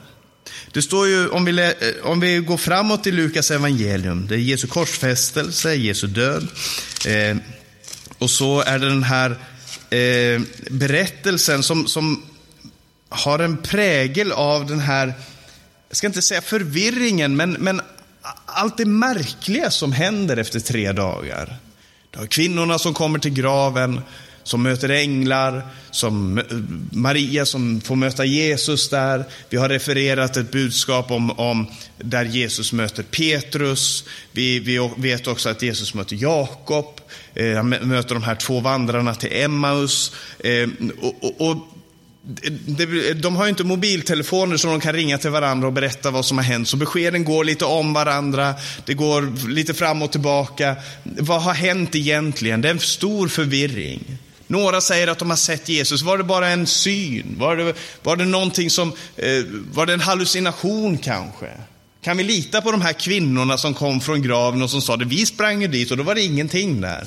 Det 0.72 0.82
står 0.82 1.08
ju, 1.08 1.28
om 1.28 1.44
vi, 1.44 1.58
eh, 1.58 1.72
om 2.02 2.20
vi 2.20 2.38
går 2.38 2.56
framåt 2.56 3.06
i 3.06 3.10
Lukas 3.12 3.50
evangelium, 3.50 4.26
det 4.26 4.34
är 4.34 4.38
Jesu 4.38 4.66
korsfästelse, 4.66 5.74
Jesu 5.74 6.06
död. 6.06 6.48
Eh, 7.06 7.36
och 8.18 8.30
så 8.30 8.60
är 8.60 8.78
det 8.78 8.88
den 8.88 9.02
här 9.02 9.30
eh, 9.90 10.40
berättelsen 10.70 11.62
som, 11.62 11.86
som 11.86 12.22
har 13.08 13.38
en 13.38 13.56
prägel 13.56 14.32
av 14.32 14.66
den 14.66 14.80
här, 14.80 15.14
jag 15.88 15.96
ska 15.96 16.06
inte 16.06 16.22
säga 16.22 16.40
förvirringen, 16.40 17.36
men, 17.36 17.52
men 17.52 17.80
allt 18.46 18.76
det 18.76 18.84
märkliga 18.84 19.70
som 19.70 19.92
händer 19.92 20.36
efter 20.36 20.60
tre 20.60 20.92
dagar. 20.92 21.56
Du 22.10 22.18
har 22.18 22.26
kvinnorna 22.26 22.78
som 22.78 22.94
kommer 22.94 23.18
till 23.18 23.32
graven, 23.32 24.00
som 24.46 24.62
möter 24.62 24.88
änglar, 24.88 25.66
som 25.90 26.42
Maria 26.92 27.46
som 27.46 27.80
får 27.80 27.96
möta 27.96 28.24
Jesus 28.24 28.88
där. 28.88 29.24
Vi 29.48 29.56
har 29.56 29.68
refererat 29.68 30.36
ett 30.36 30.50
budskap 30.50 31.10
om, 31.10 31.30
om 31.30 31.66
där 31.98 32.24
Jesus 32.24 32.72
möter 32.72 33.02
Petrus. 33.02 34.04
Vi, 34.32 34.58
vi 34.58 34.90
vet 34.96 35.26
också 35.26 35.48
att 35.48 35.62
Jesus 35.62 35.94
möter 35.94 36.16
Jakob. 36.16 37.00
Eh, 37.34 37.54
han 37.56 37.68
möter 37.68 38.14
de 38.14 38.22
här 38.22 38.34
två 38.34 38.60
vandrarna 38.60 39.14
till 39.14 39.32
Emmaus. 39.32 40.12
Eh, 40.38 40.68
och, 41.00 41.24
och, 41.24 41.50
och 41.50 41.56
de 43.16 43.36
har 43.36 43.48
inte 43.48 43.64
mobiltelefoner 43.64 44.56
så 44.56 44.68
de 44.68 44.80
kan 44.80 44.92
ringa 44.92 45.18
till 45.18 45.30
varandra 45.30 45.66
och 45.66 45.72
berätta 45.72 46.10
vad 46.10 46.24
som 46.24 46.38
har 46.38 46.44
hänt. 46.44 46.68
Så 46.68 46.76
beskeden 46.76 47.24
går 47.24 47.44
lite 47.44 47.64
om 47.64 47.92
varandra, 47.92 48.54
det 48.84 48.94
går 48.94 49.48
lite 49.48 49.74
fram 49.74 50.02
och 50.02 50.12
tillbaka. 50.12 50.76
Vad 51.02 51.42
har 51.42 51.54
hänt 51.54 51.94
egentligen? 51.94 52.60
Det 52.60 52.68
är 52.68 52.72
en 52.72 52.80
stor 52.80 53.28
förvirring. 53.28 54.18
Några 54.46 54.80
säger 54.80 55.08
att 55.08 55.18
de 55.18 55.30
har 55.30 55.36
sett 55.36 55.68
Jesus. 55.68 56.02
Var 56.02 56.18
det 56.18 56.24
bara 56.24 56.48
en 56.48 56.66
syn? 56.66 57.36
Var 57.38 57.56
det, 57.56 57.74
var 58.02 58.16
det 58.16 58.24
någonting 58.24 58.70
som, 58.70 58.92
eh, 59.16 59.44
var 59.72 59.86
det 59.86 59.92
en 59.92 60.00
hallucination 60.00 60.98
kanske? 60.98 61.50
Kan 62.02 62.16
vi 62.16 62.24
lita 62.24 62.60
på 62.60 62.72
de 62.72 62.82
här 62.82 62.92
kvinnorna 62.92 63.58
som 63.58 63.74
kom 63.74 64.00
från 64.00 64.22
graven 64.22 64.62
och 64.62 64.70
som 64.70 64.82
sa 64.82 64.96
det? 64.96 65.04
Vi 65.04 65.26
sprang 65.26 65.62
ju 65.62 65.68
dit 65.68 65.90
och 65.90 65.96
då 65.96 66.02
var 66.02 66.14
det 66.14 66.22
ingenting 66.22 66.80
där. 66.80 67.06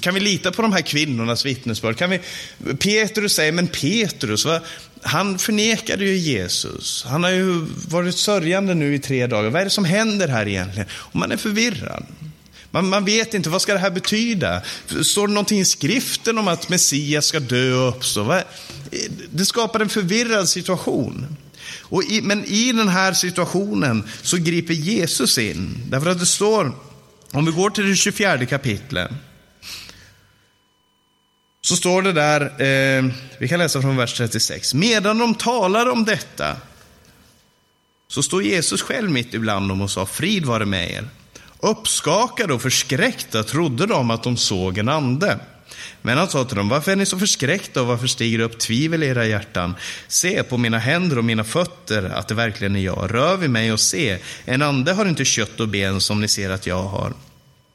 Kan 0.00 0.14
vi 0.14 0.20
lita 0.20 0.52
på 0.52 0.62
de 0.62 0.72
här 0.72 0.80
kvinnornas 0.80 1.46
vittnesbörd? 1.46 1.96
Kan 1.96 2.10
vi, 2.10 2.20
Petrus 2.78 3.34
säger, 3.34 3.52
men 3.52 3.66
Petrus, 3.66 4.44
va? 4.44 4.60
han 5.02 5.38
förnekade 5.38 6.04
ju 6.04 6.16
Jesus. 6.16 7.04
Han 7.08 7.24
har 7.24 7.30
ju 7.30 7.66
varit 7.88 8.16
sörjande 8.16 8.74
nu 8.74 8.94
i 8.94 8.98
tre 8.98 9.26
dagar. 9.26 9.50
Vad 9.50 9.60
är 9.60 9.64
det 9.64 9.70
som 9.70 9.84
händer 9.84 10.28
här 10.28 10.48
egentligen? 10.48 10.88
Och 10.92 11.16
man 11.16 11.32
är 11.32 11.36
förvirrad. 11.36 12.06
Man, 12.76 12.88
man 12.88 13.04
vet 13.04 13.34
inte, 13.34 13.50
vad 13.50 13.62
ska 13.62 13.72
det 13.72 13.78
här 13.78 13.90
betyda? 13.90 14.62
Står 15.02 15.28
det 15.28 15.34
någonting 15.34 15.60
i 15.60 15.64
skriften 15.64 16.38
om 16.38 16.48
att 16.48 16.68
Messias 16.68 17.26
ska 17.26 17.40
dö 17.40 17.74
och 17.74 17.88
uppstå? 17.88 18.40
Det 19.30 19.46
skapar 19.46 19.80
en 19.80 19.88
förvirrad 19.88 20.48
situation. 20.48 21.36
Och 21.80 22.04
i, 22.04 22.20
men 22.22 22.44
i 22.44 22.72
den 22.72 22.88
här 22.88 23.12
situationen 23.12 24.08
så 24.22 24.36
griper 24.36 24.74
Jesus 24.74 25.38
in. 25.38 25.82
Därför 25.88 26.10
att 26.10 26.18
det 26.18 26.26
står, 26.26 26.72
om 27.32 27.44
vi 27.44 27.52
går 27.52 27.70
till 27.70 27.88
det 27.88 27.96
24 27.96 28.46
kapitlet, 28.46 29.10
så 31.60 31.76
står 31.76 32.02
det 32.02 32.12
där, 32.12 32.40
eh, 32.40 33.04
vi 33.38 33.48
kan 33.48 33.58
läsa 33.58 33.82
från 33.82 33.96
vers 33.96 34.14
36. 34.14 34.74
Medan 34.74 35.18
de 35.18 35.34
talar 35.34 35.90
om 35.90 36.04
detta 36.04 36.56
så 38.08 38.22
står 38.22 38.42
Jesus 38.42 38.82
själv 38.82 39.10
mitt 39.10 39.34
ibland 39.34 39.68
dem 39.68 39.80
och 39.80 39.90
sa, 39.90 40.06
frid 40.06 40.44
vare 40.44 40.64
med 40.64 40.90
er. 40.90 41.08
Uppskakade 41.60 42.54
och 42.54 42.62
förskräckta 42.62 43.42
trodde 43.42 43.86
de 43.86 44.10
att 44.10 44.22
de 44.22 44.36
såg 44.36 44.78
en 44.78 44.88
ande. 44.88 45.38
Men 46.02 46.18
han 46.18 46.28
sa 46.28 46.44
till 46.44 46.56
dem, 46.56 46.68
varför 46.68 46.92
är 46.92 46.96
ni 46.96 47.06
så 47.06 47.18
förskräckta 47.18 47.80
och 47.80 47.86
varför 47.86 48.06
stiger 48.06 48.38
upp 48.38 48.58
tvivel 48.58 49.02
i 49.02 49.06
era 49.06 49.26
hjärtan? 49.26 49.74
Se 50.08 50.42
på 50.42 50.58
mina 50.58 50.78
händer 50.78 51.18
och 51.18 51.24
mina 51.24 51.44
fötter 51.44 52.04
att 52.04 52.28
det 52.28 52.34
verkligen 52.34 52.76
är 52.76 52.80
jag. 52.80 53.14
Rör 53.14 53.36
vid 53.36 53.50
mig 53.50 53.72
och 53.72 53.80
se, 53.80 54.18
en 54.44 54.62
ande 54.62 54.92
har 54.92 55.06
inte 55.06 55.24
kött 55.24 55.60
och 55.60 55.68
ben 55.68 56.00
som 56.00 56.20
ni 56.20 56.28
ser 56.28 56.50
att 56.50 56.66
jag 56.66 56.82
har. 56.82 57.12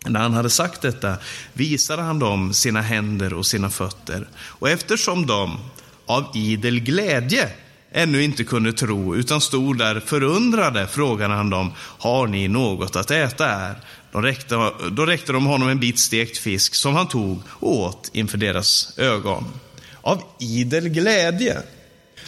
När 0.05 0.19
han 0.19 0.33
hade 0.33 0.49
sagt 0.49 0.81
detta 0.81 1.17
visade 1.53 2.01
han 2.01 2.19
dem 2.19 2.53
sina 2.53 2.81
händer 2.81 3.33
och 3.33 3.45
sina 3.45 3.69
fötter. 3.69 4.27
Och 4.35 4.69
eftersom 4.69 5.25
de 5.25 5.59
av 6.05 6.31
idel 6.35 6.79
glädje 6.79 7.49
ännu 7.91 8.23
inte 8.23 8.43
kunde 8.43 8.73
tro, 8.73 9.15
utan 9.15 9.41
stod 9.41 9.77
där 9.77 9.99
förundrade, 9.99 10.87
frågade 10.87 11.33
han 11.33 11.49
dem, 11.49 11.73
har 11.77 12.27
ni 12.27 12.47
något 12.47 12.95
att 12.95 13.11
äta 13.11 13.45
här? 13.45 13.75
Då 14.11 14.21
räckte, 14.21 14.71
då 14.91 15.05
räckte 15.05 15.31
de 15.31 15.45
honom 15.45 15.69
en 15.69 15.79
bit 15.79 15.99
stekt 15.99 16.37
fisk 16.37 16.75
som 16.75 16.95
han 16.95 17.07
tog 17.07 17.41
och 17.49 17.79
åt 17.79 18.09
inför 18.13 18.37
deras 18.37 18.93
ögon. 18.97 19.45
Av 20.01 20.23
idel 20.39 20.89
glädje. 20.89 21.57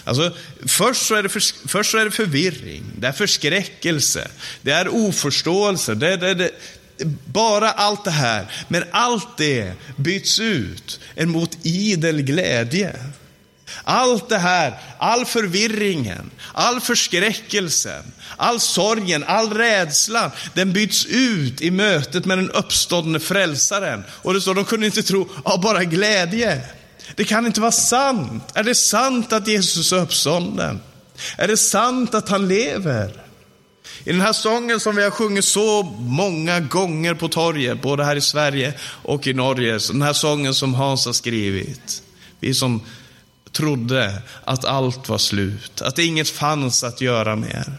Alltså, 0.03 0.31
först, 0.67 1.05
så 1.05 1.15
är 1.15 1.23
det 1.23 1.29
för, 1.29 1.67
först 1.67 1.91
så 1.91 1.97
är 1.97 2.05
det 2.05 2.11
förvirring, 2.11 2.83
det 2.97 3.07
är 3.07 3.11
förskräckelse, 3.11 4.27
det 4.61 4.71
är 4.71 4.87
oförståelse, 4.95 5.95
det, 5.95 6.17
det, 6.17 6.33
det, 6.33 6.51
bara 7.25 7.71
allt 7.71 8.03
det 8.03 8.11
här. 8.11 8.65
Men 8.67 8.83
allt 8.91 9.37
det 9.37 9.73
byts 9.95 10.39
ut 10.39 10.99
mot 11.17 11.57
idel 11.63 12.21
glädje. 12.21 12.95
Allt 13.83 14.29
det 14.29 14.37
här, 14.37 14.79
all 14.97 15.25
förvirringen, 15.25 16.31
all 16.53 16.81
förskräckelsen, 16.81 18.03
all 18.37 18.59
sorgen, 18.59 19.23
all 19.27 19.53
rädslan, 19.53 20.31
den 20.53 20.73
byts 20.73 21.05
ut 21.05 21.61
i 21.61 21.71
mötet 21.71 22.25
med 22.25 22.37
den 22.37 22.51
uppståndne 22.51 23.19
frälsaren. 23.19 24.03
Och 24.09 24.33
det 24.33 24.41
står, 24.41 24.55
de 24.55 24.65
kunde 24.65 24.85
inte 24.85 25.03
tro 25.03 25.29
av 25.43 25.61
bara 25.61 25.83
glädje. 25.83 26.61
Det 27.15 27.23
kan 27.23 27.45
inte 27.45 27.61
vara 27.61 27.71
sant. 27.71 28.43
Är 28.53 28.63
det 28.63 28.75
sant 28.75 29.33
att 29.33 29.47
Jesus 29.47 29.91
är 29.91 29.97
uppstånden? 29.97 30.79
Är 31.37 31.47
det 31.47 31.57
sant 31.57 32.15
att 32.15 32.29
han 32.29 32.47
lever? 32.47 33.23
I 34.03 34.11
den 34.11 34.21
här 34.21 34.33
sången 34.33 34.79
som 34.79 34.95
vi 34.95 35.03
har 35.03 35.11
sjungit 35.11 35.45
så 35.45 35.83
många 35.99 36.59
gånger 36.59 37.13
på 37.13 37.27
torget, 37.27 37.81
både 37.81 38.03
här 38.03 38.15
i 38.15 38.21
Sverige 38.21 38.73
och 39.03 39.27
i 39.27 39.33
Norge, 39.33 39.79
den 39.91 40.01
här 40.01 40.13
sången 40.13 40.53
som 40.53 40.73
Hans 40.73 41.05
har 41.05 41.13
skrivit. 41.13 42.03
Vi 42.39 42.53
som 42.53 42.81
trodde 43.53 44.21
att 44.43 44.65
allt 44.65 45.09
var 45.09 45.17
slut, 45.17 45.81
att 45.81 45.99
inget 45.99 46.29
fanns 46.29 46.83
att 46.83 47.01
göra 47.01 47.35
mer. 47.35 47.73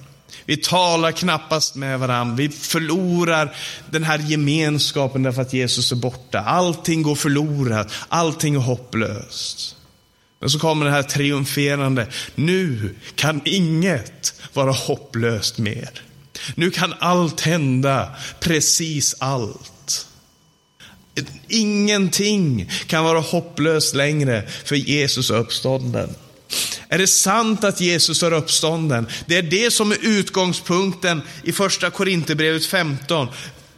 Vi 0.46 0.56
talar 0.56 1.12
knappast 1.12 1.74
med 1.74 1.98
varandra, 1.98 2.34
vi 2.34 2.48
förlorar 2.48 3.56
den 3.90 4.04
här 4.04 4.18
gemenskapen 4.18 5.22
därför 5.22 5.42
att 5.42 5.52
Jesus 5.52 5.92
är 5.92 5.96
borta. 5.96 6.40
Allting 6.40 7.02
går 7.02 7.14
förlorat, 7.14 7.92
allting 8.08 8.54
är 8.54 8.58
hopplöst. 8.58 9.76
Men 10.40 10.50
så 10.50 10.58
kommer 10.58 10.86
det 10.86 10.92
här 10.92 11.02
triumferande, 11.02 12.06
nu 12.34 12.94
kan 13.14 13.40
inget 13.44 14.34
vara 14.52 14.72
hopplöst 14.72 15.58
mer. 15.58 15.90
Nu 16.54 16.70
kan 16.70 16.94
allt 16.98 17.40
hända, 17.40 18.16
precis 18.40 19.14
allt. 19.18 19.72
Ingenting 21.48 22.70
kan 22.86 23.04
vara 23.04 23.20
hopplöst 23.20 23.94
längre 23.94 24.42
för 24.64 24.76
Jesus 24.76 25.30
är 25.30 25.36
uppstånden. 25.36 26.14
Är 26.88 26.98
det 26.98 27.06
sant 27.06 27.64
att 27.64 27.80
Jesus 27.80 28.22
är 28.22 28.32
uppstånden? 28.32 29.06
Det 29.26 29.36
är 29.36 29.42
det 29.42 29.70
som 29.70 29.92
är 29.92 29.98
utgångspunkten 30.02 31.22
i 31.42 31.52
första 31.52 31.90
Korinthierbrevet 31.90 32.66
15. 32.66 33.28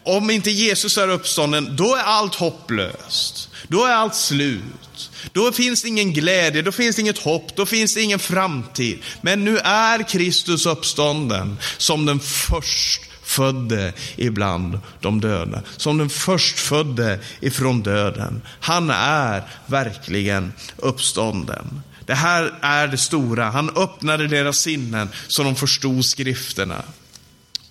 Om 0.02 0.30
inte 0.30 0.50
Jesus 0.50 0.98
är 0.98 1.08
uppstånden, 1.08 1.76
då 1.76 1.94
är 1.94 2.02
allt 2.02 2.34
hopplöst. 2.34 3.48
Då 3.68 3.84
är 3.84 3.92
allt 3.92 4.14
slut. 4.14 5.10
Då 5.32 5.52
finns 5.52 5.82
det 5.82 5.88
ingen 5.88 6.12
glädje, 6.12 6.62
då 6.62 6.72
finns 6.72 6.96
det 6.96 7.02
inget 7.02 7.18
hopp, 7.18 7.56
då 7.56 7.66
finns 7.66 7.94
det 7.94 8.02
ingen 8.02 8.18
framtid. 8.18 8.98
Men 9.20 9.44
nu 9.44 9.58
är 9.58 10.08
Kristus 10.08 10.66
uppstånden 10.66 11.58
som 11.78 12.06
den 12.06 12.20
först 12.20 13.00
födde 13.26 13.92
ibland 14.16 14.78
de 15.00 15.20
döda. 15.20 15.62
Som 15.76 15.98
den 15.98 16.08
förstfödde 16.08 17.18
ifrån 17.40 17.82
döden. 17.82 18.42
Han 18.60 18.90
är 18.90 19.42
verkligen 19.66 20.52
uppstånden. 20.76 21.82
Det 22.04 22.14
här 22.14 22.54
är 22.60 22.86
det 22.88 22.98
stora. 22.98 23.50
Han 23.50 23.70
öppnade 23.76 24.28
deras 24.28 24.58
sinnen 24.58 25.08
så 25.28 25.42
de 25.42 25.56
förstod 25.56 26.04
skrifterna. 26.04 26.82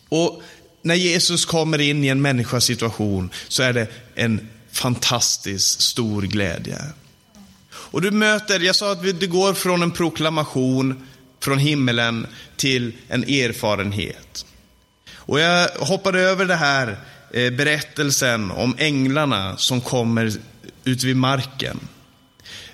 Och 0.09 0.41
när 0.81 0.95
Jesus 0.95 1.45
kommer 1.45 1.81
in 1.81 2.03
i 2.03 2.07
en 2.07 2.21
människas 2.21 2.65
situation 2.65 3.29
så 3.47 3.63
är 3.63 3.73
det 3.73 3.87
en 4.15 4.49
fantastiskt 4.71 5.81
stor 5.81 6.21
glädje. 6.21 6.81
Och 7.67 8.01
du 8.01 8.11
möter, 8.11 8.59
jag 8.59 8.75
sa 8.75 8.91
att 8.91 9.19
det 9.19 9.27
går 9.27 9.53
från 9.53 9.83
en 9.83 9.91
proklamation 9.91 11.07
från 11.39 11.59
himmelen 11.59 12.27
till 12.55 12.93
en 13.07 13.23
erfarenhet. 13.23 14.45
Och 15.25 15.39
jag 15.39 15.69
hoppade 15.69 16.19
över 16.19 16.45
det 16.45 16.55
här 16.55 16.97
eh, 17.31 17.53
berättelsen 17.53 18.51
om 18.51 18.75
änglarna 18.77 19.57
som 19.57 19.81
kommer 19.81 20.33
ut 20.83 21.03
vid 21.03 21.17
marken. 21.17 21.79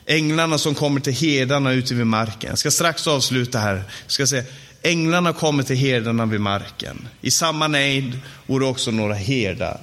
Änglarna 0.05 0.57
som 0.57 0.75
kommer 0.75 0.99
till 0.99 1.13
herdarna 1.13 1.71
ute 1.71 1.93
vid 1.93 2.07
marken. 2.07 2.49
Jag 2.49 2.59
ska 2.59 2.71
strax 2.71 3.07
avsluta 3.07 3.59
här. 3.59 3.75
Jag 3.75 4.11
ska 4.11 4.27
säga, 4.27 4.43
änglarna 4.81 5.33
kommer 5.33 5.63
till 5.63 5.75
herdarna 5.75 6.25
vid 6.25 6.41
marken. 6.41 7.07
I 7.21 7.31
samma 7.31 7.67
nejd 7.67 8.19
vore 8.45 8.65
också 8.65 8.91
några 8.91 9.13
herdar. 9.13 9.79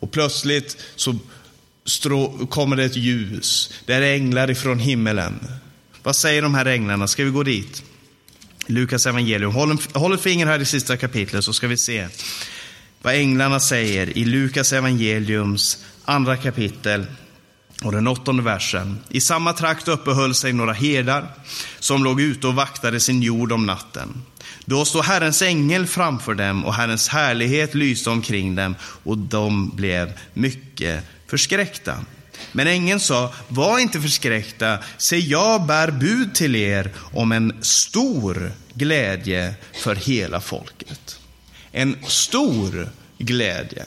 Och 0.00 0.10
plötsligt 0.10 0.76
så 0.94 1.18
kommer 2.50 2.76
det 2.76 2.84
ett 2.84 2.96
ljus. 2.96 3.72
Det 3.86 3.94
är 3.94 4.02
änglar 4.02 4.50
ifrån 4.50 4.78
himmelen. 4.78 5.48
Vad 6.02 6.16
säger 6.16 6.42
de 6.42 6.54
här 6.54 6.66
änglarna? 6.66 7.08
Ska 7.08 7.24
vi 7.24 7.30
gå 7.30 7.42
dit? 7.42 7.82
Lukas 8.66 9.06
evangelium. 9.06 9.52
Håll, 9.52 9.78
håll 9.92 10.14
ett 10.14 10.20
finger 10.20 10.46
här 10.46 10.60
i 10.60 10.64
sista 10.64 10.96
kapitlet 10.96 11.44
så 11.44 11.52
ska 11.52 11.68
vi 11.68 11.76
se 11.76 12.08
vad 13.02 13.14
änglarna 13.14 13.60
säger 13.60 14.18
i 14.18 14.24
Lukas 14.24 14.72
evangeliums 14.72 15.84
andra 16.04 16.36
kapitel 16.36 17.06
och 17.82 17.92
den 17.92 18.06
åttonde 18.06 18.42
versen. 18.42 18.98
I 19.08 19.20
samma 19.20 19.52
trakt 19.52 19.88
uppehöll 19.88 20.34
sig 20.34 20.52
några 20.52 20.72
herdar 20.72 21.26
som 21.78 22.04
låg 22.04 22.20
ute 22.20 22.46
och 22.46 22.54
vaktade 22.54 23.00
sin 23.00 23.22
jord 23.22 23.52
om 23.52 23.66
natten. 23.66 24.22
Då 24.64 24.84
stod 24.84 25.04
Herrens 25.04 25.42
ängel 25.42 25.86
framför 25.86 26.34
dem 26.34 26.64
och 26.64 26.74
Herrens 26.74 27.08
härlighet 27.08 27.74
lyste 27.74 28.10
omkring 28.10 28.54
dem 28.54 28.74
och 28.80 29.18
de 29.18 29.76
blev 29.76 30.12
mycket 30.34 31.04
förskräckta. 31.26 31.96
Men 32.52 32.66
ängeln 32.66 33.00
sa, 33.00 33.34
var 33.48 33.78
inte 33.78 34.00
förskräckta, 34.00 34.78
se 34.98 35.18
jag 35.18 35.66
bär 35.66 35.90
bud 35.90 36.34
till 36.34 36.56
er 36.56 36.90
om 37.12 37.32
en 37.32 37.56
stor 37.60 38.52
glädje 38.74 39.54
för 39.74 39.94
hela 39.94 40.40
folket. 40.40 41.18
En 41.72 41.96
stor 42.06 42.88
glädje. 43.18 43.86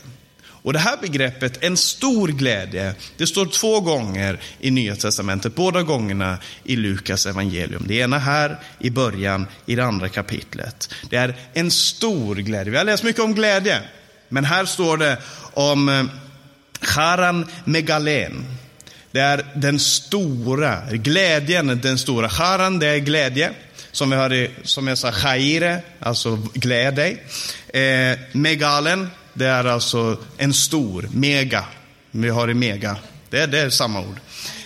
Och 0.67 0.73
det 0.73 0.79
här 0.79 0.97
begreppet, 1.01 1.63
en 1.63 1.77
stor 1.77 2.27
glädje, 2.27 2.95
det 3.17 3.27
står 3.27 3.45
två 3.45 3.79
gånger 3.79 4.39
i 4.59 4.71
Nya 4.71 4.95
Testamentet, 4.95 5.55
båda 5.55 5.83
gångerna 5.83 6.37
i 6.63 6.75
Lukas 6.75 7.25
evangelium. 7.25 7.83
Det 7.87 7.95
ena 7.95 8.19
här 8.19 8.59
i 8.79 8.89
början 8.89 9.47
i 9.65 9.75
det 9.75 9.85
andra 9.85 10.09
kapitlet. 10.09 10.93
Det 11.09 11.15
är 11.15 11.35
en 11.53 11.71
stor 11.71 12.35
glädje. 12.35 12.71
Vi 12.71 12.77
har 12.77 12.85
läst 12.85 13.03
mycket 13.03 13.21
om 13.21 13.33
glädje, 13.35 13.81
men 14.29 14.45
här 14.45 14.65
står 14.65 14.97
det 14.97 15.17
om 15.53 15.89
eh, 15.89 16.03
Charan 16.81 17.45
Megalen. 17.65 18.45
Det 19.11 19.19
är 19.19 19.45
den 19.55 19.79
stora, 19.79 20.81
glädjen, 20.91 21.79
den 21.81 21.97
stora. 21.97 22.29
Charan, 22.29 22.79
det 22.79 22.87
är 22.87 22.97
glädje. 22.97 23.51
Som 23.91 24.09
vi 24.09 24.15
hörde, 24.15 24.49
som 24.63 24.87
jag 24.87 24.97
sa, 24.97 25.11
chaire, 25.11 25.81
alltså 25.99 26.39
gläd 26.53 26.95
dig. 26.95 27.23
Eh, 27.67 28.19
megalen, 28.31 29.09
det 29.33 29.45
är 29.45 29.65
alltså 29.65 30.17
en 30.37 30.53
stor, 30.53 31.09
mega. 31.13 31.65
Vi 32.11 32.29
har 32.29 32.49
i 32.49 32.53
mega. 32.53 32.95
Det 33.29 33.39
är, 33.39 33.47
det 33.47 33.59
är 33.59 33.69
samma 33.69 33.99
ord. 33.99 34.19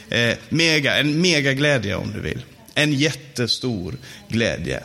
Eh, 0.10 0.38
mega, 0.50 0.98
en 0.98 1.22
megaglädje 1.22 1.96
om 1.96 2.12
du 2.14 2.20
vill. 2.20 2.46
En 2.76 2.94
jättestor 2.94 3.96
glädje. 4.28 4.84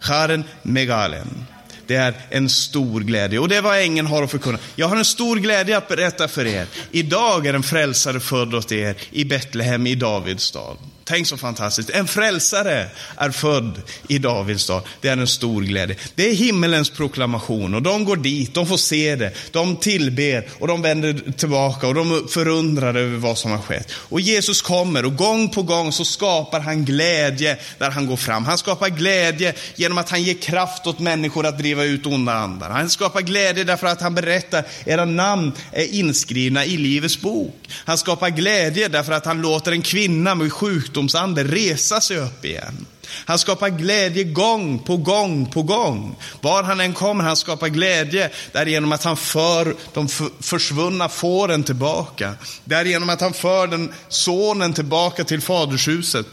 Charan 0.00 0.44
megalen. 0.62 1.46
Det 1.86 1.94
är 1.94 2.14
en 2.30 2.48
stor 2.48 3.00
glädje. 3.00 3.38
Och 3.38 3.48
det 3.48 3.56
är 3.56 3.62
vad 3.62 3.78
ängeln 3.78 4.06
har 4.06 4.22
att 4.22 4.30
förkunna. 4.30 4.58
Jag 4.76 4.88
har 4.88 4.96
en 4.96 5.04
stor 5.04 5.36
glädje 5.36 5.76
att 5.76 5.88
berätta 5.88 6.28
för 6.28 6.46
er. 6.46 6.66
Idag 6.90 7.46
är 7.46 7.54
en 7.54 7.62
frälsare 7.62 8.20
född 8.20 8.54
åt 8.54 8.72
er 8.72 8.96
i 9.10 9.24
Betlehem 9.24 9.86
i 9.86 9.94
Davids 9.94 10.44
stad. 10.44 10.76
Tänk 11.06 11.26
så 11.26 11.36
fantastiskt. 11.36 11.90
En 11.90 12.06
frälsare 12.06 12.86
är 13.16 13.30
född 13.30 13.82
i 14.08 14.18
Davids 14.18 14.62
stad. 14.62 14.82
Det 15.00 15.08
är 15.08 15.16
en 15.16 15.26
stor 15.26 15.62
glädje. 15.62 15.96
Det 16.14 16.30
är 16.30 16.34
himmelens 16.34 16.90
proklamation 16.90 17.74
och 17.74 17.82
de 17.82 18.04
går 18.04 18.16
dit, 18.16 18.54
de 18.54 18.66
får 18.66 18.76
se 18.76 19.16
det, 19.16 19.32
de 19.50 19.76
tillber 19.76 20.48
och 20.58 20.68
de 20.68 20.82
vänder 20.82 21.32
tillbaka 21.36 21.88
och 21.88 21.94
de 21.94 22.12
är 22.12 22.28
förundrade 22.28 23.00
över 23.00 23.18
vad 23.18 23.38
som 23.38 23.50
har 23.50 23.58
skett. 23.58 23.92
Och 23.92 24.20
Jesus 24.20 24.62
kommer 24.62 25.04
och 25.04 25.16
gång 25.16 25.48
på 25.48 25.62
gång 25.62 25.92
så 25.92 26.04
skapar 26.04 26.60
han 26.60 26.84
glädje 26.84 27.56
där 27.78 27.90
han 27.90 28.06
går 28.06 28.16
fram. 28.16 28.44
Han 28.44 28.58
skapar 28.58 28.88
glädje 28.88 29.54
genom 29.74 29.98
att 29.98 30.10
han 30.10 30.22
ger 30.22 30.34
kraft 30.34 30.86
åt 30.86 30.98
människor 30.98 31.46
att 31.46 31.58
driva 31.58 31.84
ut 31.84 32.06
onda 32.06 32.32
andar. 32.32 32.70
Han 32.70 32.90
skapar 32.90 33.20
glädje 33.20 33.64
därför 33.64 33.86
att 33.86 34.00
han 34.00 34.14
berättar, 34.14 34.64
era 34.84 35.04
namn 35.04 35.52
är 35.72 35.94
inskrivna 35.94 36.64
i 36.64 36.76
Livets 36.76 37.20
bok. 37.20 37.56
Han 37.84 37.98
skapar 37.98 38.30
glädje 38.30 38.88
därför 38.88 39.12
att 39.12 39.26
han 39.26 39.42
låter 39.42 39.72
en 39.72 39.82
kvinna 39.82 40.34
med 40.34 40.52
sjukdom 40.52 40.93
sjukdomsande 40.94 41.44
resa 41.44 42.00
sig 42.00 42.18
upp 42.18 42.44
igen. 42.44 42.86
Han 43.26 43.38
skapar 43.38 43.68
glädje 43.68 44.24
gång 44.24 44.78
på 44.78 44.96
gång 44.96 45.46
på 45.46 45.62
gång. 45.62 46.16
Var 46.40 46.62
han 46.62 46.80
än 46.80 46.92
kommer, 46.92 47.24
han 47.24 47.36
skapar 47.36 47.68
glädje 47.68 48.30
därigenom 48.52 48.92
att 48.92 49.04
han 49.04 49.16
för 49.16 49.74
de 49.94 50.08
försvunna 50.40 51.08
fåren 51.08 51.62
tillbaka. 51.62 52.34
Därigenom 52.64 53.10
att 53.10 53.20
han 53.20 53.32
för 53.32 53.66
den 53.66 53.92
sonen 54.08 54.72
tillbaka 54.72 55.24
till 55.24 55.40
fadershuset. 55.40 56.26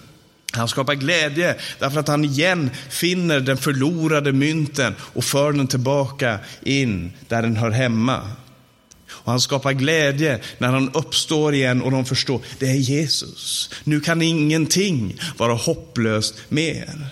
Han 0.53 0.67
skapar 0.67 0.95
glädje 0.95 1.55
därför 1.79 1.99
att 1.99 2.07
han 2.07 2.25
igen 2.25 2.69
finner 2.89 3.39
den 3.39 3.57
förlorade 3.57 4.31
mynten 4.31 4.95
och 5.13 5.23
för 5.23 5.53
den 5.53 5.67
tillbaka 5.67 6.39
in 6.63 7.13
där 7.27 7.41
den 7.41 7.57
hör 7.57 7.71
hemma. 7.71 8.21
Och 9.23 9.31
han 9.31 9.41
skapar 9.41 9.73
glädje 9.73 10.39
när 10.57 10.67
han 10.67 10.91
uppstår 10.93 11.53
igen 11.53 11.81
och 11.81 11.91
de 11.91 12.05
förstår, 12.05 12.41
det 12.59 12.69
är 12.69 12.75
Jesus. 12.75 13.69
Nu 13.83 14.01
kan 14.01 14.21
ingenting 14.21 15.19
vara 15.37 15.53
hopplöst 15.53 16.35
mer. 16.49 17.07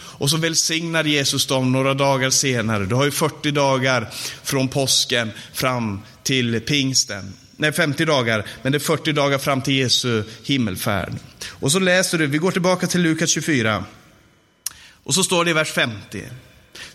Och 0.00 0.30
så 0.30 0.36
välsignar 0.36 1.04
Jesus 1.04 1.46
dem 1.46 1.72
några 1.72 1.94
dagar 1.94 2.30
senare. 2.30 2.86
Du 2.86 2.94
har 2.94 3.04
ju 3.04 3.10
40 3.10 3.50
dagar 3.50 4.08
från 4.42 4.68
påsken 4.68 5.30
fram 5.52 6.00
till 6.22 6.60
pingsten. 6.60 7.32
Nej, 7.56 7.72
50 7.72 8.04
dagar, 8.04 8.46
men 8.62 8.72
det 8.72 8.78
är 8.78 8.80
40 8.80 9.12
dagar 9.12 9.38
fram 9.38 9.62
till 9.62 9.74
Jesu 9.74 10.24
himmelfärd. 10.44 11.12
Och 11.48 11.72
så 11.72 11.78
läser 11.78 12.18
du, 12.18 12.26
vi 12.26 12.38
går 12.38 12.50
tillbaka 12.50 12.86
till 12.86 13.00
Lukas 13.02 13.30
24. 13.30 13.84
Och 15.04 15.14
så 15.14 15.24
står 15.24 15.44
det 15.44 15.50
i 15.50 15.54
vers 15.54 15.72
50. 15.72 16.22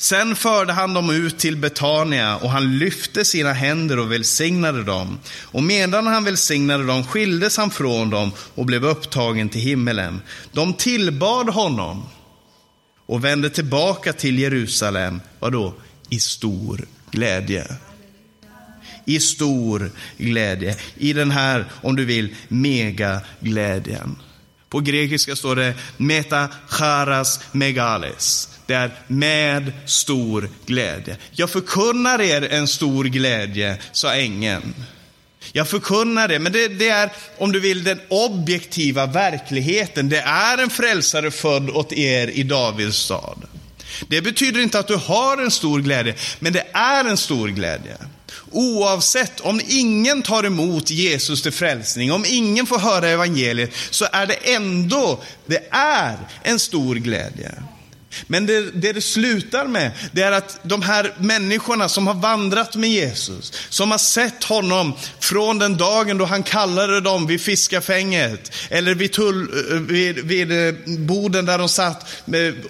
Sen 0.04 0.36
förde 0.36 0.74
han 0.74 0.94
dem 0.94 1.10
ut 1.10 1.40
till 1.40 1.58
Betania 1.58 2.38
och 2.38 2.50
han 2.50 2.78
lyfte 2.78 3.26
sina 3.26 3.54
händer 3.54 4.00
och 4.00 4.12
välsignade 4.12 4.84
dem. 4.84 5.20
Och 5.42 5.64
medan 5.64 6.08
han 6.08 6.24
välsignade 6.24 6.86
dem 6.86 7.04
skildes 7.04 7.58
han 7.58 7.72
från 7.72 8.10
dem 8.10 8.32
och 8.56 8.66
blev 8.66 8.86
upptagen 8.86 9.50
till 9.50 9.62
himmelen. 9.62 10.22
De 10.52 10.74
tillbad 10.74 11.50
honom 11.50 12.06
och 13.06 13.24
vände 13.24 13.50
tillbaka 13.50 14.14
till 14.14 14.40
Jerusalem, 14.40 15.22
vadå? 15.40 15.74
I 16.10 16.20
stor 16.20 16.86
glädje. 17.12 17.68
I 19.06 19.20
stor 19.20 19.92
glädje. 20.18 20.76
I 20.98 21.14
den 21.14 21.32
här, 21.32 21.66
om 21.82 21.96
du 21.96 22.06
vill, 22.06 22.36
megaglädjen. 22.48 24.16
På 24.70 24.80
grekiska 24.80 25.36
står 25.36 25.56
det 25.56 25.74
meta 25.98 26.48
charas 26.68 27.40
megales. 27.52 28.53
Det 28.66 28.74
är 28.74 28.92
med 29.08 29.72
stor 29.86 30.50
glädje. 30.66 31.18
Jag 31.32 31.50
förkunnar 31.50 32.22
er 32.22 32.42
en 32.54 32.68
stor 32.68 33.06
glädje, 33.06 33.78
sa 33.92 34.14
ängeln. 34.14 34.76
Jag 35.52 35.68
förkunnar 35.68 36.28
det, 36.28 36.40
men 36.40 36.52
det, 36.52 36.68
det, 36.68 36.90
är, 36.90 37.10
om 37.38 37.52
du 37.52 37.60
vill, 37.60 37.84
den 37.84 38.00
objektiva 38.10 39.06
verkligheten. 39.06 40.10
Det 40.10 40.20
är 40.22 40.58
en 40.58 40.70
frälsare 40.70 41.32
född 41.32 41.70
åt 41.70 41.94
er 41.94 42.28
i 42.28 42.44
Davids 42.44 42.98
stad. 42.98 43.38
Det 44.08 44.22
betyder 44.22 44.62
inte 44.62 44.80
att 44.80 44.88
du 44.88 44.96
har 44.96 45.38
en 45.38 45.52
stor 45.52 45.80
glädje, 45.80 46.16
men 46.40 46.54
det 46.54 46.68
är 46.74 47.06
en 47.06 47.18
stor 47.18 47.48
glädje. 47.48 47.98
Oavsett, 48.52 49.40
om 49.40 49.62
ingen 49.68 50.22
tar 50.22 50.44
emot 50.44 50.90
Jesus 50.90 51.42
till 51.42 51.52
frälsning, 51.52 52.12
om 52.12 52.26
ingen 52.28 52.66
får 52.66 52.80
höra 52.80 53.10
evangeliet, 53.10 53.74
så 53.90 54.06
är 54.12 54.26
det 54.26 54.54
ändå, 54.56 55.24
det 55.46 55.68
är 55.72 56.18
en 56.44 56.60
stor 56.60 56.96
glädje. 56.96 57.52
Men 58.28 58.46
det, 58.46 58.72
det, 58.72 58.94
det 58.94 59.02
slutar 59.02 59.68
med, 59.68 59.92
det 60.12 60.22
är 60.22 60.32
att 60.32 60.60
de 60.64 60.82
här 60.82 61.14
människorna 61.18 61.90
som 61.90 62.08
har 62.08 62.14
vandrat 62.14 62.76
med 62.76 62.90
Jesus, 62.90 63.54
som 63.70 63.92
har 63.92 63.98
sett 63.98 64.44
honom 64.44 64.94
från 65.20 65.60
den 65.60 65.78
dagen 65.78 66.18
då 66.18 66.26
han 66.26 66.44
kallade 66.44 67.02
dem 67.02 67.28
vid 67.28 67.42
fiskafänget, 67.42 68.52
eller 68.70 68.96
vid, 68.96 69.12
tull, 69.12 69.52
vid, 69.90 70.20
vid 70.20 70.68
eh, 70.68 70.74
boden 70.86 71.46
där 71.46 71.58
de 71.58 71.70
satt 71.70 72.06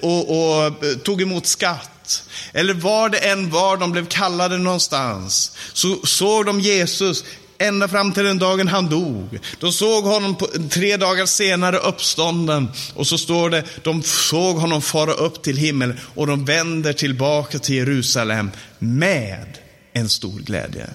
och, 0.01 0.29
och 0.29 0.65
eh, 0.65 0.97
tog 1.03 1.21
emot 1.21 1.47
skatt, 1.47 2.23
eller 2.53 2.73
var 2.73 3.09
det 3.09 3.17
än 3.17 3.49
var 3.49 3.77
de 3.77 3.91
blev 3.91 4.05
kallade 4.05 4.57
någonstans, 4.57 5.51
så 5.73 5.99
såg 6.03 6.45
de 6.45 6.59
Jesus 6.59 7.23
ända 7.63 7.87
fram 7.87 8.11
till 8.11 8.23
den 8.23 8.39
dagen 8.39 8.67
han 8.67 8.89
dog. 8.89 9.39
De 9.59 9.73
såg 9.73 10.03
honom 10.03 10.35
på, 10.35 10.47
tre 10.69 10.97
dagar 10.97 11.25
senare 11.25 11.77
uppstånden 11.77 12.67
och 12.95 13.07
så 13.07 13.17
står 13.17 13.49
det, 13.49 13.63
de 13.83 14.03
såg 14.03 14.55
honom 14.55 14.81
fara 14.81 15.13
upp 15.13 15.43
till 15.43 15.57
himmel 15.57 15.93
och 16.15 16.27
de 16.27 16.45
vänder 16.45 16.93
tillbaka 16.93 17.59
till 17.59 17.75
Jerusalem 17.75 18.51
med 18.79 19.57
en 19.93 20.09
stor 20.09 20.39
glädje. 20.39 20.89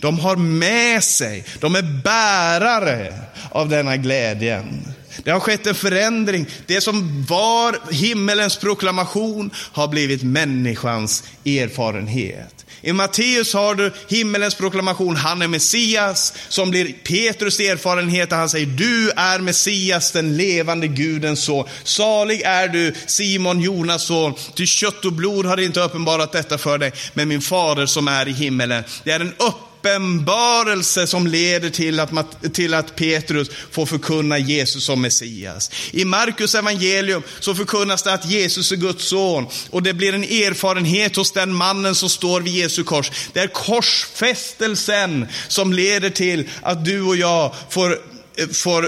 De 0.00 0.18
har 0.18 0.36
med 0.36 1.04
sig, 1.04 1.44
de 1.60 1.74
är 1.74 2.02
bärare 2.04 3.14
av 3.50 3.68
denna 3.68 3.96
glädjen. 3.96 4.94
Det 5.24 5.30
har 5.30 5.40
skett 5.40 5.66
en 5.66 5.74
förändring. 5.74 6.46
Det 6.66 6.80
som 6.80 7.24
var 7.28 7.92
himmelens 7.92 8.56
proklamation 8.56 9.50
har 9.72 9.88
blivit 9.88 10.22
människans 10.22 11.24
erfarenhet. 11.44 12.63
I 12.84 12.92
Matteus 12.92 13.54
har 13.54 13.74
du 13.74 13.92
himmelens 14.08 14.54
proklamation, 14.54 15.16
han 15.16 15.42
är 15.42 15.48
Messias, 15.48 16.32
som 16.48 16.70
blir 16.70 16.92
Petrus 16.92 17.60
erfarenhet 17.60 18.32
och 18.32 18.38
han 18.38 18.48
säger, 18.48 18.66
du 18.66 19.10
är 19.10 19.38
Messias, 19.38 20.12
den 20.12 20.36
levande 20.36 20.88
Gudens 20.88 21.44
son. 21.44 21.68
Salig 21.84 22.42
är 22.42 22.68
du, 22.68 22.94
Simon, 23.06 23.60
Jonas 23.60 24.02
son, 24.02 24.34
ty 24.54 24.66
kött 24.66 25.04
och 25.04 25.12
blod 25.12 25.46
har 25.46 25.60
inte 25.60 25.80
uppenbarat 25.80 26.32
detta 26.32 26.58
för 26.58 26.78
dig, 26.78 26.92
men 27.14 27.28
min 27.28 27.40
fader 27.40 27.86
som 27.86 28.08
är 28.08 28.28
i 28.28 28.32
himmelen. 28.32 28.84
Det 29.04 29.10
är 29.10 29.20
en 29.20 29.34
upp 29.38 29.73
uppenbarelse 29.84 31.06
som 31.06 31.26
leder 31.26 31.70
till 31.70 32.00
att, 32.00 32.10
till 32.54 32.74
att 32.74 32.96
Petrus 32.96 33.50
får 33.70 33.86
förkunna 33.86 34.38
Jesus 34.38 34.84
som 34.84 35.02
Messias. 35.02 35.70
I 35.90 36.04
Markus 36.04 36.54
evangelium 36.54 37.22
så 37.40 37.54
förkunnas 37.54 38.02
det 38.02 38.12
att 38.12 38.30
Jesus 38.30 38.72
är 38.72 38.76
Guds 38.76 39.04
son 39.04 39.46
och 39.70 39.82
det 39.82 39.94
blir 39.94 40.14
en 40.14 40.24
erfarenhet 40.24 41.16
hos 41.16 41.32
den 41.32 41.54
mannen 41.54 41.94
som 41.94 42.08
står 42.08 42.40
vid 42.40 42.52
Jesu 42.52 42.84
kors. 42.84 43.10
Det 43.32 43.40
är 43.40 43.46
korsfästelsen 43.46 45.26
som 45.48 45.72
leder 45.72 46.10
till 46.10 46.48
att 46.62 46.84
du 46.84 47.02
och 47.02 47.16
jag 47.16 47.54
får, 47.70 47.98
eh, 48.36 48.48
får 48.48 48.84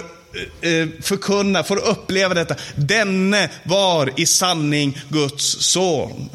eh, 0.63 0.71
eh, 0.71 0.89
förkunna, 1.03 1.65
får 1.65 1.77
uppleva 1.77 2.35
detta. 2.35 2.55
Denne 2.75 3.51
var 3.65 4.13
i 4.17 4.27
sanning 4.27 4.99
Guds 5.09 5.45
son. 5.61 6.31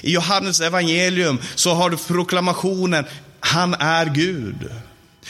I 0.00 0.12
Johannes 0.12 0.60
evangelium 0.60 1.38
så 1.54 1.74
har 1.74 1.90
du 1.90 1.96
proklamationen, 1.96 3.04
han 3.44 3.74
är 3.74 4.06
Gud. 4.06 4.70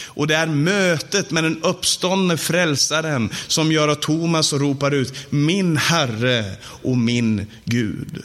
Och 0.05 0.27
det 0.27 0.35
är 0.35 0.47
mötet 0.47 1.31
med 1.31 1.45
den 1.45 1.63
uppståndne 1.63 2.37
frälsaren 2.37 3.31
som 3.47 3.73
gör 3.73 3.89
att 3.89 4.03
Thomas 4.03 4.53
ropar 4.53 4.91
ut, 4.91 5.15
min 5.31 5.77
Herre 5.77 6.45
och 6.83 6.99
min 6.99 7.47
Gud. 7.65 8.23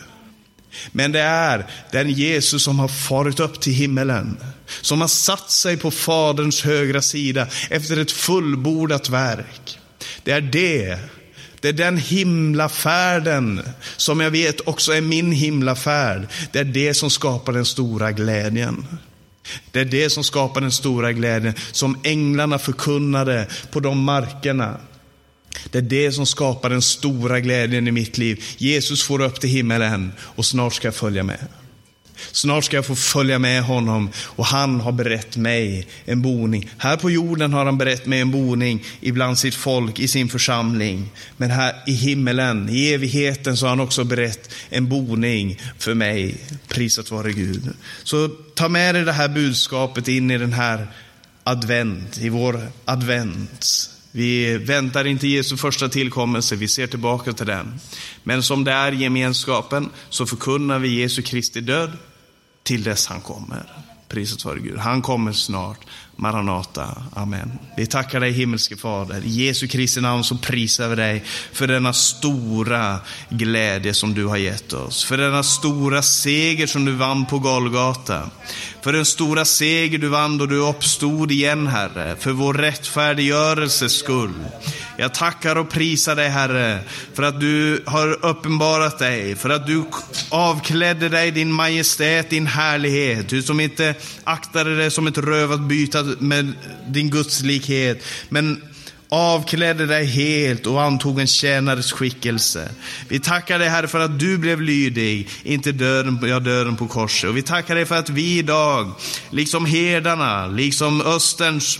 Men 0.91 1.11
det 1.11 1.19
är 1.19 1.65
den 1.91 2.09
Jesus 2.09 2.63
som 2.63 2.79
har 2.79 2.87
farit 2.87 3.39
upp 3.39 3.59
till 3.59 3.73
himmelen, 3.73 4.37
som 4.81 5.01
har 5.01 5.07
satt 5.07 5.51
sig 5.51 5.77
på 5.77 5.91
Faderns 5.91 6.61
högra 6.61 7.01
sida 7.01 7.47
efter 7.69 7.97
ett 7.97 8.11
fullbordat 8.11 9.09
verk. 9.09 9.79
Det 10.23 10.31
är 10.31 10.41
det 10.41 10.99
det 11.61 11.69
är 11.69 11.73
den 11.73 11.97
himlafärden 11.97 13.61
som 13.97 14.19
jag 14.19 14.31
vet 14.31 14.67
också 14.67 14.93
är 14.93 15.01
min 15.01 15.31
himlafärd. 15.31 16.27
Det 16.51 16.59
är 16.59 16.63
det 16.63 16.93
som 16.93 17.09
skapar 17.09 17.53
den 17.53 17.65
stora 17.65 18.11
glädjen. 18.11 18.85
Det 19.71 19.79
är 19.79 19.85
det 19.85 20.09
som 20.09 20.23
skapar 20.23 20.61
den 20.61 20.71
stora 20.71 21.13
glädjen, 21.13 21.53
som 21.71 21.99
änglarna 22.03 22.59
förkunnade 22.59 23.47
på 23.71 23.79
de 23.79 24.03
markerna. 24.03 24.77
Det 25.71 25.77
är 25.77 25.81
det 25.81 26.11
som 26.11 26.25
skapar 26.25 26.69
den 26.69 26.81
stora 26.81 27.39
glädjen 27.39 27.87
i 27.87 27.91
mitt 27.91 28.17
liv. 28.17 28.43
Jesus 28.57 29.03
får 29.03 29.21
upp 29.21 29.39
till 29.39 29.49
himmelen 29.49 30.11
och 30.19 30.45
snart 30.45 30.73
ska 30.73 30.87
jag 30.87 30.95
följa 30.95 31.23
med. 31.23 31.47
Snart 32.32 32.63
ska 32.63 32.76
jag 32.76 32.86
få 32.86 32.95
följa 32.95 33.39
med 33.39 33.63
honom 33.63 34.09
och 34.17 34.45
han 34.45 34.82
har 34.82 34.91
berett 34.91 35.38
mig 35.38 35.88
en 36.05 36.22
boning. 36.22 36.70
Här 36.78 36.97
på 36.97 37.11
jorden 37.11 37.53
har 37.53 37.65
han 37.65 37.78
berett 37.78 38.05
mig 38.05 38.20
en 38.20 38.32
boning 38.32 38.84
ibland 39.01 39.39
sitt 39.39 39.55
folk, 39.55 39.99
i 39.99 40.07
sin 40.07 40.30
församling. 40.30 41.09
Men 41.38 41.51
här 41.51 41.76
i 41.88 41.93
himmelen, 41.93 42.70
i 42.70 42.93
evigheten, 42.93 43.57
så 43.57 43.65
har 43.65 43.70
han 43.70 43.80
också 43.80 44.03
berett 44.03 44.53
en 44.70 44.89
boning 44.89 45.59
för 45.78 45.93
mig. 45.93 46.38
Prisat 46.67 47.11
vare 47.11 47.32
Gud. 47.32 47.70
Så 48.03 48.28
ta 48.55 48.70
med 48.70 48.95
dig 48.95 49.05
det 49.05 49.11
här 49.11 49.28
budskapet 49.28 50.07
in 50.07 50.32
i 50.32 50.38
den 50.38 50.53
här 50.53 50.88
advent, 51.43 52.17
i 52.17 52.30
vår 52.30 52.72
advent. 52.86 53.89
Vi 54.11 54.57
väntar 54.57 55.07
inte 55.07 55.28
Jesu 55.28 55.57
första 55.57 55.89
tillkommelse, 55.89 56.55
vi 56.55 56.67
ser 56.67 56.88
tillbaka 56.88 57.34
till 57.34 57.45
den. 57.45 57.80
Men 58.24 58.43
som 58.43 58.63
det 58.63 58.72
är 58.72 58.91
gemenskapen 58.91 59.89
så 60.09 60.26
förkunnar 60.26 60.80
vi 60.80 61.01
Jesu 61.01 61.22
Kristi 61.22 61.61
död 61.61 61.91
till 62.70 62.84
dess 62.84 63.07
han 63.07 63.22
kommer. 63.22 63.63
Priset 64.07 64.45
vare 64.45 64.59
Gud. 64.59 64.78
Han 64.78 65.01
kommer 65.01 65.34
snart. 65.34 65.80
Maranata. 66.15 67.03
Amen. 67.15 67.51
Vi 67.78 67.86
tackar 67.86 68.20
dig 68.20 68.32
himmelske 68.32 68.78
Fader. 68.78 69.22
I 69.26 69.30
Jesu 69.30 69.67
Kristi 69.67 70.01
namn 70.01 70.24
så 70.24 70.38
prisar 70.38 70.88
vi 70.88 70.95
dig 70.95 71.24
för 71.53 71.67
denna 71.67 71.93
stora 71.93 72.99
glädje 73.30 73.93
som 73.93 74.13
du 74.13 74.26
har 74.26 74.38
gett 74.38 74.74
oss. 74.74 75.03
För 75.03 75.17
denna 75.17 75.43
stora 75.43 76.01
seger 76.01 76.67
som 76.67 76.86
du 76.86 76.91
vann 76.91 77.26
på 77.26 77.39
Golgata. 77.39 78.30
För 78.82 78.93
den 78.93 79.05
stora 79.05 79.45
seger 79.45 79.97
du 79.97 80.07
vann 80.07 80.38
då 80.38 80.45
du 80.45 80.57
uppstod 80.57 81.32
igen, 81.32 81.67
Herre. 81.67 82.15
För 82.20 82.32
vår 82.32 82.53
rättfärdiggörelses 82.53 83.93
skull. 83.93 84.34
Jag 84.99 85.13
tackar 85.13 85.55
och 85.55 85.69
prisar 85.69 86.15
dig, 86.15 86.29
Herre, 86.29 86.79
för 87.13 87.23
att 87.23 87.39
du 87.39 87.83
har 87.85 88.25
uppenbarat 88.25 88.99
dig, 88.99 89.35
för 89.35 89.49
att 89.49 89.67
du 89.67 89.83
avklädde 90.29 91.09
dig 91.09 91.31
din 91.31 91.51
majestät, 91.51 92.29
din 92.29 92.47
härlighet. 92.47 93.29
Du 93.29 93.41
som 93.41 93.59
inte 93.59 93.95
aktade 94.23 94.75
dig 94.75 94.91
som 94.91 95.07
ett 95.07 95.17
rövat 95.17 95.59
byta 95.59 96.03
med 96.19 96.53
din 96.87 97.09
gudslikhet, 97.09 98.03
men 98.29 98.61
avklädde 99.09 99.85
dig 99.85 100.05
helt 100.05 100.67
och 100.67 100.81
antog 100.81 101.19
en 101.19 101.27
tjänares 101.27 101.91
skickelse. 101.91 102.69
Vi 103.07 103.19
tackar 103.19 103.59
dig 103.59 103.69
Herre 103.69 103.87
för 103.87 103.99
att 103.99 104.19
du 104.19 104.37
blev 104.37 104.61
lydig, 104.61 105.29
inte 105.43 105.71
döden, 105.71 106.19
ja, 106.23 106.39
döden 106.39 106.75
på 106.75 106.87
korset. 106.87 107.29
Och 107.29 107.37
vi 107.37 107.41
tackar 107.41 107.75
dig 107.75 107.85
för 107.85 107.95
att 107.95 108.09
vi 108.09 108.37
idag, 108.37 108.91
liksom 109.29 109.65
herdarna, 109.65 110.47
liksom 110.47 111.01
Österns 111.01 111.79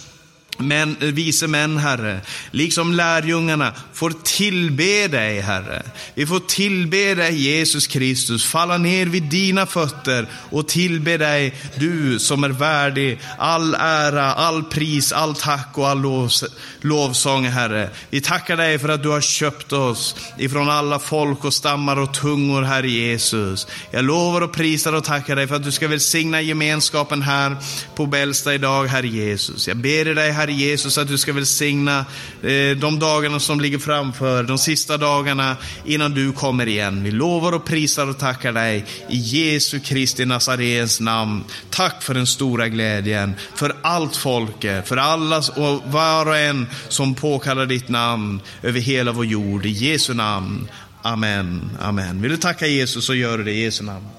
men, 0.60 0.98
eh, 1.02 1.08
vise 1.08 1.48
män, 1.48 1.78
Herre, 1.78 2.22
liksom 2.52 2.94
lärjungarna, 2.94 3.74
får 3.94 4.14
tillbe 4.24 5.08
dig, 5.08 5.42
Herre. 5.42 5.84
Vi 6.14 6.26
får 6.26 6.40
tillbe 6.40 7.16
dig, 7.16 7.36
Jesus 7.36 7.88
Kristus, 7.88 8.46
falla 8.46 8.78
ner 8.78 9.06
vid 9.06 9.24
dina 9.24 9.66
fötter 9.66 10.28
och 10.50 10.68
tillbe 10.68 11.18
dig, 11.18 11.54
du 11.76 12.20
som 12.20 12.44
är 12.44 12.50
värdig 12.50 13.20
all 13.38 13.76
ära, 13.80 14.34
all 14.34 14.64
pris, 14.64 15.12
all 15.12 15.36
tack 15.36 15.70
och 15.74 15.88
all 15.88 16.02
lovs 16.02 16.44
lovsång, 16.82 17.46
Herre. 17.46 17.90
Vi 18.10 18.22
tackar 18.22 18.58
dig 18.58 18.80
för 18.80 18.90
att 18.90 19.04
du 19.04 19.10
har 19.10 19.22
köpt 19.22 19.74
oss 19.74 20.16
ifrån 20.38 20.70
alla 20.70 21.00
folk 21.00 21.46
och 21.46 21.54
stammar 21.54 22.00
och 22.00 22.14
tungor, 22.14 22.62
Herre 22.62 22.90
Jesus. 22.90 23.68
Jag 23.92 24.06
lovar 24.06 24.42
och 24.42 24.54
prisar 24.54 24.94
och 24.94 25.04
tackar 25.04 25.36
dig 25.36 25.48
för 25.48 25.56
att 25.56 25.64
du 25.64 25.72
ska 25.72 25.88
välsigna 25.88 26.42
gemenskapen 26.42 27.22
här 27.22 27.56
på 27.96 28.06
Bällsta 28.06 28.54
idag, 28.54 28.86
Herre 28.86 29.08
Jesus. 29.08 29.68
Jag 29.68 29.78
ber 29.78 30.16
dig, 30.16 30.32
Herre 30.32 30.49
Jesus, 30.50 30.98
att 30.98 31.08
du 31.08 31.18
ska 31.18 31.34
välsigna 31.34 32.06
eh, 32.44 32.78
de 32.78 33.00
dagarna 33.00 33.40
som 33.40 33.62
ligger 33.62 33.80
framför, 33.80 34.44
de 34.44 34.58
sista 34.58 34.98
dagarna 34.98 35.58
innan 35.86 36.14
du 36.14 36.32
kommer 36.32 36.68
igen. 36.68 37.04
Vi 37.04 37.12
lovar 37.12 37.52
och 37.52 37.66
prisar 37.66 38.10
och 38.10 38.18
tackar 38.18 38.52
dig 38.52 38.86
i 39.10 39.18
Jesu 39.18 39.80
Kristi 39.80 40.26
Nazarens 40.26 41.00
namn. 41.00 41.44
Tack 41.70 42.04
för 42.04 42.14
den 42.14 42.28
stora 42.28 42.68
glädjen, 42.68 43.34
för 43.56 43.76
allt 43.82 44.16
folket, 44.16 44.88
för 44.88 44.98
alla 44.98 45.38
och 45.38 45.82
var 45.86 46.26
och 46.26 46.38
en 46.38 46.68
som 46.88 47.16
påkallar 47.16 47.66
ditt 47.66 47.90
namn 47.90 48.42
över 48.64 48.80
hela 48.80 49.12
vår 49.12 49.26
jord. 49.26 49.66
I 49.66 49.70
Jesu 49.70 50.14
namn. 50.14 50.68
Amen. 51.02 51.70
Amen. 51.82 52.22
Vill 52.22 52.32
du 52.32 52.38
tacka 52.38 52.68
Jesus 52.68 53.06
så 53.06 53.14
gör 53.14 53.38
du 53.38 53.44
det 53.44 53.52
i 53.52 53.64
Jesu 53.64 53.84
namn. 53.84 54.10